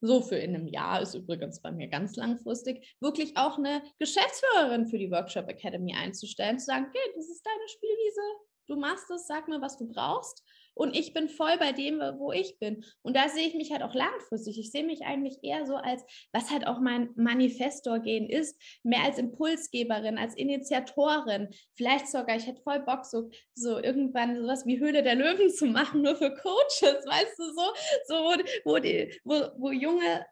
so 0.00 0.20
für 0.20 0.36
in 0.36 0.54
einem 0.54 0.68
Jahr 0.68 1.00
ist 1.00 1.14
übrigens 1.14 1.60
bei 1.60 1.72
mir 1.72 1.88
ganz 1.88 2.16
langfristig, 2.16 2.96
wirklich 3.00 3.36
auch 3.36 3.58
eine 3.58 3.82
Geschäftsführerin 3.98 4.86
für 4.86 4.98
die 4.98 5.10
Workshop 5.10 5.48
Academy 5.48 5.94
einzustellen, 5.94 6.58
zu 6.58 6.66
sagen, 6.66 6.86
okay, 6.88 7.12
das 7.16 7.28
ist 7.28 7.44
deine 7.44 7.68
Spielwiese, 7.68 8.20
du 8.68 8.76
machst 8.76 9.10
es, 9.10 9.26
sag 9.26 9.48
mir, 9.48 9.60
was 9.60 9.78
du 9.78 9.88
brauchst 9.88 10.44
und 10.74 10.96
ich 10.96 11.12
bin 11.12 11.28
voll 11.28 11.58
bei 11.58 11.72
dem, 11.72 12.00
wo 12.18 12.32
ich 12.32 12.58
bin. 12.58 12.84
Und 13.02 13.16
da 13.16 13.28
sehe 13.28 13.48
ich 13.48 13.54
mich 13.54 13.72
halt 13.72 13.82
auch 13.82 13.94
langfristig. 13.94 14.58
Ich 14.58 14.70
sehe 14.70 14.84
mich 14.84 15.02
eigentlich 15.04 15.38
eher 15.42 15.66
so 15.66 15.74
als, 15.76 16.04
was 16.32 16.50
halt 16.50 16.66
auch 16.66 16.80
mein 16.80 17.10
Manifestor-Gehen 17.16 18.28
ist, 18.28 18.56
mehr 18.82 19.02
als 19.02 19.18
Impulsgeberin, 19.18 20.18
als 20.18 20.36
Initiatorin. 20.36 21.48
Vielleicht 21.74 22.08
sogar, 22.08 22.36
ich 22.36 22.46
hätte 22.46 22.62
voll 22.62 22.80
Bock, 22.80 23.04
so, 23.04 23.30
so 23.54 23.78
irgendwann 23.78 24.36
sowas 24.36 24.66
wie 24.66 24.78
Höhle 24.78 25.02
der 25.02 25.16
Löwen 25.16 25.50
zu 25.50 25.66
machen, 25.66 26.02
nur 26.02 26.16
für 26.16 26.34
Coaches, 26.34 26.80
weißt 27.06 27.38
du, 27.38 27.44
so, 27.44 27.72
so 28.06 28.14
wo, 28.14 28.34
wo, 28.64 28.78
die, 28.78 29.12
wo, 29.24 29.34
wo 29.56 29.72
junge 29.72 30.24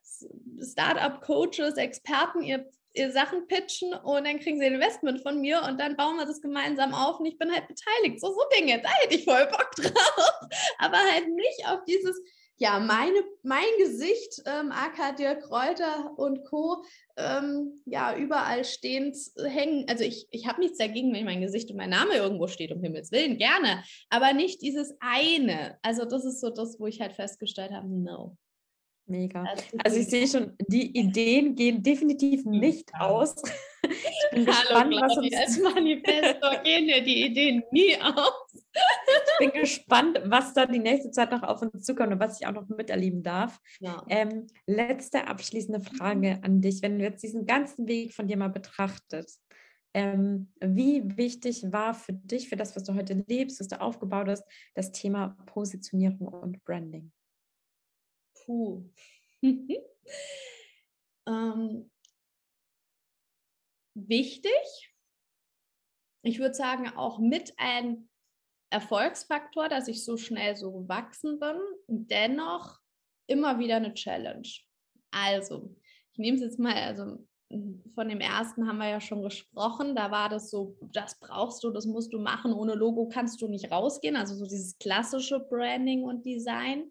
Startup-Coaches, 0.60 1.76
Experten 1.76 2.42
ihr 2.42 2.52
ihr 2.52 2.70
Sachen 3.10 3.46
pitchen 3.46 3.94
und 3.94 4.24
dann 4.26 4.38
kriegen 4.38 4.58
sie 4.58 4.66
ein 4.66 4.74
Investment 4.74 5.22
von 5.22 5.40
mir 5.40 5.62
und 5.62 5.80
dann 5.80 5.96
bauen 5.96 6.16
wir 6.16 6.26
das 6.26 6.40
gemeinsam 6.40 6.92
auf 6.94 7.20
und 7.20 7.26
ich 7.26 7.38
bin 7.38 7.50
halt 7.50 7.66
beteiligt. 7.66 8.20
So, 8.20 8.28
so 8.28 8.40
Dinge, 8.56 8.80
da 8.82 8.90
hätte 9.00 9.14
ich 9.14 9.24
voll 9.24 9.46
Bock 9.46 9.70
drauf. 9.76 10.48
Aber 10.78 10.98
halt 10.98 11.28
nicht 11.28 11.66
auf 11.66 11.84
dieses, 11.84 12.20
ja, 12.58 12.78
meine, 12.78 13.24
mein 13.42 13.64
Gesicht, 13.78 14.42
ähm, 14.46 14.72
AK 14.72 15.16
Dirk 15.16 15.42
Kräuter 15.42 16.12
und 16.16 16.44
Co., 16.44 16.84
ähm, 17.16 17.82
ja, 17.86 18.16
überall 18.16 18.64
stehend 18.64 19.16
hängen. 19.36 19.86
Also 19.88 20.04
ich, 20.04 20.28
ich 20.30 20.46
habe 20.46 20.60
nichts 20.60 20.78
dagegen, 20.78 21.12
wenn 21.12 21.24
mein 21.24 21.40
Gesicht 21.40 21.70
und 21.70 21.76
mein 21.76 21.90
Name 21.90 22.14
irgendwo 22.14 22.46
steht, 22.46 22.72
um 22.72 22.82
Himmels 22.82 23.10
Willen, 23.10 23.38
gerne. 23.38 23.82
Aber 24.10 24.32
nicht 24.32 24.62
dieses 24.62 24.94
eine. 25.00 25.78
Also 25.82 26.04
das 26.04 26.24
ist 26.24 26.40
so 26.40 26.50
das, 26.50 26.78
wo 26.78 26.86
ich 26.86 27.00
halt 27.00 27.14
festgestellt 27.14 27.72
habe, 27.72 27.88
no. 27.88 28.36
Mega. 29.06 29.44
Also 29.84 29.98
ich 29.98 30.06
sehe 30.06 30.28
schon, 30.28 30.54
die 30.68 30.96
Ideen 30.96 31.54
gehen 31.54 31.82
definitiv 31.82 32.44
hm, 32.44 32.52
nicht 32.52 32.90
ja. 32.92 33.00
aus. 33.00 33.34
Ich 33.82 34.30
bin 34.30 34.46
Hallo, 34.46 34.90
gespannt, 34.90 34.94
was 35.00 35.16
uns 35.16 35.36
als 35.36 35.58
Manifestor 35.58 36.62
gehen 36.62 36.88
ja 36.88 37.00
die 37.00 37.26
Ideen 37.26 37.62
nie 37.72 37.96
aus. 38.00 38.54
ich 38.54 39.38
bin 39.38 39.60
gespannt, 39.60 40.20
was 40.24 40.54
da 40.54 40.66
die 40.66 40.78
nächste 40.78 41.10
Zeit 41.10 41.32
noch 41.32 41.42
auf 41.42 41.62
uns 41.62 41.84
zukommt 41.84 42.12
und 42.12 42.20
was 42.20 42.40
ich 42.40 42.46
auch 42.46 42.52
noch 42.52 42.68
miterleben 42.68 43.22
darf. 43.22 43.58
Ja. 43.80 44.04
Ähm, 44.08 44.46
letzte 44.66 45.26
abschließende 45.26 45.80
Frage 45.80 46.38
an 46.42 46.60
dich, 46.60 46.80
wenn 46.82 46.98
du 46.98 47.04
jetzt 47.04 47.22
diesen 47.22 47.44
ganzen 47.44 47.88
Weg 47.88 48.14
von 48.14 48.28
dir 48.28 48.36
mal 48.36 48.48
betrachtest. 48.48 49.42
Ähm, 49.94 50.52
wie 50.60 51.18
wichtig 51.18 51.64
war 51.70 51.92
für 51.92 52.14
dich, 52.14 52.48
für 52.48 52.56
das, 52.56 52.74
was 52.76 52.84
du 52.84 52.94
heute 52.94 53.24
lebst, 53.26 53.60
was 53.60 53.68
du 53.68 53.78
aufgebaut 53.78 54.28
hast, 54.28 54.44
das 54.74 54.92
Thema 54.92 55.36
Positionierung 55.46 56.28
und 56.28 56.64
Branding? 56.64 57.12
Puh. 58.44 58.84
ähm, 61.26 61.90
wichtig. 63.94 64.92
Ich 66.22 66.38
würde 66.38 66.54
sagen, 66.54 66.88
auch 66.96 67.18
mit 67.18 67.52
ein 67.56 68.08
Erfolgsfaktor, 68.70 69.68
dass 69.68 69.88
ich 69.88 70.04
so 70.04 70.16
schnell 70.16 70.56
so 70.56 70.72
gewachsen 70.72 71.38
bin. 71.38 71.56
Dennoch 71.88 72.78
immer 73.26 73.58
wieder 73.58 73.76
eine 73.76 73.94
Challenge. 73.94 74.48
Also, 75.10 75.76
ich 76.12 76.18
nehme 76.18 76.36
es 76.36 76.42
jetzt 76.42 76.58
mal, 76.58 76.74
also 76.74 77.26
von 77.94 78.08
dem 78.08 78.20
ersten 78.20 78.66
haben 78.66 78.78
wir 78.78 78.88
ja 78.88 79.00
schon 79.00 79.22
gesprochen. 79.22 79.94
Da 79.94 80.10
war 80.10 80.28
das 80.28 80.50
so, 80.50 80.76
das 80.80 81.18
brauchst 81.18 81.62
du, 81.64 81.70
das 81.70 81.86
musst 81.86 82.12
du 82.12 82.18
machen. 82.18 82.52
Ohne 82.52 82.74
Logo 82.74 83.08
kannst 83.08 83.40
du 83.42 83.48
nicht 83.48 83.70
rausgehen. 83.70 84.16
Also 84.16 84.34
so 84.34 84.44
dieses 84.44 84.78
klassische 84.78 85.40
Branding 85.40 86.04
und 86.04 86.24
Design. 86.24 86.90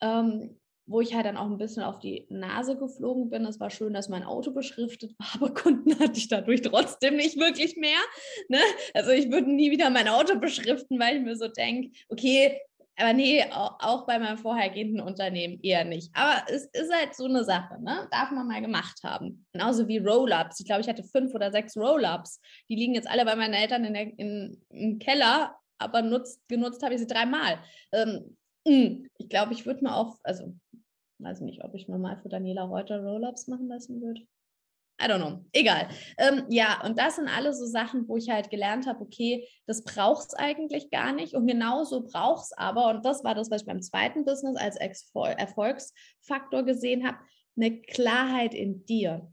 Ähm, 0.00 0.58
wo 0.86 1.00
ich 1.00 1.14
halt 1.14 1.26
dann 1.26 1.36
auch 1.36 1.46
ein 1.46 1.58
bisschen 1.58 1.82
auf 1.82 1.98
die 1.98 2.26
Nase 2.28 2.76
geflogen 2.76 3.30
bin. 3.30 3.44
Es 3.46 3.60
war 3.60 3.70
schön, 3.70 3.94
dass 3.94 4.08
mein 4.08 4.24
Auto 4.24 4.50
beschriftet 4.50 5.14
war, 5.18 5.28
aber 5.34 5.54
Kunden 5.54 5.98
hatte 5.98 6.18
ich 6.18 6.28
dadurch 6.28 6.62
trotzdem 6.62 7.16
nicht 7.16 7.38
wirklich 7.38 7.76
mehr. 7.76 8.00
Ne? 8.48 8.60
Also 8.92 9.10
ich 9.10 9.30
würde 9.30 9.50
nie 9.50 9.70
wieder 9.70 9.90
mein 9.90 10.08
Auto 10.08 10.38
beschriften, 10.38 10.98
weil 10.98 11.16
ich 11.16 11.22
mir 11.22 11.36
so 11.36 11.48
denke, 11.48 11.90
okay, 12.08 12.60
aber 12.96 13.12
nee, 13.12 13.44
auch 13.50 14.06
bei 14.06 14.18
meinem 14.18 14.38
vorhergehenden 14.38 15.00
Unternehmen 15.00 15.58
eher 15.62 15.84
nicht. 15.84 16.10
Aber 16.14 16.44
es 16.48 16.66
ist 16.66 16.92
halt 16.92 17.14
so 17.14 17.24
eine 17.24 17.42
Sache, 17.42 17.82
ne? 17.82 18.06
Darf 18.12 18.30
man 18.30 18.46
mal 18.46 18.60
gemacht 18.60 19.00
haben. 19.02 19.44
Genauso 19.52 19.88
wie 19.88 19.98
Roll-Ups. 19.98 20.60
Ich 20.60 20.66
glaube, 20.66 20.80
ich 20.80 20.88
hatte 20.88 21.02
fünf 21.02 21.34
oder 21.34 21.50
sechs 21.50 21.76
Roll-Ups. 21.76 22.40
Die 22.68 22.76
liegen 22.76 22.94
jetzt 22.94 23.08
alle 23.08 23.24
bei 23.24 23.34
meinen 23.34 23.54
Eltern 23.54 23.84
in 23.84 23.94
der, 23.94 24.18
in, 24.18 24.62
im 24.68 24.98
Keller, 25.00 25.56
aber 25.78 26.02
nutzt, 26.02 26.46
genutzt 26.46 26.84
habe 26.84 26.94
ich 26.94 27.00
sie 27.00 27.08
dreimal. 27.08 27.58
Ähm, 27.90 28.36
hm, 28.66 29.08
ich 29.18 29.28
glaube, 29.28 29.54
ich 29.54 29.66
würde 29.66 29.84
mir 29.84 29.94
auch, 29.94 30.18
also 30.22 30.54
weiß 31.18 31.40
nicht, 31.40 31.64
ob 31.64 31.74
ich 31.74 31.88
mir 31.88 31.98
mal 31.98 32.16
für 32.16 32.28
Daniela 32.28 32.64
Reuter 32.64 33.02
Roll-Ups 33.02 33.48
machen 33.48 33.68
lassen 33.68 34.00
würde. 34.00 34.22
I 35.02 35.06
don't 35.06 35.18
know. 35.18 35.44
Egal. 35.52 35.88
Ähm, 36.18 36.44
ja, 36.48 36.80
und 36.84 36.98
das 36.98 37.16
sind 37.16 37.28
alle 37.28 37.52
so 37.52 37.66
Sachen, 37.66 38.06
wo 38.08 38.16
ich 38.16 38.30
halt 38.30 38.50
gelernt 38.50 38.86
habe, 38.86 39.00
okay, 39.00 39.48
das 39.66 39.82
braucht 39.82 40.28
es 40.28 40.34
eigentlich 40.34 40.90
gar 40.90 41.12
nicht. 41.12 41.34
Und 41.34 41.46
genauso 41.48 42.04
braucht 42.04 42.44
es 42.44 42.52
aber, 42.52 42.90
und 42.90 43.04
das 43.04 43.24
war 43.24 43.34
das, 43.34 43.50
was 43.50 43.62
ich 43.62 43.66
beim 43.66 43.82
zweiten 43.82 44.24
Business 44.24 44.56
als 44.56 44.76
Erfolgsfaktor 44.76 46.62
gesehen 46.62 47.06
habe, 47.06 47.18
eine 47.56 47.80
Klarheit 47.82 48.54
in 48.54 48.84
dir. 48.86 49.30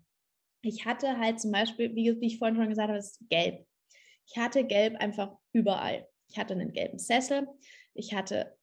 Ich 0.64 0.86
hatte 0.86 1.20
halt 1.20 1.40
zum 1.40 1.52
Beispiel, 1.52 1.96
wie, 1.96 2.10
ich 2.26 2.40
vorhin 2.40 2.56
schon 2.56 2.70
gesagt 2.70 2.90
habe, 2.90 3.00
ist 3.00 3.20
gelb. 3.30 3.66
Ich 4.28 4.38
hatte 4.38 4.64
gelb 4.64 4.96
einfach 4.98 5.36
überall. 5.54 6.08
Ich 6.28 6.40
hatte 6.40 6.54
einen 6.54 6.72
gelben 6.72 6.98
Sessel, 6.98 7.48
ich 7.94 8.14
hatte 8.14 8.56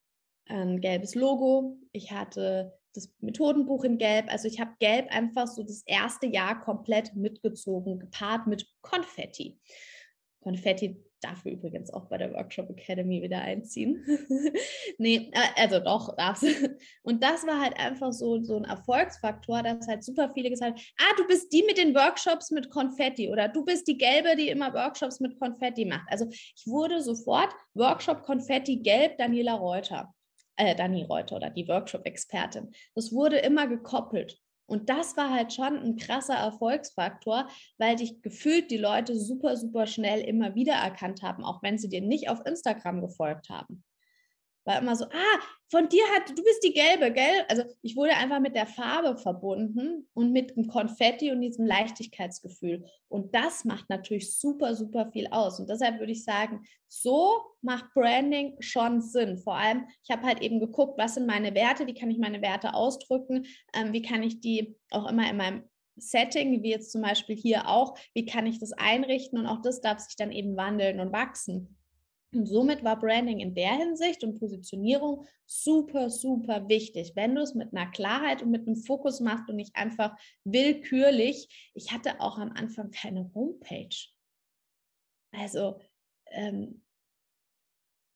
ein 0.47 0.81
gelbes 0.81 1.15
Logo, 1.15 1.79
ich 1.93 2.13
hatte 2.13 2.78
das 2.95 3.11
Methodenbuch 3.21 3.85
in 3.85 3.99
Gelb. 3.99 4.31
Also 4.31 4.49
ich 4.49 4.61
habe 4.61 4.73
Gelb 4.79 5.09
einfach 5.11 5.47
so 5.47 5.63
das 5.63 5.83
erste 5.87 6.27
Jahr 6.27 6.61
komplett 6.61 7.15
mitgezogen, 7.15 7.99
gepaart 7.99 8.47
mit 8.47 8.67
Konfetti. 8.83 9.59
Konfetti 10.41 11.03
dafür 11.21 11.53
übrigens 11.53 11.93
auch 11.93 12.07
bei 12.07 12.19
der 12.19 12.33
Workshop 12.33 12.71
Academy 12.71 13.23
wieder 13.23 13.41
einziehen. 13.41 14.05
nee, 14.99 15.31
äh, 15.33 15.61
also 15.63 15.81
doch, 15.81 16.15
darfst 16.17 16.45
Und 17.03 17.23
das 17.23 17.47
war 17.47 17.61
halt 17.61 17.79
einfach 17.79 18.13
so, 18.13 18.43
so 18.43 18.57
ein 18.57 18.65
Erfolgsfaktor, 18.65 19.63
dass 19.63 19.89
halt 19.89 20.05
super 20.05 20.31
viele 20.35 20.51
gesagt 20.51 20.73
haben, 20.73 20.85
ah, 20.99 21.15
du 21.17 21.27
bist 21.27 21.53
die 21.53 21.63
mit 21.65 21.79
den 21.79 21.95
Workshops 21.95 22.51
mit 22.51 22.71
Konfetti 22.71 23.29
oder 23.29 23.49
du 23.49 23.65
bist 23.65 23.89
die 23.89 23.99
Gelbe, 23.99 24.37
die 24.37 24.49
immer 24.49 24.73
Workshops 24.73 25.21
mit 25.21 25.39
Konfetti 25.39 25.85
macht. 25.85 26.07
Also 26.09 26.27
ich 26.31 26.67
wurde 26.67 27.03
sofort 27.03 27.53
Workshop 27.75 28.23
Konfetti 28.23 28.77
Gelb 28.77 29.19
Daniela 29.19 29.55
Reuter. 29.55 30.15
Äh, 30.59 30.75
Dani 30.75 31.05
Reuter 31.05 31.37
oder 31.37 31.51
die 31.51 31.67
Workshop-Expertin. 31.67 32.73
Das 32.95 33.13
wurde 33.13 33.39
immer 33.39 33.67
gekoppelt. 33.67 34.39
Und 34.67 34.91
das 34.91 35.17
war 35.17 35.31
halt 35.31 35.55
schon 35.55 35.79
ein 35.79 35.97
krasser 35.97 36.35
Erfolgsfaktor, 36.35 37.49
weil 37.79 37.97
dich 37.97 38.21
gefühlt 38.21 38.71
die 38.71 38.77
Leute 38.77 39.19
super, 39.19 39.57
super 39.57 39.87
schnell 39.87 40.21
immer 40.21 40.55
wieder 40.55 40.75
erkannt 40.75 41.23
haben, 41.23 41.43
auch 41.43 41.63
wenn 41.63 41.79
sie 41.79 41.89
dir 41.89 42.03
nicht 42.03 42.29
auf 42.29 42.45
Instagram 42.45 43.01
gefolgt 43.01 43.49
haben 43.49 43.83
war 44.69 44.79
immer 44.79 44.95
so, 44.95 45.07
ah, 45.07 45.41
von 45.71 45.89
dir 45.89 46.03
hat, 46.15 46.31
du 46.31 46.43
bist 46.43 46.63
die 46.63 46.73
gelbe, 46.73 47.11
gell? 47.13 47.45
Also 47.49 47.65
ich 47.83 47.97
wurde 47.97 48.15
einfach 48.15 48.39
mit 48.39 48.55
der 48.55 48.67
Farbe 48.67 49.17
verbunden 49.17 50.09
und 50.15 50.33
mit 50.33 50.57
dem 50.57 50.69
Konfetti 50.69 51.33
und 51.33 51.41
diesem 51.41 51.67
Leichtigkeitsgefühl. 51.67 52.85
Und 53.09 53.35
das 53.35 53.65
macht 53.65 53.89
natürlich 53.89 54.39
super, 54.39 54.75
super 54.75 55.11
viel 55.11 55.27
aus. 55.31 55.59
Und 55.59 55.69
deshalb 55.69 55.99
würde 55.99 56.13
ich 56.13 56.23
sagen, 56.23 56.63
so 56.87 57.41
macht 57.63 57.93
Branding 57.95 58.57
schon 58.61 59.01
Sinn. 59.01 59.39
Vor 59.39 59.57
allem, 59.57 59.87
ich 60.05 60.11
habe 60.15 60.27
halt 60.27 60.43
eben 60.43 60.61
geguckt, 60.61 60.99
was 60.99 61.15
sind 61.15 61.27
meine 61.27 61.55
Werte, 61.55 61.87
wie 61.87 61.95
kann 61.95 62.11
ich 62.11 62.19
meine 62.19 62.43
Werte 62.43 62.75
ausdrücken, 62.75 63.47
ähm, 63.75 63.93
wie 63.93 64.03
kann 64.03 64.23
ich 64.23 64.41
die 64.41 64.77
auch 64.91 65.09
immer 65.09 65.29
in 65.31 65.39
meinem 65.39 65.63
Setting, 65.97 66.63
wie 66.63 66.71
jetzt 66.71 66.93
zum 66.93 67.03
Beispiel 67.03 67.37
hier 67.37 67.69
auch, 67.69 67.99
wie 68.15 68.27
kann 68.27 68.47
ich 68.47 68.61
das 68.61 68.73
einrichten 68.73 69.39
und 69.39 69.47
auch 69.47 69.63
das 69.63 69.81
darf 69.81 69.99
sich 69.99 70.17
dann 70.17 70.31
eben 70.31 70.57
wandeln 70.57 71.01
und 71.01 71.13
wachsen. 71.13 71.78
Und 72.35 72.47
somit 72.47 72.85
war 72.85 72.99
Branding 72.99 73.41
in 73.41 73.55
der 73.55 73.75
Hinsicht 73.77 74.23
und 74.23 74.39
Positionierung 74.39 75.27
super, 75.47 76.11
super 76.11 76.69
wichtig. 76.69 77.13
Wenn 77.15 77.35
du 77.35 77.41
es 77.41 77.55
mit 77.55 77.73
einer 77.73 77.91
Klarheit 77.91 78.43
und 78.43 78.51
mit 78.51 78.67
einem 78.67 78.77
Fokus 78.77 79.21
machst 79.21 79.49
und 79.49 79.57
nicht 79.57 79.75
einfach 79.75 80.15
willkürlich. 80.45 81.73
Ich 81.75 81.91
hatte 81.93 82.21
auch 82.21 82.39
am 82.39 82.53
Anfang 82.53 82.91
keine 82.91 83.33
Homepage. 83.35 83.97
Also 85.33 85.81
ähm, 86.31 86.83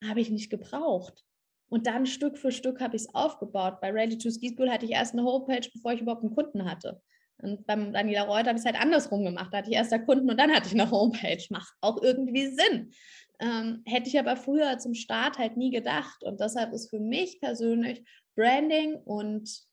habe 0.03 0.21
ich 0.21 0.29
nicht 0.29 0.51
gebraucht. 0.51 1.25
Und 1.69 1.87
dann 1.87 2.05
Stück 2.05 2.37
für 2.37 2.51
Stück 2.51 2.81
habe 2.81 2.95
ich 2.95 3.03
es 3.03 3.15
aufgebaut. 3.15 3.81
Bei 3.81 3.91
Ready 3.91 4.19
to 4.19 4.29
Ski 4.29 4.49
School 4.49 4.69
hatte 4.69 4.85
ich 4.85 4.91
erst 4.91 5.13
eine 5.13 5.23
Homepage, 5.23 5.67
bevor 5.73 5.93
ich 5.93 6.01
überhaupt 6.01 6.23
einen 6.23 6.35
Kunden 6.35 6.69
hatte. 6.69 7.01
Und 7.37 7.65
beim 7.65 7.91
Daniela 7.91 8.23
Reuter 8.23 8.49
habe 8.49 8.59
ich 8.59 8.59
es 8.59 8.65
halt 8.65 8.79
andersrum 8.79 9.23
gemacht. 9.23 9.49
Da 9.51 9.57
hatte 9.57 9.71
ich 9.71 9.75
erst 9.75 9.91
einen 9.91 10.05
Kunden 10.05 10.29
und 10.29 10.39
dann 10.39 10.51
hatte 10.51 10.67
ich 10.67 10.79
eine 10.79 10.91
Homepage. 10.91 11.43
Macht 11.49 11.73
auch 11.81 12.01
irgendwie 12.01 12.47
Sinn. 12.47 12.93
Ähm, 13.43 13.83
hätte 13.85 14.07
ich 14.07 14.17
aber 14.17 14.37
früher 14.37 14.79
zum 14.79 14.93
Start 14.93 15.37
halt 15.37 15.57
nie 15.57 15.69
gedacht. 15.69 16.23
Und 16.23 16.39
deshalb 16.39 16.71
ist 16.71 16.89
für 16.89 17.01
mich 17.01 17.41
persönlich 17.41 18.07
Branding 18.37 18.95
und 18.95 19.67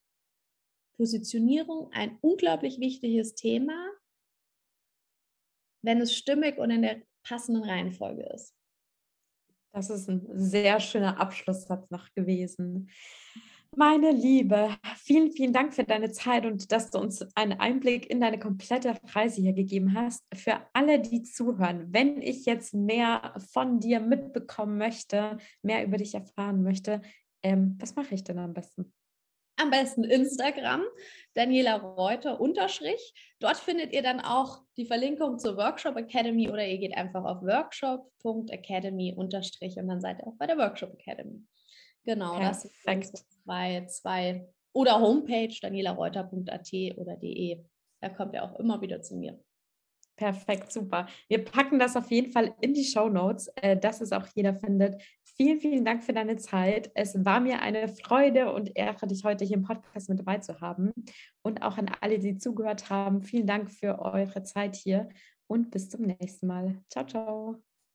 Positionierung 0.97 1.89
ein 1.93 2.17
unglaublich 2.19 2.79
wichtiges 2.79 3.33
Thema, 3.33 3.89
wenn 5.83 6.01
es 6.01 6.13
stimmig 6.13 6.57
und 6.57 6.69
in 6.69 6.81
der 6.81 7.01
passenden 7.23 7.63
Reihenfolge 7.63 8.23
ist. 8.33 8.53
Das 9.73 9.89
ist 9.89 10.09
ein 10.09 10.27
sehr 10.33 10.81
schöner 10.81 11.17
Abschlusssatz 11.17 11.89
noch 11.91 12.13
gewesen. 12.13 12.91
Meine 13.77 14.11
Liebe, 14.11 14.75
vielen, 14.97 15.31
vielen 15.31 15.53
Dank 15.53 15.73
für 15.73 15.85
deine 15.85 16.11
Zeit 16.11 16.45
und 16.45 16.73
dass 16.73 16.91
du 16.91 16.99
uns 16.99 17.25
einen 17.35 17.57
Einblick 17.57 18.09
in 18.09 18.19
deine 18.19 18.37
komplette 18.37 18.97
Reise 19.13 19.41
hier 19.41 19.53
gegeben 19.53 19.95
hast. 19.95 20.25
Für 20.35 20.67
alle, 20.73 20.99
die 20.99 21.23
zuhören, 21.23 21.87
wenn 21.93 22.21
ich 22.21 22.45
jetzt 22.45 22.73
mehr 22.73 23.33
von 23.53 23.79
dir 23.79 24.01
mitbekommen 24.01 24.77
möchte, 24.77 25.37
mehr 25.61 25.85
über 25.85 25.95
dich 25.95 26.13
erfahren 26.13 26.63
möchte, 26.63 27.01
ähm, 27.43 27.77
was 27.79 27.95
mache 27.95 28.13
ich 28.13 28.25
denn 28.25 28.39
am 28.39 28.53
besten? 28.53 28.93
Am 29.55 29.69
besten 29.69 30.03
Instagram, 30.03 30.83
Daniela 31.33 31.77
Reuter 31.77 32.41
unterstrich. 32.41 33.13
Dort 33.39 33.55
findet 33.55 33.93
ihr 33.93 34.01
dann 34.01 34.19
auch 34.19 34.63
die 34.75 34.85
Verlinkung 34.85 35.39
zur 35.39 35.55
Workshop 35.55 35.95
Academy 35.95 36.49
oder 36.49 36.67
ihr 36.67 36.77
geht 36.77 36.97
einfach 36.97 37.23
auf 37.23 37.41
workshop.academy 37.41 39.13
unterstrich 39.15 39.77
und 39.77 39.87
dann 39.87 40.01
seid 40.01 40.19
ihr 40.19 40.27
auch 40.27 40.35
bei 40.37 40.45
der 40.45 40.57
Workshop 40.57 40.93
Academy. 40.93 41.45
Genau, 42.03 42.37
Perfekt. 42.37 43.13
das 43.13 43.21
ist 43.21 43.43
zwei, 43.43 43.85
zwei 43.85 44.47
oder 44.73 44.99
Homepage 44.99 45.53
daniela.reuter.at 45.61 46.71
oder 46.97 47.15
de. 47.17 47.63
Da 48.01 48.09
kommt 48.09 48.33
er 48.33 48.43
auch 48.43 48.59
immer 48.59 48.81
wieder 48.81 49.01
zu 49.01 49.15
mir. 49.15 49.39
Perfekt, 50.15 50.71
super. 50.71 51.07
Wir 51.29 51.43
packen 51.43 51.79
das 51.79 51.95
auf 51.95 52.11
jeden 52.11 52.31
Fall 52.31 52.53
in 52.61 52.73
die 52.73 52.83
Show 52.83 53.09
Notes, 53.09 53.47
äh, 53.55 53.75
dass 53.75 54.01
es 54.01 54.11
auch 54.11 54.27
jeder 54.35 54.53
findet. 54.53 55.01
Vielen, 55.23 55.59
vielen 55.59 55.83
Dank 55.83 56.03
für 56.03 56.13
deine 56.13 56.37
Zeit. 56.37 56.91
Es 56.93 57.25
war 57.25 57.39
mir 57.39 57.61
eine 57.61 57.87
Freude 57.87 58.53
und 58.53 58.77
Ehre, 58.77 59.07
dich 59.07 59.23
heute 59.23 59.45
hier 59.45 59.57
im 59.57 59.63
Podcast 59.63 60.09
mit 60.09 60.19
dabei 60.19 60.37
zu 60.37 60.61
haben. 60.61 60.91
Und 61.41 61.63
auch 61.63 61.77
an 61.77 61.89
alle, 62.01 62.19
die 62.19 62.37
zugehört 62.37 62.89
haben, 62.91 63.23
vielen 63.23 63.47
Dank 63.47 63.71
für 63.71 63.99
eure 63.99 64.43
Zeit 64.43 64.75
hier 64.75 65.09
und 65.47 65.71
bis 65.71 65.89
zum 65.89 66.01
nächsten 66.03 66.45
Mal. 66.45 66.83
Ciao, 66.89 67.05
ciao. 67.05 67.70